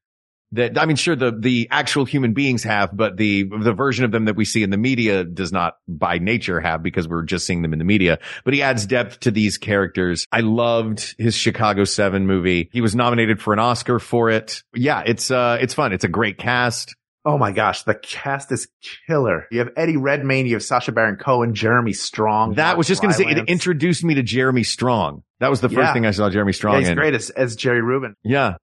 that, 0.52 0.78
I 0.78 0.86
mean, 0.86 0.96
sure, 0.96 1.16
the, 1.16 1.32
the 1.36 1.68
actual 1.70 2.04
human 2.04 2.32
beings 2.32 2.62
have, 2.62 2.96
but 2.96 3.16
the, 3.16 3.44
the 3.62 3.72
version 3.72 4.04
of 4.04 4.12
them 4.12 4.26
that 4.26 4.36
we 4.36 4.44
see 4.44 4.62
in 4.62 4.70
the 4.70 4.76
media 4.76 5.24
does 5.24 5.52
not 5.52 5.74
by 5.88 6.18
nature 6.18 6.60
have 6.60 6.82
because 6.82 7.08
we're 7.08 7.22
just 7.24 7.46
seeing 7.46 7.62
them 7.62 7.72
in 7.72 7.78
the 7.78 7.84
media, 7.84 8.18
but 8.44 8.54
he 8.54 8.62
adds 8.62 8.86
depth 8.86 9.20
to 9.20 9.30
these 9.30 9.58
characters. 9.58 10.24
I 10.30 10.40
loved 10.40 11.14
his 11.18 11.34
Chicago 11.34 11.84
Seven 11.84 12.26
movie. 12.26 12.68
He 12.72 12.80
was 12.80 12.94
nominated 12.94 13.40
for 13.42 13.52
an 13.52 13.58
Oscar 13.58 13.98
for 13.98 14.30
it. 14.30 14.62
Yeah, 14.74 15.02
it's, 15.04 15.30
uh, 15.30 15.58
it's 15.60 15.74
fun. 15.74 15.92
It's 15.92 16.04
a 16.04 16.08
great 16.08 16.38
cast. 16.38 16.94
Oh 17.24 17.36
my 17.38 17.50
gosh. 17.50 17.82
The 17.82 17.96
cast 17.96 18.52
is 18.52 18.68
killer. 19.08 19.48
You 19.50 19.58
have 19.58 19.70
Eddie 19.76 19.96
Redmayne. 19.96 20.46
You 20.46 20.54
have 20.54 20.62
Sacha 20.62 20.92
Baron 20.92 21.16
Cohen, 21.16 21.54
Jeremy 21.54 21.92
Strong. 21.92 22.54
That 22.54 22.66
Mark 22.66 22.78
was 22.78 22.86
just 22.86 23.02
going 23.02 23.12
to 23.12 23.18
say, 23.18 23.24
it 23.28 23.48
introduced 23.48 24.04
me 24.04 24.14
to 24.14 24.22
Jeremy 24.22 24.62
Strong. 24.62 25.24
That 25.40 25.50
was 25.50 25.60
the 25.60 25.68
first 25.68 25.78
Yeah. 25.88 25.92
thing 25.92 26.06
I 26.06 26.12
saw 26.12 26.30
Jeremy 26.30 26.52
Strong 26.52 26.74
Yeah, 26.74 26.78
he's 26.80 26.88
in. 26.90 26.94
great 26.96 27.14
as, 27.14 27.30
as 27.30 27.56
Jerry 27.56 27.82
Rubin. 27.82 28.14
Yeah. 28.22 28.54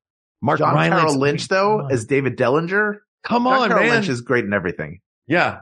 Mark 0.43 0.59
John 0.59 0.75
Rylance. 0.75 1.01
Carroll 1.01 1.19
Lynch 1.19 1.47
though 1.47 1.87
as 1.87 2.05
David 2.05 2.37
Dellinger. 2.37 2.97
Come 3.23 3.45
John 3.45 3.53
on, 3.53 3.67
Carroll 3.69 3.83
man. 3.85 3.93
Lynch 3.93 4.09
is 4.09 4.21
great 4.21 4.43
in 4.43 4.53
everything. 4.53 4.99
Yeah. 5.25 5.61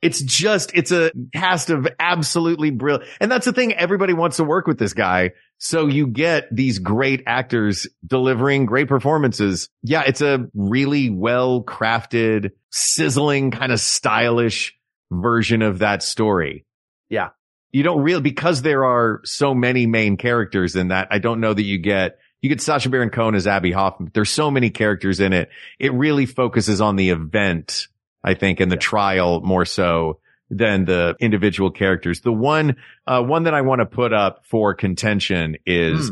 It's 0.00 0.20
just, 0.20 0.72
it's 0.74 0.90
a 0.90 1.12
cast 1.32 1.70
of 1.70 1.86
absolutely 2.00 2.70
brilliant. 2.70 3.08
And 3.20 3.30
that's 3.30 3.44
the 3.44 3.52
thing. 3.52 3.72
Everybody 3.74 4.14
wants 4.14 4.38
to 4.38 4.44
work 4.44 4.66
with 4.66 4.78
this 4.78 4.94
guy. 4.94 5.32
So 5.58 5.86
you 5.86 6.08
get 6.08 6.48
these 6.50 6.80
great 6.80 7.22
actors 7.26 7.86
delivering 8.04 8.66
great 8.66 8.88
performances. 8.88 9.68
Yeah. 9.84 10.02
It's 10.04 10.20
a 10.20 10.48
really 10.54 11.08
well 11.08 11.62
crafted, 11.62 12.50
sizzling, 12.70 13.52
kind 13.52 13.70
of 13.70 13.78
stylish 13.78 14.74
version 15.12 15.62
of 15.62 15.80
that 15.80 16.02
story. 16.02 16.64
Yeah. 17.08 17.28
You 17.70 17.84
don't 17.84 18.02
really, 18.02 18.22
because 18.22 18.62
there 18.62 18.84
are 18.84 19.20
so 19.24 19.54
many 19.54 19.86
main 19.86 20.16
characters 20.16 20.74
in 20.74 20.88
that, 20.88 21.08
I 21.10 21.18
don't 21.18 21.40
know 21.40 21.54
that 21.54 21.62
you 21.62 21.78
get, 21.78 22.18
you 22.42 22.48
get 22.48 22.60
Sacha 22.60 22.88
Baron 22.88 23.10
Cohen 23.10 23.36
as 23.36 23.46
Abbie 23.46 23.72
Hoffman. 23.72 24.10
There's 24.12 24.30
so 24.30 24.50
many 24.50 24.68
characters 24.70 25.20
in 25.20 25.32
it. 25.32 25.48
It 25.78 25.92
really 25.94 26.26
focuses 26.26 26.80
on 26.80 26.96
the 26.96 27.10
event, 27.10 27.86
I 28.22 28.34
think, 28.34 28.58
and 28.58 28.70
the 28.70 28.76
trial 28.76 29.40
more 29.40 29.64
so 29.64 30.18
than 30.50 30.84
the 30.84 31.16
individual 31.20 31.70
characters. 31.70 32.20
The 32.20 32.32
one, 32.32 32.76
uh, 33.06 33.22
one 33.22 33.44
that 33.44 33.54
I 33.54 33.62
want 33.62 33.78
to 33.78 33.86
put 33.86 34.12
up 34.12 34.44
for 34.44 34.74
contention 34.74 35.56
is 35.64 36.10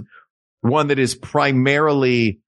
one 0.60 0.86
that 0.86 0.98
is 1.00 1.14
primarily 1.14 2.40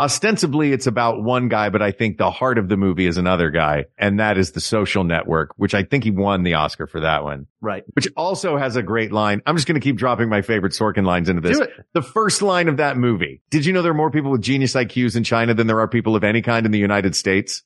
ostensibly 0.00 0.72
it's 0.72 0.86
about 0.86 1.22
one 1.22 1.48
guy, 1.48 1.68
but 1.70 1.82
I 1.82 1.90
think 1.92 2.18
the 2.18 2.30
heart 2.30 2.58
of 2.58 2.68
the 2.68 2.76
movie 2.76 3.06
is 3.06 3.16
another 3.16 3.50
guy. 3.50 3.86
And 3.98 4.20
that 4.20 4.38
is 4.38 4.52
the 4.52 4.60
social 4.60 5.04
network, 5.04 5.50
which 5.56 5.74
I 5.74 5.82
think 5.82 6.04
he 6.04 6.10
won 6.10 6.42
the 6.42 6.54
Oscar 6.54 6.86
for 6.86 7.00
that 7.00 7.24
one 7.24 7.46
Right. 7.60 7.82
which 7.94 8.08
also 8.16 8.56
has 8.56 8.76
a 8.76 8.82
great 8.82 9.10
line. 9.12 9.42
I'm 9.44 9.56
just 9.56 9.66
going 9.66 9.80
to 9.80 9.84
keep 9.84 9.96
dropping 9.96 10.28
my 10.28 10.42
favorite 10.42 10.72
Sorkin 10.72 11.04
lines 11.04 11.28
into 11.28 11.40
this. 11.42 11.56
Do 11.58 11.64
it. 11.64 11.70
The 11.92 12.02
first 12.02 12.40
line 12.42 12.68
of 12.68 12.76
that 12.76 12.96
movie. 12.96 13.42
Did 13.50 13.66
you 13.66 13.72
know 13.72 13.82
there 13.82 13.90
are 13.90 13.94
more 13.94 14.10
people 14.12 14.30
with 14.30 14.42
genius 14.42 14.74
IQs 14.74 15.16
in 15.16 15.24
China 15.24 15.54
than 15.54 15.66
there 15.66 15.80
are 15.80 15.88
people 15.88 16.14
of 16.14 16.22
any 16.22 16.42
kind 16.42 16.64
in 16.66 16.72
the 16.72 16.78
United 16.78 17.16
States? 17.16 17.64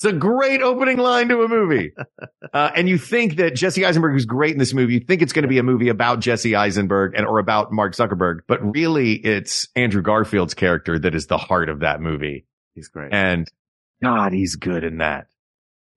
It's 0.00 0.06
a 0.06 0.14
great 0.14 0.62
opening 0.62 0.96
line 0.96 1.28
to 1.28 1.42
a 1.42 1.48
movie. 1.48 1.92
uh, 2.54 2.70
and 2.74 2.88
you 2.88 2.96
think 2.96 3.36
that 3.36 3.54
Jesse 3.54 3.84
Eisenberg, 3.84 4.14
who's 4.14 4.24
great 4.24 4.52
in 4.52 4.58
this 4.58 4.72
movie, 4.72 4.94
you 4.94 5.00
think 5.00 5.20
it's 5.20 5.34
going 5.34 5.42
to 5.42 5.48
be 5.48 5.58
a 5.58 5.62
movie 5.62 5.90
about 5.90 6.20
Jesse 6.20 6.56
Eisenberg 6.56 7.12
and, 7.14 7.26
or 7.26 7.38
about 7.38 7.70
Mark 7.70 7.94
Zuckerberg, 7.94 8.38
but 8.48 8.60
really 8.62 9.12
it's 9.12 9.68
Andrew 9.76 10.00
Garfield's 10.00 10.54
character 10.54 10.98
that 10.98 11.14
is 11.14 11.26
the 11.26 11.36
heart 11.36 11.68
of 11.68 11.80
that 11.80 12.00
movie. 12.00 12.46
He's 12.74 12.88
great. 12.88 13.12
And 13.12 13.46
God, 14.02 14.32
he's 14.32 14.56
good 14.56 14.84
in 14.84 14.98
that. 14.98 15.26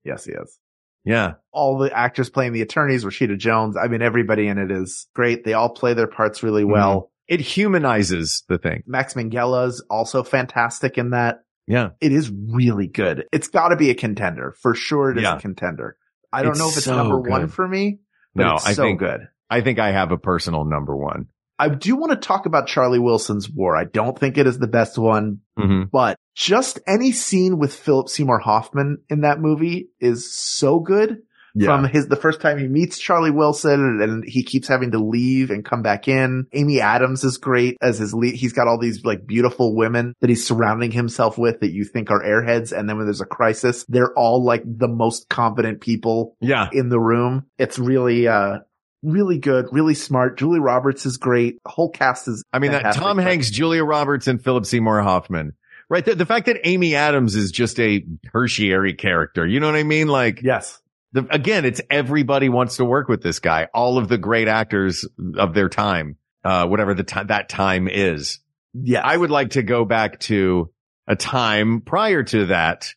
Yes, 0.04 0.26
he 0.26 0.32
is. 0.32 0.58
Yeah. 1.06 1.34
All 1.50 1.78
the 1.78 1.90
actors 1.90 2.28
playing 2.28 2.52
the 2.52 2.60
attorneys, 2.60 3.06
Rashida 3.06 3.38
Jones. 3.38 3.74
I 3.74 3.88
mean, 3.88 4.02
everybody 4.02 4.48
in 4.48 4.58
it 4.58 4.70
is 4.70 5.06
great. 5.14 5.44
They 5.44 5.54
all 5.54 5.70
play 5.70 5.94
their 5.94 6.08
parts 6.08 6.42
really 6.42 6.64
well. 6.64 7.10
It 7.26 7.40
humanizes 7.40 8.44
the 8.50 8.58
thing. 8.58 8.82
Max 8.86 9.14
Minghella 9.14 9.68
is 9.68 9.82
also 9.88 10.22
fantastic 10.22 10.98
in 10.98 11.10
that. 11.10 11.43
Yeah. 11.66 11.90
It 12.00 12.12
is 12.12 12.30
really 12.30 12.86
good. 12.88 13.24
It's 13.32 13.48
got 13.48 13.68
to 13.68 13.76
be 13.76 13.90
a 13.90 13.94
contender 13.94 14.54
for 14.60 14.74
sure. 14.74 15.10
It 15.10 15.18
is 15.18 15.22
Yeah. 15.22 15.36
a 15.36 15.40
contender. 15.40 15.96
I 16.32 16.42
don't 16.42 16.52
It's 16.52 16.58
know 16.60 16.68
if 16.68 16.76
it's 16.76 16.84
so 16.86 16.96
number 16.96 17.20
one 17.20 17.48
for 17.48 17.66
me, 17.66 18.00
but 18.34 18.44
No, 18.44 18.54
it's 18.54 18.66
I 18.66 18.72
so 18.74 18.82
think 18.82 18.98
good. 18.98 19.20
I 19.48 19.60
think 19.60 19.78
I 19.78 19.92
have 19.92 20.10
a 20.12 20.18
personal 20.18 20.64
number 20.64 20.96
one. 20.96 21.26
I 21.58 21.68
do 21.68 21.94
want 21.94 22.10
to 22.10 22.16
talk 22.16 22.46
about 22.46 22.66
Charlie 22.66 22.98
Wilson's 22.98 23.48
War. 23.48 23.76
I 23.76 23.84
don't 23.84 24.18
think 24.18 24.36
it 24.36 24.46
is 24.48 24.58
the 24.58 24.66
best 24.66 24.98
one, 24.98 25.38
Mhm. 25.58 25.88
but 25.92 26.16
just 26.34 26.80
any 26.88 27.12
scene 27.12 27.58
with 27.58 27.72
Philip 27.72 28.08
Seymour 28.08 28.40
Hoffman 28.40 28.98
in 29.08 29.20
that 29.20 29.40
movie 29.40 29.90
is 30.00 30.36
so 30.36 30.80
good. 30.80 31.18
Yeah. 31.56 31.66
From 31.68 31.84
his, 31.84 32.08
the 32.08 32.16
first 32.16 32.40
time 32.40 32.58
he 32.58 32.66
meets 32.66 32.98
Charlie 32.98 33.30
Wilson 33.30 34.00
and 34.02 34.24
he 34.26 34.42
keeps 34.42 34.66
having 34.66 34.90
to 34.90 34.98
leave 34.98 35.50
and 35.50 35.64
come 35.64 35.82
back 35.82 36.08
in. 36.08 36.46
Amy 36.52 36.80
Adams 36.80 37.22
is 37.22 37.38
great 37.38 37.76
as 37.80 37.98
his 37.98 38.12
lead. 38.12 38.34
He's 38.34 38.52
got 38.52 38.66
all 38.66 38.78
these 38.78 39.04
like 39.04 39.24
beautiful 39.26 39.76
women 39.76 40.14
that 40.20 40.28
he's 40.30 40.44
surrounding 40.46 40.90
himself 40.90 41.38
with 41.38 41.60
that 41.60 41.70
you 41.72 41.84
think 41.84 42.10
are 42.10 42.22
airheads. 42.24 42.76
And 42.76 42.88
then 42.88 42.96
when 42.96 43.06
there's 43.06 43.20
a 43.20 43.24
crisis, 43.26 43.84
they're 43.88 44.12
all 44.14 44.44
like 44.44 44.62
the 44.66 44.88
most 44.88 45.28
confident 45.28 45.80
people 45.80 46.36
Yeah. 46.40 46.68
in 46.72 46.88
the 46.88 46.98
room. 46.98 47.46
It's 47.56 47.78
really, 47.78 48.26
uh, 48.26 48.58
really 49.04 49.38
good, 49.38 49.66
really 49.70 49.94
smart. 49.94 50.38
Julie 50.38 50.58
Roberts 50.60 51.06
is 51.06 51.18
great. 51.18 51.62
The 51.64 51.70
whole 51.70 51.90
cast 51.90 52.26
is. 52.26 52.42
I 52.52 52.58
mean, 52.58 52.72
that 52.72 52.94
Tom 52.94 53.18
Hanks, 53.18 53.50
Julia 53.50 53.84
Roberts, 53.84 54.26
and 54.26 54.42
Philip 54.42 54.66
Seymour 54.66 55.02
Hoffman. 55.02 55.52
Right. 55.90 56.04
The, 56.04 56.14
the 56.14 56.24
fact 56.26 56.46
that 56.46 56.66
Amy 56.66 56.94
Adams 56.94 57.34
is 57.36 57.52
just 57.52 57.78
a 57.78 58.02
tertiary 58.32 58.94
character. 58.94 59.46
You 59.46 59.60
know 59.60 59.66
what 59.66 59.76
I 59.76 59.82
mean? 59.82 60.08
Like, 60.08 60.40
Yes. 60.42 60.80
The, 61.14 61.26
again, 61.30 61.64
it's 61.64 61.80
everybody 61.90 62.48
wants 62.48 62.76
to 62.76 62.84
work 62.84 63.08
with 63.08 63.22
this 63.22 63.38
guy. 63.38 63.68
All 63.72 63.96
of 63.98 64.08
the 64.08 64.18
great 64.18 64.48
actors 64.48 65.06
of 65.38 65.54
their 65.54 65.68
time, 65.68 66.16
uh, 66.44 66.66
whatever 66.66 66.92
the 66.92 67.04
time 67.04 67.28
that 67.28 67.48
time 67.48 67.88
is. 67.88 68.40
Yeah. 68.74 69.00
I 69.02 69.16
would 69.16 69.30
like 69.30 69.50
to 69.50 69.62
go 69.62 69.84
back 69.84 70.20
to 70.20 70.70
a 71.06 71.16
time 71.16 71.80
prior 71.80 72.22
to 72.24 72.46
that 72.46 72.88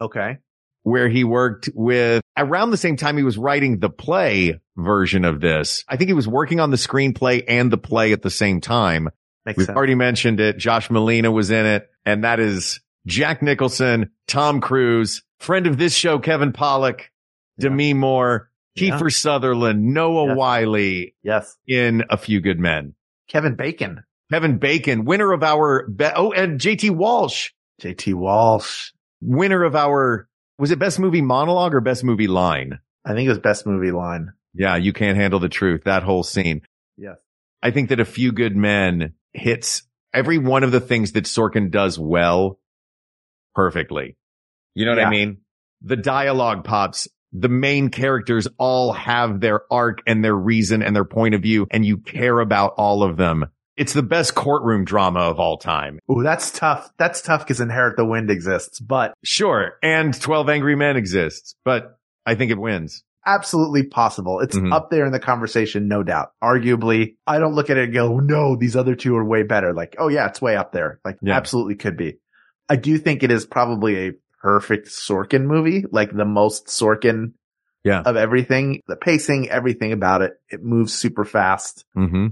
Okay. 0.00 0.38
where 0.82 1.08
he 1.08 1.24
worked 1.24 1.68
with 1.74 2.22
around 2.36 2.70
the 2.70 2.76
same 2.76 2.96
time 2.96 3.16
he 3.16 3.22
was 3.24 3.36
writing 3.36 3.80
the 3.80 3.90
play 3.90 4.60
version 4.76 5.24
of 5.24 5.40
this. 5.40 5.84
I 5.88 5.96
think 5.96 6.08
he 6.08 6.14
was 6.14 6.28
working 6.28 6.60
on 6.60 6.70
the 6.70 6.76
screenplay 6.76 7.42
and 7.48 7.70
the 7.72 7.78
play 7.78 8.12
at 8.12 8.22
the 8.22 8.30
same 8.30 8.60
time. 8.60 9.08
Makes 9.44 9.56
We've 9.58 9.66
sense. 9.66 9.76
already 9.76 9.94
mentioned 9.96 10.38
it. 10.38 10.56
Josh 10.58 10.88
Malina 10.88 11.32
was 11.32 11.50
in 11.50 11.66
it, 11.66 11.88
and 12.04 12.22
that 12.24 12.38
is 12.40 12.80
Jack 13.06 13.42
Nicholson, 13.42 14.10
Tom 14.28 14.60
Cruise, 14.60 15.22
friend 15.40 15.66
of 15.66 15.78
this 15.78 15.94
show, 15.94 16.18
Kevin 16.18 16.52
Pollak, 16.52 17.02
Demi 17.58 17.94
Moore, 17.94 18.50
Yeah. 18.74 18.98
Kiefer 18.98 19.12
Sutherland, 19.12 19.82
Noah 19.94 20.28
Yes. 20.28 20.36
Wyle 20.36 20.76
yes. 21.22 21.56
in 21.66 22.04
A 22.10 22.16
Few 22.16 22.40
Good 22.40 22.58
Men. 22.60 22.94
Kevin 23.28 23.54
Bacon. 23.56 24.02
Kevin 24.32 24.58
Bacon, 24.58 25.04
winner 25.04 25.32
of 25.32 25.42
our, 25.42 25.86
be- 25.88 26.04
oh, 26.14 26.32
and 26.32 26.60
JT 26.60 26.90
Walsh, 26.90 27.50
JT 27.80 28.14
Walsh. 28.14 28.90
winner 29.20 29.62
of 29.62 29.76
our, 29.76 30.28
was 30.58 30.70
it 30.72 30.78
best 30.78 30.98
movie 30.98 31.22
monologue 31.22 31.74
or 31.74 31.80
best 31.80 32.02
movie 32.04 32.26
line? 32.26 32.80
I 33.04 33.14
think 33.14 33.26
it 33.26 33.30
was 33.30 33.38
best 33.38 33.66
movie 33.66 33.92
line. 33.92 34.32
Yeah, 34.52 34.76
you 34.76 34.92
can't 34.92 35.16
handle 35.16 35.38
the 35.38 35.48
truth. 35.48 35.84
That 35.84 36.02
whole 36.02 36.22
scene. 36.24 36.62
Yes. 36.96 37.16
I 37.62 37.70
think 37.70 37.90
that 37.90 38.00
a 38.00 38.04
few 38.04 38.32
good 38.32 38.56
men 38.56 39.12
hits 39.32 39.82
every 40.12 40.38
one 40.38 40.64
of 40.64 40.72
the 40.72 40.80
things 40.80 41.12
that 41.12 41.24
Sorkin 41.24 41.70
does 41.70 41.98
well 41.98 42.58
perfectly. 43.54 44.16
You 44.74 44.84
know 44.86 44.92
what 44.92 44.98
Yeah. 45.00 45.06
I 45.06 45.10
mean? 45.10 45.38
The 45.82 45.96
dialogue 45.96 46.64
pops. 46.64 47.08
The 47.38 47.48
main 47.48 47.90
characters 47.90 48.48
all 48.58 48.92
have 48.92 49.40
their 49.40 49.60
arc 49.70 50.00
and 50.06 50.24
their 50.24 50.34
reason 50.34 50.82
and 50.82 50.94
their 50.96 51.04
point 51.04 51.34
of 51.34 51.42
view 51.42 51.66
and 51.70 51.84
you 51.84 51.98
care 51.98 52.40
about 52.40 52.74
all 52.78 53.02
of 53.02 53.16
them. 53.16 53.46
It's 53.76 53.92
the 53.92 54.02
best 54.02 54.34
courtroom 54.34 54.84
drama 54.86 55.20
of 55.20 55.38
all 55.38 55.58
time. 55.58 55.98
Ooh, 56.10 56.22
that's 56.22 56.50
tough. 56.50 56.90
That's 56.96 57.20
tough 57.20 57.40
because 57.42 57.60
Inherit 57.60 57.96
the 57.98 58.06
Wind 58.06 58.30
exists, 58.30 58.80
but 58.80 59.12
Sure. 59.22 59.72
And 59.82 60.18
12 60.18 60.48
Angry 60.48 60.76
Men 60.76 60.96
exists, 60.96 61.56
but 61.64 61.98
I 62.24 62.34
think 62.36 62.50
it 62.50 62.58
wins. 62.58 63.02
absolutely 63.28 63.82
possible. 63.82 64.38
It's 64.38 64.56
Mhm. 64.56 64.72
up 64.72 64.88
there 64.88 65.04
in 65.04 65.10
the 65.10 65.18
conversation, 65.18 65.88
no 65.88 66.04
doubt. 66.04 66.28
Arguably, 66.44 67.16
I 67.26 67.40
don't 67.40 67.54
look 67.54 67.70
at 67.70 67.76
it 67.76 67.86
and 67.86 67.92
go, 67.92 68.20
no, 68.20 68.54
these 68.54 68.76
other 68.76 68.94
two 68.94 69.16
are 69.16 69.24
way 69.24 69.42
better. 69.42 69.74
Like, 69.74 69.96
oh 69.98 70.06
yeah, 70.06 70.26
it's 70.28 70.40
way 70.40 70.54
up 70.56 70.70
there. 70.72 71.00
Like, 71.04 71.16
Yeah. 71.20 71.36
absolutely 71.36 71.74
could 71.74 71.96
be. 71.96 72.18
I 72.68 72.76
do 72.76 72.96
think 72.98 73.24
it 73.24 73.32
is 73.32 73.44
probably 73.44 74.06
a 74.08 74.12
perfect 74.46 74.88
Sorkin 74.88 75.44
movie, 75.44 75.84
like 75.90 76.14
the 76.14 76.24
most 76.24 76.66
Sorkin 76.68 77.32
Yeah. 77.84 78.02
of 78.02 78.14
everything. 78.16 78.80
The 78.86 78.96
pacing, 78.96 79.48
everything 79.50 79.92
about 79.92 80.22
it. 80.22 80.34
It 80.48 80.62
moves 80.62 80.92
super 80.94 81.24
fast. 81.24 81.84
Mm-hmm. 81.96 82.26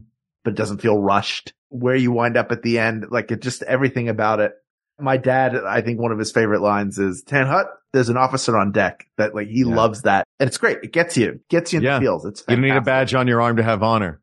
but 0.44 0.54
doesn't 0.54 0.82
feel 0.82 0.98
rushed. 1.00 1.54
Where 1.70 1.96
you 1.96 2.12
wind 2.12 2.36
up 2.36 2.52
at 2.52 2.62
the 2.62 2.78
end, 2.78 3.06
like 3.10 3.30
it 3.32 3.40
just 3.40 3.62
everything 3.62 4.08
about 4.10 4.40
it. 4.40 4.52
My 5.00 5.16
dad, 5.16 5.56
I 5.56 5.80
think 5.80 5.98
one 5.98 6.12
of 6.12 6.18
his 6.18 6.30
favorite 6.32 6.60
lines 6.60 6.98
is 6.98 7.22
Tan 7.26 7.46
Hut. 7.46 7.66
There's 7.94 8.10
an 8.10 8.16
officer 8.18 8.54
on 8.56 8.70
deck 8.70 9.06
that 9.16 9.34
like 9.34 9.48
he 9.48 9.60
Yeah. 9.60 9.74
loves 9.74 10.02
that, 10.02 10.26
and 10.38 10.46
it's 10.46 10.58
great. 10.58 10.78
It 10.82 10.92
gets 10.92 11.16
you, 11.16 11.40
gets 11.48 11.72
you 11.72 11.78
in 11.78 11.82
Yeah. 11.84 11.98
the 11.98 12.02
feels. 12.04 12.26
It's 12.26 12.44
You 12.46 12.56
don't 12.56 12.62
need 12.62 12.76
a 12.76 12.80
badge 12.82 13.14
on 13.14 13.26
your 13.26 13.40
arm 13.40 13.56
to 13.56 13.62
have 13.62 13.82
honor. 13.82 14.20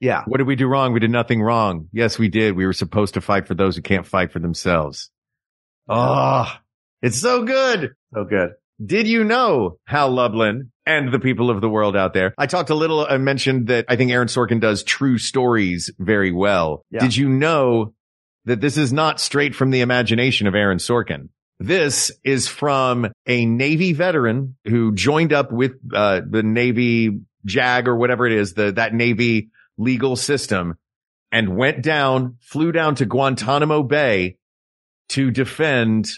Yeah, 0.00 0.22
What 0.26 0.36
did 0.38 0.46
we 0.46 0.54
do 0.56 0.66
wrong? 0.68 0.92
We 0.92 1.00
did 1.00 1.10
nothing 1.10 1.40
wrong. 1.40 1.88
Yes, 1.92 2.18
we 2.18 2.28
did. 2.28 2.54
We 2.56 2.66
were 2.66 2.74
supposed 2.74 3.14
to 3.14 3.22
fight 3.22 3.46
for 3.48 3.54
those 3.54 3.74
who 3.76 3.80
can't 3.82 4.06
fight 4.06 4.32
for 4.32 4.38
themselves. 4.40 5.10
Oh, 5.88 6.46
it's 7.04 7.20
so 7.20 7.44
good. 7.44 7.94
so 8.12 8.24
good. 8.24 8.52
Did 8.84 9.06
you 9.06 9.24
know 9.24 9.78
Hal 9.86 10.10
Lublin 10.10 10.72
and 10.84 11.12
the 11.12 11.20
people 11.20 11.50
of 11.50 11.60
the 11.60 11.68
world 11.68 11.96
out 11.96 12.12
there? 12.14 12.34
I 12.36 12.46
talked 12.46 12.70
a 12.70 12.74
little, 12.74 13.06
I 13.08 13.18
mentioned 13.18 13.68
that 13.68 13.84
I 13.88 13.96
think 13.96 14.10
Aaron 14.10 14.28
Sorkin 14.28 14.60
does 14.60 14.82
true 14.82 15.18
stories 15.18 15.92
very 15.98 16.32
well. 16.32 16.84
Yeah. 16.90 17.00
Did 17.00 17.16
you 17.16 17.28
know 17.28 17.94
that 18.46 18.60
this 18.60 18.76
is 18.76 18.92
not 18.92 19.20
straight 19.20 19.54
from 19.54 19.70
the 19.70 19.80
imagination 19.82 20.46
of 20.46 20.54
Aaron 20.54 20.78
Sorkin? 20.78 21.28
This 21.60 22.10
is 22.24 22.48
from 22.48 23.12
a 23.26 23.46
Navy 23.46 23.92
veteran 23.92 24.56
who 24.64 24.92
joined 24.92 25.32
up 25.32 25.52
with 25.52 25.72
uh, 25.94 26.22
the 26.28 26.42
Navy 26.42 27.20
JAG 27.44 27.86
or 27.86 27.96
whatever 27.96 28.26
it 28.26 28.32
is, 28.32 28.54
the 28.54 28.72
that 28.72 28.92
Navy 28.92 29.50
legal 29.78 30.16
system, 30.16 30.74
and 31.30 31.56
went 31.56 31.82
down, 31.82 32.38
flew 32.40 32.72
down 32.72 32.96
to 32.96 33.06
Guantanamo 33.06 33.82
Bay 33.82 34.36
to 35.10 35.30
defend 35.30 36.08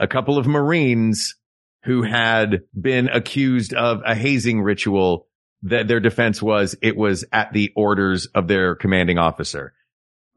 a 0.00 0.08
couple 0.08 0.36
of 0.38 0.46
Marines 0.48 1.36
who 1.84 2.02
had 2.02 2.62
been 2.78 3.08
accused 3.08 3.72
of 3.74 4.02
a 4.04 4.14
hazing 4.16 4.60
ritual 4.62 5.28
that 5.62 5.86
their 5.88 6.00
defense 6.00 6.42
was 6.42 6.74
it 6.82 6.96
was 6.96 7.24
at 7.32 7.52
the 7.52 7.70
orders 7.76 8.26
of 8.26 8.48
their 8.48 8.74
commanding 8.74 9.18
officer. 9.18 9.74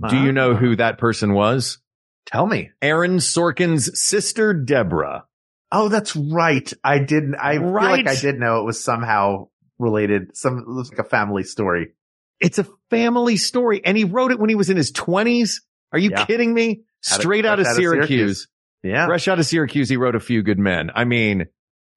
Do 0.10 0.17
you 0.17 0.32
know 0.34 0.54
who 0.54 0.76
that 0.76 0.97
person 0.97 1.34
was? 1.34 1.78
Tell 2.26 2.45
me. 2.45 2.71
Aaron 2.82 3.17
Sorkin's 3.17 3.99
sister, 4.02 4.54
Deborah. 4.54 5.26
Oh, 5.71 5.88
that's 5.89 6.15
right. 6.15 6.71
I 6.84 6.99
didn't. 6.99 7.36
I 7.36 7.58
feel 7.58 7.71
like 7.71 8.08
I 8.08 8.15
did 8.15 8.38
know 8.39 8.60
it 8.60 8.65
was 8.65 8.84
somehow 8.84 9.47
related. 9.80 10.36
Some 10.36 10.60
it 10.60 10.67
was 10.67 10.89
like 10.91 10.99
a 10.99 11.04
family 11.10 11.43
story. 11.43 11.93
It's 12.39 12.60
a 12.60 12.67
family 12.89 13.38
story 13.38 13.82
and 13.86 13.95
he 13.97 14.04
wrote 14.04 14.32
it 14.32 14.39
when 14.39 14.49
he 14.49 14.56
was 14.56 14.69
in 14.69 14.78
his 14.78 14.91
twenties. 14.91 15.62
Are 15.93 15.99
you 15.99 16.10
Yeah. 16.12 16.26
kidding 16.26 16.54
me? 16.54 16.84
Straight 17.02 17.45
out 17.45 17.60
of, 17.60 17.65
out 17.65 17.71
of 17.71 17.76
Syracuse. 17.78 18.08
Syracuse. 18.08 18.47
Yeah, 18.84 19.06
Fresh 19.08 19.28
out 19.30 19.39
of 19.39 19.46
Syracuse, 19.46 19.88
he 19.89 19.98
wrote 19.98 20.15
a 20.15 20.19
few 20.19 20.43
good 20.43 20.60
men. 20.60 20.91
I 20.93 21.06
mean, 21.06 21.48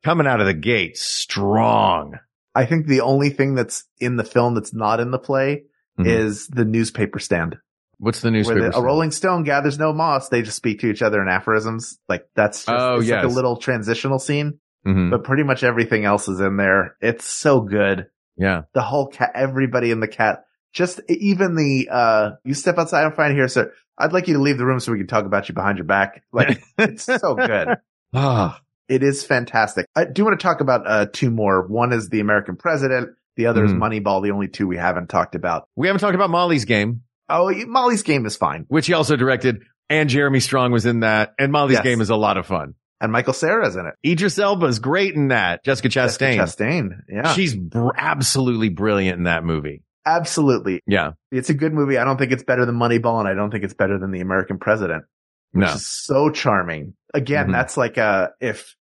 coming 0.04 0.26
out 0.26 0.40
of 0.40 0.46
the 0.46 0.54
gate 0.54 0.96
strong. 0.96 2.18
I 2.54 2.64
think 2.64 2.86
the 2.86 3.00
only 3.02 3.30
thing 3.30 3.54
that's 3.54 3.84
in 3.98 4.16
the 4.16 4.24
film 4.24 4.54
that's 4.54 4.72
not 4.72 5.00
in 5.00 5.10
the 5.10 5.18
play 5.18 5.64
Mhm. 5.98 6.06
is 6.06 6.46
the 6.48 6.64
newspaper 6.64 7.18
stand. 7.18 7.56
What's 7.98 8.20
the 8.20 8.30
newspaper? 8.30 8.60
where 8.60 8.70
the, 8.70 8.76
a 8.78 8.82
rolling 8.82 9.10
stone 9.10 9.42
gathers 9.42 9.78
no 9.78 9.92
moss. 9.92 10.28
They 10.28 10.42
just 10.42 10.56
speak 10.56 10.80
to 10.80 10.86
each 10.90 11.02
other 11.02 11.20
in 11.20 11.28
aphorisms. 11.28 11.98
Like 12.08 12.26
that's 12.34 12.64
just, 12.64 12.68
Oh, 12.78 12.96
it's 13.00 13.08
like 13.10 13.24
a 13.24 13.28
little 13.28 13.56
transitional 13.56 14.18
scene, 14.18 14.58
Mhm. 14.86 15.10
but 15.10 15.24
pretty 15.24 15.42
much 15.42 15.64
everything 15.64 16.04
else 16.04 16.28
is 16.28 16.40
in 16.40 16.56
there. 16.56 16.96
It's 17.00 17.24
so 17.26 17.60
good. 17.60 18.06
Yeah. 18.36 18.62
The 18.74 18.82
whole 18.82 19.08
cat, 19.08 19.32
everybody 19.34 19.90
in 19.90 20.00
the 20.00 20.08
cat, 20.08 20.44
just 20.76 21.00
even 21.08 21.54
the, 21.56 21.88
uh, 21.90 22.30
you 22.44 22.52
step 22.54 22.76
outside 22.76 23.04
and 23.06 23.14
find 23.14 23.34
here, 23.34 23.48
sir. 23.48 23.72
I'd 23.98 24.12
like 24.12 24.28
you 24.28 24.34
to 24.34 24.40
leave 24.40 24.58
the 24.58 24.66
room 24.66 24.78
so 24.78 24.92
we 24.92 24.98
can 24.98 25.06
talk 25.06 25.24
about 25.24 25.48
you 25.48 25.54
behind 25.54 25.78
your 25.78 25.86
back. 25.86 26.22
Like 26.32 26.62
it's 26.78 27.04
so 27.04 27.34
good. 27.34 27.78
Ah, 28.14 28.60
It 28.88 29.02
is 29.02 29.24
fantastic. 29.24 29.86
I 29.96 30.04
do 30.04 30.22
want 30.24 30.38
to 30.38 30.42
talk 30.44 30.60
about, 30.60 30.86
uh, 30.86 31.06
two 31.10 31.30
more. 31.30 31.66
One 31.66 31.92
is 31.94 32.10
the 32.10 32.20
American 32.20 32.56
president. 32.56 33.10
The 33.36 33.46
other 33.46 33.64
is 33.64 33.72
Mhm. 33.72 33.78
Moneyball, 33.78 34.22
the 34.22 34.30
only 34.32 34.48
two 34.48 34.66
we 34.68 34.76
haven't 34.76 35.08
talked 35.08 35.34
about. 35.34 35.66
we 35.76 35.86
haven't 35.88 36.00
talked 36.00 36.14
about 36.14 36.30
Molly's 36.30 36.66
game, 36.66 37.02
Oh, 37.28 37.50
Molly's 37.66 38.02
game 38.02 38.24
is 38.26 38.36
fine. 38.36 38.66
which 38.68 38.86
he 38.86 38.92
also 38.92 39.16
directed 39.16 39.62
and 39.90 40.08
Jeremy 40.10 40.40
Strong 40.40 40.72
was 40.72 40.84
in 40.86 41.00
that. 41.00 41.32
And 41.38 41.50
Molly's 41.52 41.74
Yes. 41.76 41.84
game 41.84 42.00
is 42.02 42.10
a 42.10 42.16
lot 42.16 42.36
of 42.36 42.46
fun. 42.46 42.74
And 43.00 43.12
Michael 43.12 43.32
Cera's 43.34 43.76
in 43.76 43.86
it. 43.86 43.94
Idris 44.10 44.38
Elba's 44.38 44.78
great 44.78 45.14
in 45.14 45.28
that. 45.28 45.62
Jessica 45.64 45.88
Chastain. 45.88 46.36
Jessica 46.36 46.64
Chastain. 46.64 46.88
Yeah. 47.08 47.32
She's 47.34 47.54
br- 47.54 47.90
absolutely 47.96 48.68
brilliant 48.70 49.18
in 49.18 49.24
that 49.24 49.44
movie. 49.44 49.82
Absolutely. 50.06 50.80
Yeah. 50.86 51.12
It's 51.32 51.50
a 51.50 51.54
good 51.54 51.74
movie. 51.74 51.98
I 51.98 52.04
don't 52.04 52.16
think 52.16 52.32
it's 52.32 52.44
better 52.44 52.64
than 52.64 52.76
Moneyball 52.76 53.18
and 53.18 53.28
I 53.28 53.34
don't 53.34 53.50
think 53.50 53.64
it's 53.64 53.74
better 53.74 53.98
than 53.98 54.12
The 54.12 54.20
American 54.20 54.58
President. 54.58 55.04
which 55.52 55.64
No. 55.66 55.72
is 55.74 55.86
so 55.86 56.28
charming. 56.30 56.94
Again, 57.14 57.48
Mhm. 57.48 57.52
that's 57.52 57.76
like 57.76 57.96
a 57.96 58.32
if 58.40 58.74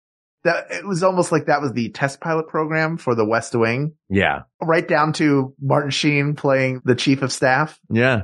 that 0.44 0.66
it 0.70 0.86
was 0.86 1.02
almost 1.02 1.30
like 1.30 1.46
that 1.46 1.60
was 1.60 1.72
the 1.72 1.90
test 1.90 2.20
pilot 2.20 2.48
program 2.48 2.96
for 2.96 3.14
the 3.14 3.24
West 3.26 3.54
Wing, 3.54 3.92
Yeah. 4.08 4.42
right 4.60 4.86
down 4.86 5.12
to 5.14 5.54
Martin 5.60 5.90
Sheen 5.90 6.34
playing 6.34 6.80
the 6.84 6.94
chief 6.94 7.20
of 7.22 7.30
staff. 7.30 7.78
Yeah. 7.90 8.22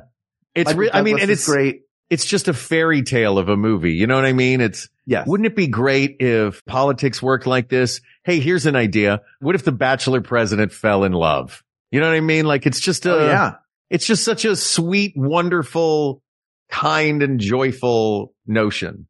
It's 0.54 0.68
Michael 0.68 0.80
re- 0.80 0.90
I 0.92 1.02
mean, 1.02 1.18
and 1.20 1.30
it's 1.30 1.46
great. 1.46 1.82
It's 2.10 2.24
just 2.24 2.48
a 2.48 2.54
fairy 2.54 3.02
tale 3.02 3.36
of 3.38 3.48
a 3.50 3.56
movie. 3.56 3.92
You 3.92 4.06
know 4.06 4.14
what 4.16 4.24
I 4.24 4.32
mean? 4.32 4.60
It's, 4.62 4.88
Yes. 5.04 5.26
wouldn't 5.28 5.46
it 5.46 5.54
be 5.56 5.66
great 5.66 6.16
if 6.20 6.64
politics 6.64 7.22
worked 7.22 7.46
like 7.46 7.68
this? 7.68 8.00
Hey, 8.24 8.40
here's 8.40 8.64
an 8.66 8.76
idea. 8.76 9.20
What 9.40 9.54
if 9.56 9.64
the 9.64 9.72
bachelor 9.72 10.22
president 10.22 10.72
fell 10.72 11.04
in 11.04 11.12
love? 11.12 11.62
You 11.90 12.00
know 12.00 12.08
what 12.08 12.16
I 12.16 12.20
mean? 12.20 12.44
Like 12.44 12.66
it's 12.66 12.80
just 12.80 13.06
a, 13.06 13.14
Oh, 13.14 13.26
yeah. 13.26 13.54
it's 13.90 14.06
just 14.06 14.24
such 14.24 14.44
a 14.44 14.54
sweet, 14.56 15.14
wonderful, 15.16 16.22
kind 16.70 17.22
and 17.22 17.40
joyful 17.40 18.34
notion. 18.46 19.06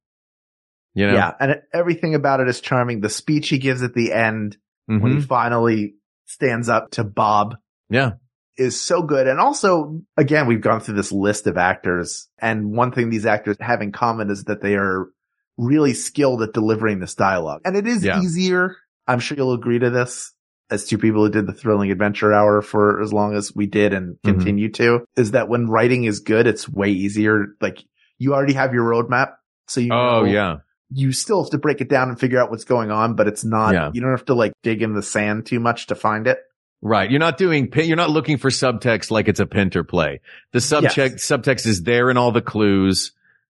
You 0.95 1.09
know? 1.09 1.14
Yeah. 1.14 1.33
And 1.41 1.57
everything 1.72 2.14
about 2.14 2.41
it 2.41 2.49
is 2.49 2.61
charming. 2.61 3.01
The 3.01 3.09
speech 3.09 3.49
he 3.49 3.59
gives 3.59 3.83
at 3.83 3.95
the 3.95 4.12
end 4.12 4.57
when 4.87 5.01
he 5.12 5.18
Mhm. 5.18 5.26
finally 5.26 5.95
stands 6.26 6.68
up 6.68 6.91
to 6.93 7.05
Bob 7.05 7.57
Yeah. 7.91 8.12
is 8.57 8.81
so 8.81 9.03
good. 9.03 9.26
And 9.26 9.39
also, 9.41 10.01
again, 10.16 10.47
we've 10.47 10.61
gone 10.61 10.81
through 10.81 10.95
this 10.97 11.12
list 11.12 11.47
of 11.47 11.57
actors 11.57 12.29
and 12.41 12.72
one 12.76 12.93
thing 12.93 13.11
these 13.11 13.26
actors 13.26 13.57
have 13.61 13.83
in 13.83 13.93
common 13.93 14.31
is 14.31 14.45
that 14.45 14.62
they 14.62 14.74
are 14.76 15.09
really 15.57 15.95
skilled 15.95 16.43
at 16.43 16.53
delivering 16.53 17.01
this 17.01 17.14
dialogue. 17.16 17.61
And 17.64 17.76
it 17.76 17.87
is 17.87 18.05
Yeah. 18.05 18.20
easier. 18.20 18.76
I'm 19.07 19.18
sure 19.18 19.37
you'll 19.37 19.53
agree 19.55 19.79
to 19.81 19.91
this 19.91 20.33
as 20.71 20.85
two 20.87 20.99
people 20.99 21.25
who 21.25 21.31
did 21.31 21.47
the 21.47 21.53
thrilling 21.53 21.91
adventure 21.91 22.33
hour 22.33 22.61
for 22.62 23.01
as 23.03 23.12
long 23.12 23.35
as 23.35 23.55
we 23.55 23.66
did 23.66 23.93
and 23.95 24.16
Mhm. 24.16 24.23
continue 24.25 24.69
to 24.73 25.05
is 25.16 25.31
that 25.33 25.49
when 25.49 25.69
writing 25.69 26.05
is 26.05 26.21
good, 26.21 26.47
it's 26.47 26.69
way 26.69 26.91
easier. 26.91 27.49
Like 27.61 27.79
you 28.19 28.35
already 28.35 28.53
have 28.55 28.75
your 28.75 28.85
roadmap. 28.85 29.33
So 29.66 29.81
you 29.81 29.93
Oh, 29.93 30.21
know- 30.21 30.25
yeah. 30.25 30.57
you 30.91 31.12
still 31.12 31.43
have 31.43 31.51
to 31.51 31.59
break 31.59 31.81
it 31.81 31.89
down 31.89 32.09
and 32.09 32.19
figure 32.19 32.39
out 32.41 32.51
what's 32.51 32.64
going 32.64 32.91
on, 32.91 33.14
but 33.14 33.29
it's 33.29 33.45
not, 33.45 33.75
Yeah. 33.75 33.91
you 33.93 34.01
don't 34.01 34.11
have 34.11 34.25
to 34.27 34.35
like 34.35 34.53
dig 34.62 34.83
in 34.83 34.95
the 34.95 35.03
sand 35.03 35.47
too 35.47 35.61
much 35.61 35.87
to 35.89 35.95
find 35.95 36.27
it. 36.27 36.39
Right. 36.81 37.11
You're 37.11 37.19
not 37.21 37.39
doing, 37.39 37.71
pin- 37.71 37.89
you're 37.89 37.97
not 37.97 38.11
looking 38.11 38.37
for 38.39 38.51
subtext 38.51 39.11
like 39.11 39.27
it's 39.29 39.41
a 39.41 39.47
Pinter 39.47 39.83
play. 39.85 40.21
The 40.53 40.61
subtext, 40.61 40.97
Yes. 40.97 41.25
subtext 41.27 41.66
is 41.66 41.83
there 41.83 42.09
in 42.11 42.16
all 42.16 42.31
the 42.31 42.41
clues. 42.43 43.12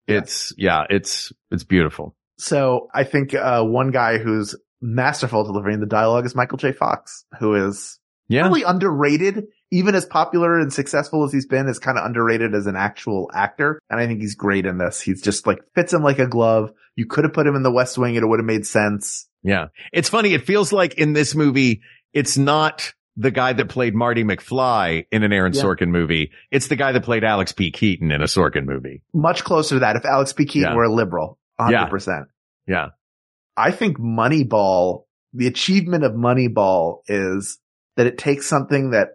It's, 0.07 0.53
yeah, 0.57 0.85
it's, 0.89 1.31
it's 1.51 1.63
beautiful. 1.63 2.15
So 2.37 2.89
I 2.93 3.03
think 3.03 3.35
uh, 3.35 3.63
one 3.63 3.91
guy 3.91 4.17
who's 4.17 4.55
masterful 4.81 5.43
delivering 5.43 5.79
the 5.79 5.85
dialogue 5.85 6.25
is 6.25 6.35
Michael 6.35 6.57
J. 6.57 6.71
Fox, 6.71 7.25
who 7.39 7.55
is 7.55 7.99
Yeah. 8.27 8.43
really 8.47 8.63
underrated. 8.63 9.47
Even 9.73 9.95
as 9.95 10.05
popular 10.05 10.59
and 10.59 10.71
successful 10.73 11.23
as 11.23 11.31
he's 11.31 11.45
been, 11.45 11.67
is 11.69 11.79
kind 11.79 11.97
of 11.97 12.05
underrated 12.05 12.53
as 12.53 12.67
an 12.67 12.75
actual 12.75 13.29
actor. 13.33 13.79
And 13.89 13.99
I 14.01 14.07
think 14.07 14.19
he's 14.19 14.35
great 14.35 14.65
in 14.65 14.77
this. 14.77 14.99
He's 14.99 15.21
just 15.21 15.47
like 15.47 15.59
fits 15.75 15.93
him 15.93 16.03
like 16.03 16.19
a 16.19 16.27
glove. 16.27 16.71
You 16.97 17.05
could 17.05 17.23
have 17.23 17.33
put 17.33 17.47
him 17.47 17.55
in 17.55 17.63
the 17.63 17.71
West 17.71 17.97
Wing 17.97 18.17
and 18.17 18.23
it 18.23 18.27
would 18.27 18.39
have 18.39 18.45
made 18.45 18.65
sense. 18.67 19.29
Yeah. 19.43 19.67
It's 19.93 20.09
funny. 20.09 20.33
It 20.33 20.45
feels 20.45 20.73
like 20.73 20.95
in 20.95 21.13
this 21.13 21.35
movie, 21.35 21.81
it's 22.13 22.37
not 22.37 22.93
the 23.15 23.31
guy 23.31 23.53
that 23.53 23.69
played 23.69 23.95
Marty 23.95 24.23
McFly 24.23 25.05
in 25.11 25.23
an 25.23 25.31
Aaron 25.31 25.53
Yeah. 25.53 25.61
Sorkin 25.63 25.87
movie. 25.89 26.31
It's 26.51 26.67
the 26.67 26.75
guy 26.75 26.91
that 26.91 27.03
played 27.03 27.23
Alex 27.23 27.51
P. 27.53 27.71
Keaton 27.71 28.11
in 28.11 28.21
a 28.21 28.25
Sorkin 28.25 28.65
movie. 28.65 29.03
Much 29.13 29.43
closer 29.45 29.75
to 29.75 29.79
that 29.79 29.95
if 29.95 30.05
Alex 30.05 30.33
P. 30.33 30.45
Keaton 30.45 30.71
Yeah. 30.71 30.75
were 30.75 30.83
a 30.83 30.91
liberal. 30.93 31.37
100%. 31.59 32.27
Yeah. 32.67 32.89
I 33.61 33.71
think 33.71 33.97
Moneyball, 33.99 35.03
the 35.33 35.47
achievement 35.47 36.03
of 36.03 36.13
Moneyball 36.13 36.99
is 37.07 37.59
that 37.97 38.07
it 38.07 38.17
takes 38.17 38.45
something 38.47 38.91
that 38.91 39.09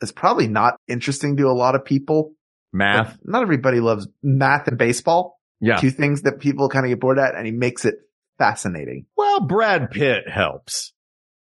is 0.00 0.12
probably 0.12 0.48
not 0.48 0.74
interesting 0.88 1.36
to 1.38 1.44
a 1.44 1.52
lot 1.52 1.74
of 1.74 1.84
people. 1.84 2.32
Math. 2.72 3.18
Not 3.24 3.42
everybody 3.42 3.80
loves 3.80 4.08
math 4.22 4.68
and 4.68 4.76
baseball. 4.76 5.38
Yeah. 5.60 5.76
Two 5.76 5.90
things 5.90 6.22
that 6.22 6.40
people 6.40 6.68
kind 6.68 6.84
of 6.84 6.90
get 6.90 7.00
bored 7.00 7.18
at 7.18 7.34
and 7.34 7.46
he 7.46 7.52
makes 7.52 7.84
it 7.84 7.94
fascinating. 8.38 9.06
Well, 9.16 9.40
Brad 9.40 9.90
Pitt 9.90 10.28
helps. 10.28 10.92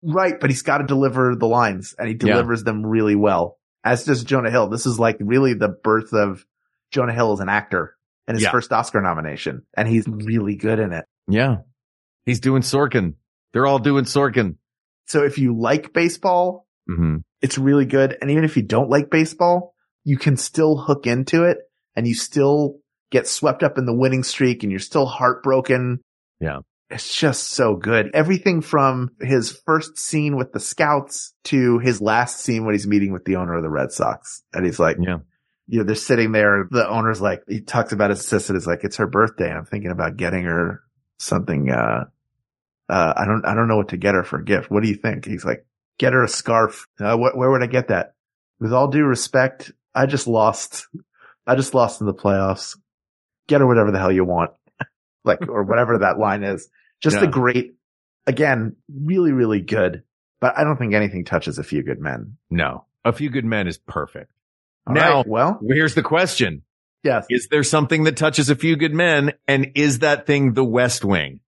Right. 0.03 0.39
But 0.39 0.51
he's 0.51 0.63
got 0.63 0.79
to 0.79 0.85
deliver 0.87 1.35
the 1.35 1.49
lines 1.49 1.95
and 1.99 2.07
he 2.09 2.15
Yeah. 2.15 2.35
delivers 2.35 2.63
them 2.63 2.85
really 2.87 3.17
well. 3.17 3.59
As 3.83 4.05
does 4.05 4.23
Jonah 4.23 4.51
Hill. 4.51 4.69
This 4.69 4.87
is 4.87 4.99
like 5.01 5.17
really 5.19 5.55
the 5.55 5.69
birth 5.69 6.13
of 6.13 6.45
Jonah 6.93 7.13
Hill 7.13 7.33
as 7.33 7.41
an 7.41 7.49
actor 7.49 7.97
and 8.29 8.37
his 8.37 8.45
Yeah. 8.45 8.53
first 8.53 8.73
Oscar 8.73 9.01
nomination. 9.01 9.63
And 9.77 9.89
he's 9.89 10.07
really 10.07 10.55
good 10.57 10.79
in 10.79 10.93
it. 10.93 11.05
Yeah. 11.27 11.57
He's 12.27 12.41
doing 12.41 12.63
Sorkin. 12.63 13.15
They're 13.53 13.67
all 13.67 13.79
doing 13.79 14.05
Sorkin. 14.05 14.57
So 15.07 15.23
if 15.25 15.39
you 15.39 15.57
like 15.59 15.93
baseball, 15.93 16.67
hmm 16.89 17.17
it's 17.43 17.59
really 17.59 17.85
good. 17.85 18.17
And 18.23 18.31
even 18.31 18.45
if 18.45 18.57
you 18.57 18.63
don't 18.63 18.89
like 18.89 19.11
baseball, 19.11 19.75
you 20.03 20.17
can 20.17 20.39
still 20.39 20.79
hook 20.79 21.07
into 21.07 21.45
it 21.45 21.59
and 21.95 22.09
you 22.09 22.15
still 22.15 22.79
get 23.11 23.29
swept 23.29 23.63
up 23.63 23.77
in 23.77 23.85
the 23.85 23.95
winning 23.95 24.23
streak 24.23 24.63
and 24.63 24.73
you're 24.73 24.81
still 24.81 25.05
heartbroken. 25.05 26.01
Yeah. 26.41 26.61
It's 26.89 27.15
just 27.15 27.49
so 27.51 27.77
good. 27.77 28.11
Everything 28.15 28.63
from 28.63 29.11
his 29.21 29.53
first 29.67 29.99
scene 29.99 30.37
with 30.37 30.53
the 30.53 30.61
scouts 30.61 31.35
to 31.45 31.81
his 31.81 32.01
last 32.01 32.41
scene 32.41 32.65
when 32.65 32.73
he's 32.75 32.87
meeting 32.87 33.13
with 33.13 33.27
the 33.27 33.37
owner 33.37 33.55
of 33.57 33.63
the 33.63 33.69
Red 33.69 33.93
Sox. 33.93 34.43
And 34.55 34.65
he's 34.65 34.79
like, 34.79 34.97
Yeah. 34.99 35.19
you 35.67 35.79
know, 35.81 35.85
they're 35.85 35.97
sitting 35.97 36.33
there. 36.33 36.67
The 36.71 36.89
owner's 36.89 37.21
like, 37.21 37.43
he 37.47 37.61
talks 37.61 37.93
about 37.93 38.09
his 38.09 38.21
assistant. 38.21 38.57
It's 38.57 38.67
like, 38.67 38.85
it's 38.85 38.97
her 38.97 39.07
birthday. 39.07 39.51
I'm 39.53 39.67
thinking 39.67 39.91
about 39.91 40.17
getting 40.17 40.45
her 40.45 40.81
something, 41.19 41.71
uh, 41.71 42.05
uh, 42.89 43.15
I 43.17 43.25
don't, 43.25 43.45
I 43.47 43.55
don't 43.55 43.69
know 43.69 43.77
what 43.77 43.89
to 43.89 43.97
get 43.97 44.15
her 44.15 44.25
for 44.25 44.39
a 44.39 44.45
gift. 44.45 44.71
What 44.71 44.83
do 44.83 44.89
you 44.89 44.95
think? 44.97 45.25
He's 45.25 45.45
like, 45.45 45.67
get 45.99 46.13
her 46.13 46.23
a 46.23 46.29
scarf. 46.29 46.87
Uh, 47.01 47.17
wh- 47.17 47.37
where 47.37 47.51
would 47.51 47.63
I 47.63 47.67
get 47.67 47.89
that? 47.89 48.15
With 48.61 48.73
all 48.73 48.89
due 48.89 49.05
respect, 49.05 49.73
I 49.95 50.07
just 50.07 50.27
lost. 50.27 50.87
I 51.47 51.55
just 51.57 51.75
lost 51.75 52.01
in 52.01 52.07
the 52.07 52.15
playoffs. 52.15 52.77
Get 53.49 53.61
her 53.61 53.67
whatever 53.67 53.91
the 53.91 53.99
hell 53.99 54.13
you 54.13 54.25
want. 54.25 54.51
like, 55.25 55.49
or 55.49 55.63
whatever 55.65 55.99
that 55.99 56.19
line 56.19 56.43
is. 56.43 56.69
Just 57.03 57.17
a 57.19 57.27
great, 57.27 57.75
again, 58.27 58.77
really, 58.89 59.33
really 59.33 59.61
good. 59.61 60.03
But 60.41 60.57
I 60.57 60.65
don't 60.65 60.79
think 60.79 60.95
anything 60.95 61.25
touches 61.25 61.59
a 61.59 61.63
few 61.63 61.83
good 61.83 62.01
men. 62.01 62.39
No. 62.51 62.87
A 63.05 63.13
Few 63.13 63.29
Good 63.29 63.45
Men 63.45 63.69
is 63.69 63.77
perfect. 63.77 64.33
All 64.87 64.95
now, 64.95 65.17
right, 65.19 65.27
well, 65.27 65.61
here's 65.69 65.95
the 65.95 66.03
question. 66.03 66.63
yes. 67.03 67.27
Is 67.29 67.49
there 67.51 67.63
something 67.63 68.05
that 68.05 68.17
touches 68.17 68.49
a 68.49 68.55
few 68.57 68.77
good 68.77 68.95
men? 68.95 69.33
And 69.47 69.73
is 69.75 69.99
that 69.99 70.27
thing 70.27 70.55
the 70.55 70.65
West 70.65 71.05
Wing? 71.05 71.41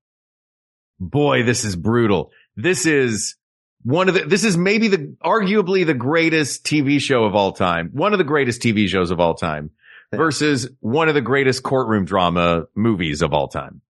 Boy, 0.99 1.43
this 1.43 1.65
is 1.65 1.77
brutal. 1.77 2.31
This 2.57 2.87
is 2.87 3.37
one 3.83 4.09
of 4.09 4.15
the, 4.15 4.25
this 4.25 4.45
is 4.45 4.57
maybe 4.57 4.89
the, 4.89 5.17
arguably 5.25 5.85
the 5.87 5.95
greatest 5.95 6.65
TV 6.65 7.01
show 7.01 7.25
of 7.25 7.35
all 7.35 7.53
time. 7.53 7.91
One 7.93 8.13
of 8.13 8.19
the 8.19 8.25
greatest 8.25 8.63
TV 8.63 8.89
shows 8.89 9.11
of 9.11 9.21
all 9.21 9.35
time 9.35 9.71
versus 10.13 10.69
one 10.81 11.09
of 11.09 11.15
the 11.15 11.21
greatest 11.21 11.63
courtroom 11.63 12.05
drama 12.05 12.65
movies 12.75 13.23
of 13.23 13.33
all 13.33 13.49
time. 13.49 13.83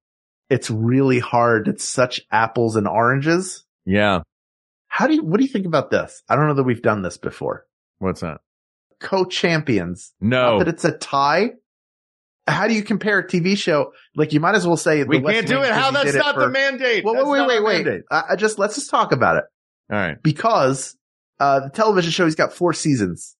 It's 0.51 0.71
really 0.71 1.19
hard. 1.19 1.69
It's 1.69 1.85
such 1.85 2.21
apples 2.31 2.77
and 2.77 2.87
oranges. 2.87 3.65
Yeah. 3.85 4.21
How 4.89 5.07
do 5.07 5.15
you, 5.15 5.23
what 5.23 5.39
do 5.39 5.45
you 5.45 5.53
think 5.53 5.67
about 5.67 5.91
this? 5.91 6.23
I 6.29 6.37
don't 6.37 6.49
know 6.49 6.55
that 6.55 6.63
we've 6.63 6.83
done 6.83 7.03
this 7.03 7.17
before. 7.17 7.67
What's 7.99 8.21
that? 8.21 8.41
Co-champions. 9.01 10.13
No. 10.21 10.53
Not 10.53 10.59
that 10.61 10.69
it's 10.69 10.85
a 10.85 10.93
tie. 10.93 11.51
How 12.49 12.68
do 12.68 12.74
you 12.74 12.82
compare 12.82 13.18
a 13.18 13.26
TV 13.26 13.57
show? 13.57 13.92
Like 14.14 14.32
you 14.32 14.40
might 14.40 14.55
as 14.55 14.66
well 14.66 14.76
say 14.76 15.03
We 15.05 15.18
the 15.20 15.28
can't 15.32 15.47
do 15.47 15.61
Wing 15.61 15.68
it. 15.68 15.72
How 15.74 15.90
that's 15.90 16.14
not 16.14 16.34
for- 16.34 16.42
the 16.42 16.51
mandate. 16.51 17.05
Well, 17.05 17.14
That's 17.14 17.26
wait, 17.26 17.47
wait, 17.47 17.62
wait, 17.64 17.86
wait. 17.86 18.03
I, 18.11 18.36
just 18.36 18.59
let's 18.59 18.76
just 18.76 18.88
talk 18.90 19.12
about 19.12 19.36
it 19.38 19.44
All 19.90 19.99
right. 19.99 20.22
because 20.22 20.97
uh 21.40 21.61
the 21.61 21.70
television 21.70 22.12
show 22.12 22.24
he's 22.24 22.34
got 22.36 22.53
four 22.53 22.72
seasons, 22.72 23.36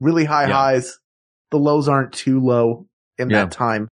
really 0.00 0.24
high 0.24 0.46
Yeah. 0.48 0.54
highs. 0.54 0.98
The 1.50 1.58
lows 1.58 1.88
aren't 1.88 2.12
too 2.12 2.40
low 2.40 2.86
in 3.18 3.28
Yeah. 3.30 3.44
that 3.44 3.52
time. 3.52 3.88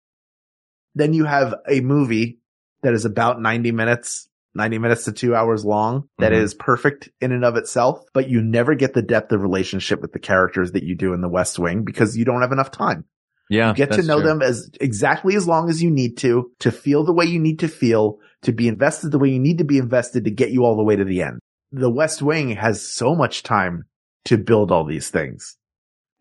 Then 0.96 1.14
you 1.14 1.26
have 1.26 1.56
a 1.68 1.82
movie 1.82 2.40
that 2.84 2.94
is 2.94 3.06
about 3.06 3.42
90 3.42 3.72
minutes, 3.72 4.28
90 4.56 4.78
minutes 4.78 5.06
to 5.06 5.12
two 5.12 5.34
hours 5.36 5.64
long 5.66 6.08
that 6.20 6.34
Mhm. 6.34 6.38
is 6.42 6.54
perfect 6.54 7.10
in 7.20 7.32
and 7.32 7.46
of 7.46 7.56
itself, 7.56 8.04
but 8.14 8.30
you 8.30 8.42
never 8.42 8.76
get 8.76 8.94
the 8.94 9.02
depth 9.02 9.32
of 9.32 9.42
relationship 9.42 10.02
with 10.02 10.12
the 10.12 10.20
characters 10.20 10.74
that 10.74 10.84
you 10.84 10.96
do 10.96 11.14
in 11.14 11.22
the 11.22 11.30
West 11.30 11.58
Wing 11.60 11.84
because 11.84 12.18
you 12.18 12.26
don't 12.26 12.42
have 12.42 12.52
enough 12.52 12.72
time. 12.72 13.06
Yeah. 13.52 13.70
You 13.70 13.76
get 13.76 13.92
to 13.92 14.02
know 14.04 14.20
true. 14.22 14.28
them 14.30 14.42
as 14.42 14.70
exactly 14.80 15.36
as 15.36 15.46
long 15.46 15.70
as 15.70 15.84
you 15.84 15.92
need 15.92 16.16
to, 16.20 16.52
to 16.60 16.72
feel 16.72 17.04
the 17.04 17.12
way 17.14 17.26
you 17.26 17.38
need 17.38 17.60
to 17.60 17.68
feel, 17.68 18.20
to 18.44 18.54
be 18.54 18.70
invested 18.70 19.12
the 19.12 19.20
way 19.20 19.28
you 19.30 19.40
need 19.40 19.58
to 19.58 19.66
be 19.66 19.78
invested 19.78 20.24
to 20.24 20.32
get 20.32 20.52
you 20.52 20.64
all 20.64 20.78
the 20.78 20.84
way 20.86 20.96
to 20.96 21.04
the 21.04 21.22
end. 21.22 21.40
The 21.74 21.90
West 21.92 22.22
Wing 22.22 22.52
has 22.52 22.82
so 22.82 23.14
much 23.14 23.44
time 23.44 23.84
to 24.26 24.38
build 24.38 24.72
all 24.72 24.86
these 24.86 25.10
things. 25.10 25.58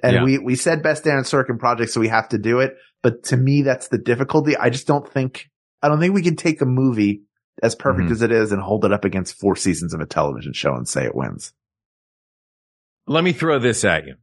And 0.02 0.14
Yeah. 0.16 0.24
we, 0.24 0.38
we 0.38 0.56
said 0.56 0.82
best 0.82 1.06
Aaron 1.06 1.22
Sorkin 1.22 1.58
project, 1.58 1.92
so 1.92 2.00
we 2.00 2.08
have 2.08 2.28
to 2.30 2.38
do 2.38 2.58
it. 2.58 2.74
But 3.02 3.22
to 3.24 3.36
me, 3.36 3.62
that's 3.62 3.88
the 3.88 3.98
difficulty. 3.98 4.56
I 4.56 4.68
just 4.70 4.88
don't 4.88 5.08
think, 5.08 5.48
I 5.82 5.88
don't 5.88 6.00
think 6.00 6.14
we 6.14 6.22
can 6.22 6.34
take 6.36 6.60
a 6.60 6.66
movie 6.66 7.22
as 7.62 7.76
perfect 7.76 8.08
Mhm. 8.08 8.12
as 8.12 8.22
it 8.22 8.32
is 8.32 8.50
and 8.50 8.60
hold 8.60 8.84
it 8.84 8.92
up 8.92 9.04
against 9.04 9.38
four 9.38 9.54
seasons 9.54 9.94
of 9.94 10.00
a 10.00 10.06
television 10.06 10.52
show 10.52 10.74
and 10.74 10.88
say 10.88 11.04
it 11.04 11.14
wins. 11.14 11.52
Let 13.06 13.22
me 13.22 13.32
throw 13.32 13.58
this 13.60 13.84
at 13.84 14.06
you. 14.06 14.14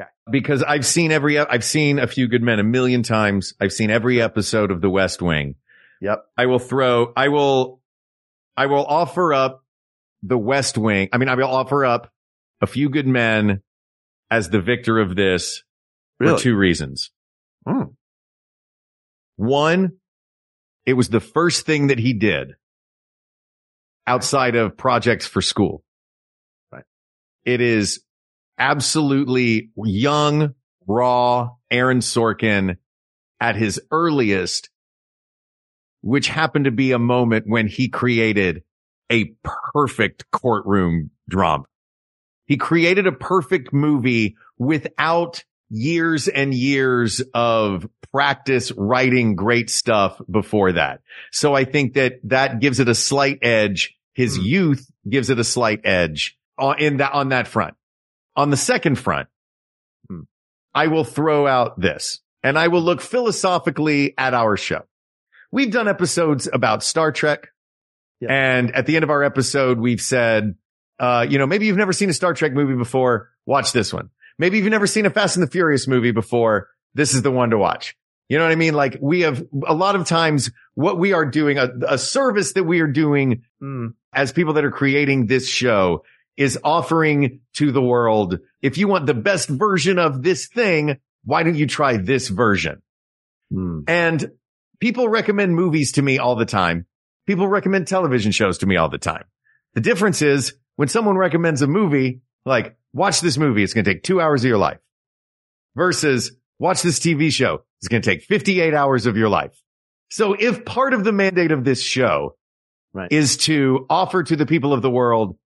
Okay. 0.00 0.08
Because 0.30 0.62
I've 0.62 0.86
seen 0.86 1.10
every, 1.12 1.38
I've 1.38 1.64
seen 1.64 1.98
a 1.98 2.06
few 2.06 2.28
good 2.28 2.42
men 2.42 2.58
a 2.60 2.64
million 2.64 3.02
times. 3.02 3.54
I've 3.60 3.72
seen 3.72 3.90
every 3.90 4.20
episode 4.22 4.70
of 4.70 4.80
the 4.80 4.90
West 4.90 5.20
Wing. 5.22 5.56
Yep. 6.00 6.24
I 6.36 6.46
will 6.46 6.58
throw, 6.60 7.12
I 7.16 7.28
will, 7.28 7.80
I 8.56 8.66
will 8.66 8.84
offer 8.84 9.34
up 9.34 9.64
the 10.22 10.38
West 10.38 10.78
Wing. 10.78 11.08
I 11.12 11.18
mean, 11.18 11.28
I 11.28 11.34
will 11.34 11.44
offer 11.48 11.84
up 11.84 12.12
a 12.60 12.66
few 12.66 12.88
good 12.90 13.06
men 13.06 13.62
as 14.30 14.50
the 14.50 14.60
victor 14.60 14.98
of 14.98 15.16
this 15.16 15.62
Really? 16.20 16.36
for 16.36 16.42
two 16.42 16.56
reasons. 16.56 17.10
Hmm. 17.66 17.82
One, 19.36 19.92
It 20.86 20.94
was 20.94 21.08
the 21.08 21.20
first 21.20 21.66
thing 21.66 21.88
that 21.88 21.98
he 21.98 22.12
did 22.12 22.54
outside 24.06 24.56
of 24.56 24.76
projects 24.76 25.26
for 25.26 25.40
school. 25.42 25.84
Right. 26.72 26.84
It 27.44 27.60
is 27.60 28.00
absolutely 28.58 29.70
young, 29.76 30.54
raw 30.86 31.50
Aaron 31.70 32.00
Sorkin 32.00 32.76
at 33.40 33.56
his 33.56 33.80
earliest, 33.90 34.70
which 36.00 36.28
happened 36.28 36.64
to 36.64 36.70
be 36.70 36.92
a 36.92 36.98
moment 36.98 37.46
when 37.46 37.68
he 37.68 37.88
created 37.88 38.62
a 39.10 39.32
perfect 39.72 40.30
courtroom 40.30 41.10
drama. 41.28 41.64
He 42.46 42.56
created 42.56 43.06
a 43.06 43.12
perfect 43.12 43.72
movie 43.72 44.36
without 44.58 45.44
years 45.70 46.28
and 46.28 46.54
years 46.54 47.22
of 47.34 47.86
practice 48.12 48.72
writing 48.72 49.36
great 49.36 49.68
stuff 49.68 50.20
before 50.30 50.72
that. 50.72 51.00
So 51.30 51.54
I 51.54 51.64
think 51.64 51.94
that 51.94 52.14
that 52.24 52.60
gives 52.60 52.80
it 52.80 52.88
a 52.88 52.94
slight 52.94 53.40
edge. 53.42 53.94
His 54.14 54.36
hmm. 54.36 54.44
youth 54.44 54.90
gives 55.08 55.30
it 55.30 55.38
a 55.38 55.44
slight 55.44 55.80
edge 55.84 56.38
on, 56.58 56.78
in 56.78 56.96
that, 56.98 57.12
on 57.12 57.30
that 57.30 57.48
front. 57.48 57.74
On 58.38 58.50
the 58.50 58.56
second 58.56 58.94
front, 59.00 59.28
I 60.72 60.86
will 60.86 61.02
throw 61.02 61.44
out 61.44 61.80
this 61.80 62.20
and 62.44 62.56
I 62.56 62.68
will 62.68 62.82
look 62.82 63.00
philosophically 63.00 64.14
at 64.16 64.32
our 64.32 64.56
show. 64.56 64.82
We've 65.50 65.72
done 65.72 65.88
episodes 65.88 66.48
about 66.52 66.84
Star 66.84 67.10
Trek. 67.10 67.48
And 68.28 68.76
at 68.76 68.86
the 68.86 68.94
end 68.94 69.02
of 69.02 69.10
our 69.10 69.24
episode, 69.24 69.80
we've 69.80 70.00
said, 70.00 70.54
uh, 71.00 71.26
you 71.28 71.38
know, 71.38 71.48
maybe 71.48 71.66
you've 71.66 71.76
never 71.76 71.92
seen 71.92 72.10
a 72.10 72.12
Star 72.12 72.32
Trek 72.32 72.52
movie 72.52 72.76
before. 72.76 73.30
Watch 73.44 73.72
this 73.72 73.92
one. 73.92 74.10
Maybe 74.38 74.58
you've 74.58 74.70
never 74.70 74.86
seen 74.86 75.04
a 75.04 75.10
Fast 75.10 75.36
and 75.36 75.44
the 75.44 75.50
Furious 75.50 75.88
movie 75.88 76.12
before. 76.12 76.68
This 76.94 77.14
is 77.14 77.22
the 77.22 77.32
one 77.32 77.50
to 77.50 77.58
watch. 77.58 77.96
You 78.28 78.38
know 78.38 78.44
what 78.44 78.52
I 78.52 78.56
mean? 78.56 78.74
Like 78.74 78.98
we 79.00 79.22
have 79.22 79.44
a 79.66 79.74
lot 79.74 79.96
of 79.96 80.06
times 80.06 80.52
what 80.74 80.96
we 80.96 81.12
are 81.12 81.24
doing, 81.24 81.58
a, 81.58 81.70
a 81.88 81.98
service 81.98 82.52
that 82.52 82.62
we 82.62 82.78
are 82.82 82.86
doing 82.86 83.42
mm, 83.60 83.94
as 84.12 84.30
people 84.30 84.52
that 84.52 84.64
are 84.64 84.70
creating 84.70 85.26
this 85.26 85.48
show 85.48 86.04
is 86.38 86.56
offering 86.62 87.40
to 87.54 87.72
the 87.72 87.82
world. 87.82 88.38
If 88.62 88.78
you 88.78 88.86
want 88.86 89.06
the 89.06 89.12
best 89.12 89.48
version 89.48 89.98
of 89.98 90.22
this 90.22 90.46
thing, 90.46 90.98
why 91.24 91.42
don't 91.42 91.56
you 91.56 91.66
try 91.66 91.96
this 91.96 92.28
version? 92.28 92.80
Mm. 93.52 93.84
And 93.88 94.30
people 94.78 95.08
recommend 95.08 95.56
movies 95.56 95.92
to 95.92 96.02
me 96.02 96.18
all 96.18 96.36
the 96.36 96.46
time. 96.46 96.86
People 97.26 97.48
recommend 97.48 97.88
television 97.88 98.30
shows 98.30 98.58
to 98.58 98.66
me 98.66 98.76
all 98.76 98.88
the 98.88 98.98
time. 98.98 99.24
The 99.74 99.80
difference 99.80 100.22
is 100.22 100.54
when 100.76 100.86
someone 100.86 101.18
recommends 101.18 101.60
a 101.60 101.66
movie, 101.66 102.20
like 102.46 102.76
watch 102.92 103.20
this 103.20 103.36
movie, 103.36 103.64
it's 103.64 103.74
going 103.74 103.84
to 103.84 103.92
take 103.92 104.04
two 104.04 104.20
hours 104.20 104.44
of 104.44 104.48
your 104.48 104.58
life 104.58 104.78
versus 105.74 106.32
watch 106.60 106.82
this 106.82 107.00
TV 107.00 107.32
show. 107.32 107.64
It's 107.80 107.88
going 107.88 108.00
to 108.00 108.08
take 108.08 108.22
58 108.22 108.74
hours 108.74 109.06
of 109.06 109.16
your 109.16 109.28
life. 109.28 109.60
So 110.08 110.34
if 110.34 110.64
part 110.64 110.94
of 110.94 111.02
the 111.02 111.12
mandate 111.12 111.50
of 111.50 111.64
this 111.64 111.82
show 111.82 112.36
right. 112.94 113.10
is 113.10 113.38
to 113.38 113.86
offer 113.90 114.22
to 114.22 114.36
the 114.36 114.46
people 114.46 114.72
of 114.72 114.82
the 114.82 114.90
world 114.90 115.36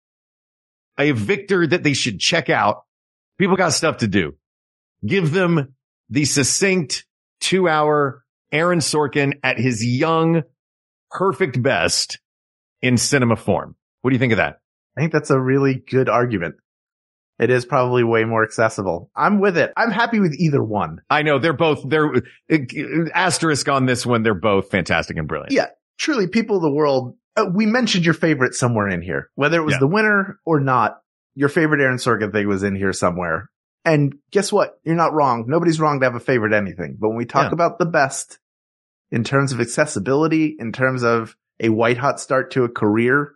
a 0.98 1.12
victor 1.12 1.66
that 1.66 1.82
they 1.82 1.92
should 1.92 2.18
check 2.18 2.50
out, 2.50 2.82
people 3.38 3.56
got 3.56 3.72
stuff 3.72 3.98
to 3.98 4.08
do. 4.08 4.34
Give 5.06 5.32
them 5.32 5.74
the 6.10 6.24
succinct 6.24 7.06
two 7.40 7.68
hour 7.68 8.24
Aaron 8.52 8.80
Sorkin 8.80 9.34
at 9.42 9.58
his 9.58 9.84
young, 9.84 10.42
perfect 11.10 11.62
best 11.62 12.18
in 12.80 12.96
cinema 12.96 13.36
form. 13.36 13.76
What 14.02 14.10
do 14.10 14.14
you 14.14 14.20
think 14.20 14.32
of 14.32 14.38
that? 14.38 14.58
I 14.96 15.00
think 15.00 15.12
that's 15.12 15.30
a 15.30 15.40
really 15.40 15.74
good 15.74 16.08
argument. 16.08 16.56
It 17.38 17.50
is 17.50 17.64
probably 17.64 18.04
way 18.04 18.24
more 18.24 18.44
accessible. 18.44 19.10
I'm 19.16 19.40
with 19.40 19.56
it. 19.56 19.72
I'm 19.76 19.90
happy 19.90 20.20
with 20.20 20.34
either 20.34 20.62
one. 20.62 20.98
I 21.08 21.22
know 21.22 21.38
they're 21.38 21.52
both, 21.52 21.88
they're 21.88 22.14
uh, 22.14 22.58
asterisk 23.14 23.68
on 23.68 23.86
this 23.86 24.04
one. 24.04 24.22
They're 24.22 24.34
both 24.34 24.70
fantastic 24.70 25.16
and 25.16 25.26
brilliant. 25.26 25.52
Yeah. 25.52 25.68
Truly 25.98 26.26
people 26.26 26.56
of 26.56 26.62
the 26.62 26.70
world. 26.70 27.16
Uh, 27.36 27.46
we 27.52 27.66
mentioned 27.66 28.04
your 28.04 28.14
favorite 28.14 28.54
somewhere 28.54 28.88
in 28.88 29.00
here, 29.02 29.30
whether 29.34 29.58
it 29.58 29.64
was 29.64 29.74
Yeah. 29.74 29.78
the 29.80 29.86
winner 29.86 30.38
or 30.44 30.60
not. 30.60 31.00
Your 31.34 31.48
favorite 31.48 31.80
Aaron 31.80 31.96
Sorkin 31.96 32.30
thing 32.32 32.46
was 32.46 32.62
in 32.62 32.74
here 32.76 32.92
somewhere. 32.92 33.50
And 33.84 34.14
guess 34.30 34.52
what? 34.52 34.78
You're 34.84 34.94
not 34.96 35.14
wrong. 35.14 35.46
Nobody's 35.48 35.80
wrong 35.80 35.98
to 36.00 36.06
have 36.06 36.14
a 36.14 36.20
favorite 36.20 36.52
anything. 36.52 36.96
But 37.00 37.08
when 37.08 37.16
we 37.16 37.24
talk 37.24 37.46
Yeah. 37.50 37.54
about 37.54 37.78
the 37.78 37.86
best 37.86 38.38
in 39.10 39.24
terms 39.24 39.52
of 39.52 39.60
accessibility, 39.60 40.56
in 40.58 40.72
terms 40.72 41.02
of 41.02 41.34
a 41.58 41.70
white 41.70 41.96
hot 41.98 42.20
start 42.20 42.50
to 42.52 42.64
a 42.64 42.68
career, 42.68 43.34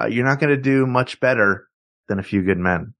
uh, 0.00 0.06
you're 0.06 0.24
not 0.24 0.40
going 0.40 0.50
to 0.54 0.60
do 0.60 0.86
much 0.86 1.20
better 1.20 1.68
than 2.08 2.18
a 2.18 2.22
few 2.22 2.42
good 2.42 2.58
men. 2.58 2.94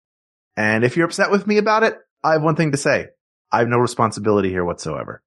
And 0.57 0.85
if 0.85 0.97
you're 0.97 1.07
upset 1.07 1.31
with 1.31 1.47
me 1.47 1.59
about 1.59 1.83
it, 1.83 1.97
I 2.23 2.33
have 2.33 2.43
one 2.43 2.57
thing 2.57 2.71
to 2.73 2.77
say. 2.79 3.09
I 3.51 3.59
have 3.61 3.69
no 3.69 3.79
responsibility 3.79 4.51
here 4.51 4.65
whatsoever. 4.65 5.23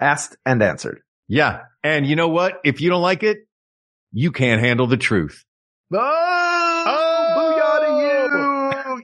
Asked 0.00 0.36
and 0.46 0.62
answered. 0.62 1.00
Yeah. 1.26 1.62
And 1.82 2.06
you 2.06 2.14
know 2.14 2.28
what? 2.28 2.60
If 2.64 2.80
you 2.80 2.88
don't 2.90 3.02
like 3.02 3.22
it, 3.22 3.38
you 4.12 4.32
can't 4.32 4.60
handle 4.60 4.86
the 4.86 4.96
truth. 4.96 5.44
Oh, 5.92 6.84
oh 6.86 7.34
booyah 7.36 7.86
to 7.86 8.02
you! 8.02 8.54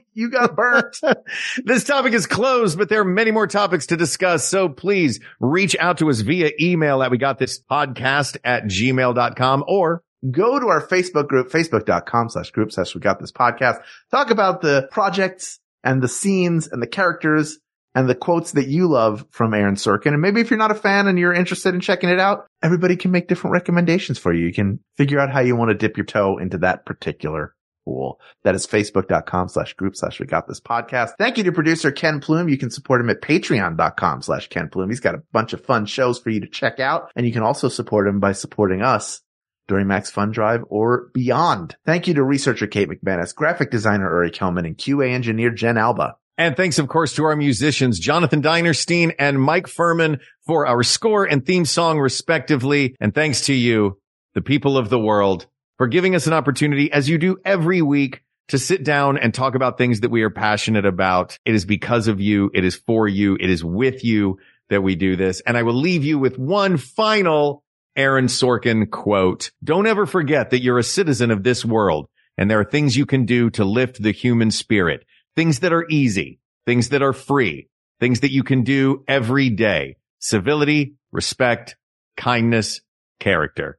You 0.17 0.29
got 0.29 0.55
burnt. 0.55 0.97
this 1.65 1.83
topic 1.83 2.13
is 2.13 2.25
closed, 2.25 2.77
but 2.77 2.87
there 2.87 3.01
are 3.01 3.05
many 3.05 3.31
more 3.31 3.47
topics 3.47 3.87
to 3.87 3.97
discuss. 3.97 4.47
So 4.47 4.69
please 4.69 5.19
reach 5.41 5.75
out 5.77 5.97
to 5.97 6.09
us 6.09 6.21
via 6.21 6.51
email 6.59 7.03
at 7.03 7.11
we 7.11 7.17
got 7.17 7.37
this 7.37 7.61
podcast 7.69 8.37
at 8.45 8.63
gmail.com 8.63 9.65
or 9.67 10.03
Go 10.31 10.59
to 10.59 10.67
our 10.67 10.81
Facebook 10.81 11.27
group, 11.27 11.51
facebook.com 11.51 12.29
slash 12.29 12.51
group 12.51 12.71
slash 12.71 12.95
we 12.95 13.01
got 13.01 13.19
this 13.19 13.31
podcast. 13.31 13.81
Talk 14.09 14.31
about 14.31 14.61
the 14.61 14.87
projects 14.91 15.59
and 15.83 16.01
the 16.01 16.07
scenes 16.07 16.67
and 16.67 16.81
the 16.81 16.87
characters 16.87 17.59
and 17.95 18.09
the 18.09 18.13
quotes 18.13 18.51
that 18.51 18.67
you 18.67 18.87
love 18.87 19.25
from 19.31 19.53
Aaron 19.53 19.75
Sorkin. 19.75 20.13
And 20.13 20.21
maybe 20.21 20.41
if 20.41 20.51
you're 20.51 20.59
not 20.59 20.71
a 20.71 20.75
fan 20.75 21.07
and 21.07 21.17
you're 21.17 21.33
interested 21.33 21.73
in 21.73 21.79
checking 21.79 22.09
it 22.09 22.19
out, 22.19 22.45
everybody 22.61 22.97
can 22.97 23.11
make 23.11 23.27
different 23.27 23.53
recommendations 23.53 24.19
for 24.19 24.33
you. 24.33 24.45
You 24.45 24.53
can 24.53 24.79
figure 24.97 25.19
out 25.19 25.31
how 25.31 25.39
you 25.39 25.55
want 25.55 25.69
to 25.69 25.75
dip 25.75 25.97
your 25.97 26.05
toe 26.05 26.37
into 26.37 26.57
that 26.59 26.85
particular 26.85 27.55
pool. 27.85 28.19
That 28.43 28.55
is 28.55 28.67
facebook.com 28.67 29.47
slash 29.47 29.73
group 29.73 29.95
slash 29.95 30.19
we 30.19 30.25
got 30.25 30.47
this 30.47 30.59
podcast. 30.59 31.11
Thank 31.17 31.37
you 31.37 31.45
to 31.45 31.51
producer 31.51 31.91
Ken 31.91 32.19
Plume. 32.19 32.49
You 32.49 32.57
can 32.57 32.69
support 32.69 32.99
him 32.99 33.09
at 33.09 33.21
patreon.com 33.21 34.21
slash 34.21 34.49
Ken 34.49 34.69
Plume. 34.69 34.89
He's 34.89 34.99
got 34.99 35.15
a 35.15 35.23
bunch 35.31 35.53
of 35.53 35.63
fun 35.63 35.85
shows 35.85 36.19
for 36.19 36.31
you 36.31 36.41
to 36.41 36.47
check 36.47 36.79
out. 36.79 37.11
And 37.15 37.25
you 37.25 37.31
can 37.31 37.43
also 37.43 37.69
support 37.69 38.07
him 38.07 38.19
by 38.19 38.33
supporting 38.33 38.81
us 38.81 39.21
during 39.67 39.87
Max 39.87 40.11
Fun 40.11 40.31
Drive 40.31 40.63
or 40.67 41.09
beyond. 41.13 41.75
Thank 41.85 42.07
you 42.07 42.13
to 42.15 42.23
researcher 42.23 42.67
Kate 42.67 42.89
McManus, 42.89 43.33
graphic 43.33 43.71
designer 43.71 44.09
Uri 44.09 44.31
Kelman, 44.31 44.65
and 44.65 44.77
QA 44.77 45.11
engineer 45.11 45.49
Jen 45.49 45.77
Alba. 45.77 46.17
And 46.37 46.57
thanks, 46.57 46.79
of 46.79 46.87
course, 46.87 47.13
to 47.15 47.23
our 47.23 47.35
musicians, 47.35 47.99
Jonathan 47.99 48.41
Dinerstein 48.41 49.15
and 49.17 49.41
Mike 49.41 49.67
Furman 49.67 50.19
for 50.45 50.67
our 50.67 50.83
score 50.83 51.25
and 51.25 51.45
theme 51.45 51.65
song, 51.65 51.99
respectively. 51.99 52.95
And 52.99 53.13
thanks 53.13 53.41
to 53.45 53.53
you, 53.53 53.99
the 54.33 54.41
people 54.41 54.77
of 54.77 54.89
the 54.89 54.99
world, 54.99 55.47
for 55.77 55.87
giving 55.87 56.13
us 56.13 56.27
an 56.27 56.33
opportunity, 56.33 56.91
as 56.91 57.07
you 57.07 57.17
do 57.17 57.37
every 57.45 57.81
week, 57.81 58.21
to 58.49 58.59
sit 58.59 58.83
down 58.83 59.17
and 59.17 59.33
talk 59.33 59.55
about 59.55 59.77
things 59.77 60.01
that 60.01 60.11
we 60.11 60.21
are 60.21 60.29
passionate 60.29 60.85
about. 60.85 61.39
It 61.45 61.55
is 61.55 61.65
because 61.65 62.07
of 62.07 62.21
you. 62.21 62.51
It 62.53 62.63
is 62.63 62.75
for 62.75 63.07
you. 63.07 63.37
It 63.39 63.49
is 63.49 63.63
with 63.63 64.03
you 64.03 64.37
that 64.69 64.83
we 64.83 64.95
do 64.95 65.15
this. 65.15 65.41
And 65.41 65.57
I 65.57 65.63
will 65.63 65.73
leave 65.73 66.03
you 66.03 66.19
with 66.19 66.37
one 66.37 66.77
final 66.77 67.63
Aaron 67.95 68.27
Sorkin 68.27 68.89
quote. 68.89 69.51
Don't 69.63 69.87
ever 69.87 70.05
forget 70.05 70.49
that 70.49 70.61
you're 70.61 70.77
a 70.77 70.83
citizen 70.83 71.31
of 71.31 71.43
this 71.43 71.63
world 71.63 72.09
and 72.37 72.51
there 72.51 72.59
are 72.59 72.65
things 72.65 72.97
you 72.97 73.05
can 73.05 73.25
do 73.25 73.49
to 73.51 73.63
lift 73.63 74.01
the 74.01 74.11
human 74.11 74.51
spirit. 74.51 75.05
Things 75.35 75.59
that 75.59 75.73
are 75.73 75.85
easy, 75.89 76.39
things 76.65 76.89
that 76.89 77.01
are 77.01 77.11
free, 77.11 77.67
things 77.99 78.21
that 78.21 78.31
you 78.31 78.43
can 78.43 78.63
do 78.63 79.03
every 79.05 79.49
day. 79.49 79.97
Civility, 80.19 80.95
respect, 81.11 81.75
kindness, 82.15 82.79
character. 83.19 83.77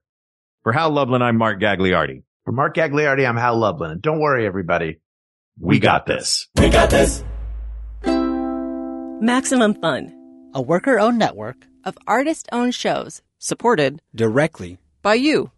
For 0.64 0.72
Hal 0.72 0.90
Lublin, 0.90 1.22
I'm 1.22 1.38
Mark 1.38 1.58
Gagliardi. 1.58 2.24
For 2.44 2.52
Mark 2.52 2.76
Gagliardi, 2.76 3.26
I'm 3.26 3.38
Hal 3.38 3.56
Lublin. 3.56 3.90
And 3.90 4.02
don't 4.02 4.20
worry, 4.20 4.46
everybody. 4.46 5.00
We 5.58 5.78
got 5.78 6.04
this. 6.04 6.46
We 6.60 6.68
got 6.68 6.90
this. 6.90 7.24
Maximum 9.22 9.80
Fun, 9.80 10.50
a 10.52 10.60
worker 10.60 11.00
owned 11.00 11.18
network 11.18 11.66
of 11.84 11.96
artist 12.06 12.50
owned 12.52 12.74
shows 12.74 13.22
supported 13.38 14.02
directly 14.14 14.76
by 15.00 15.14
you. 15.14 15.50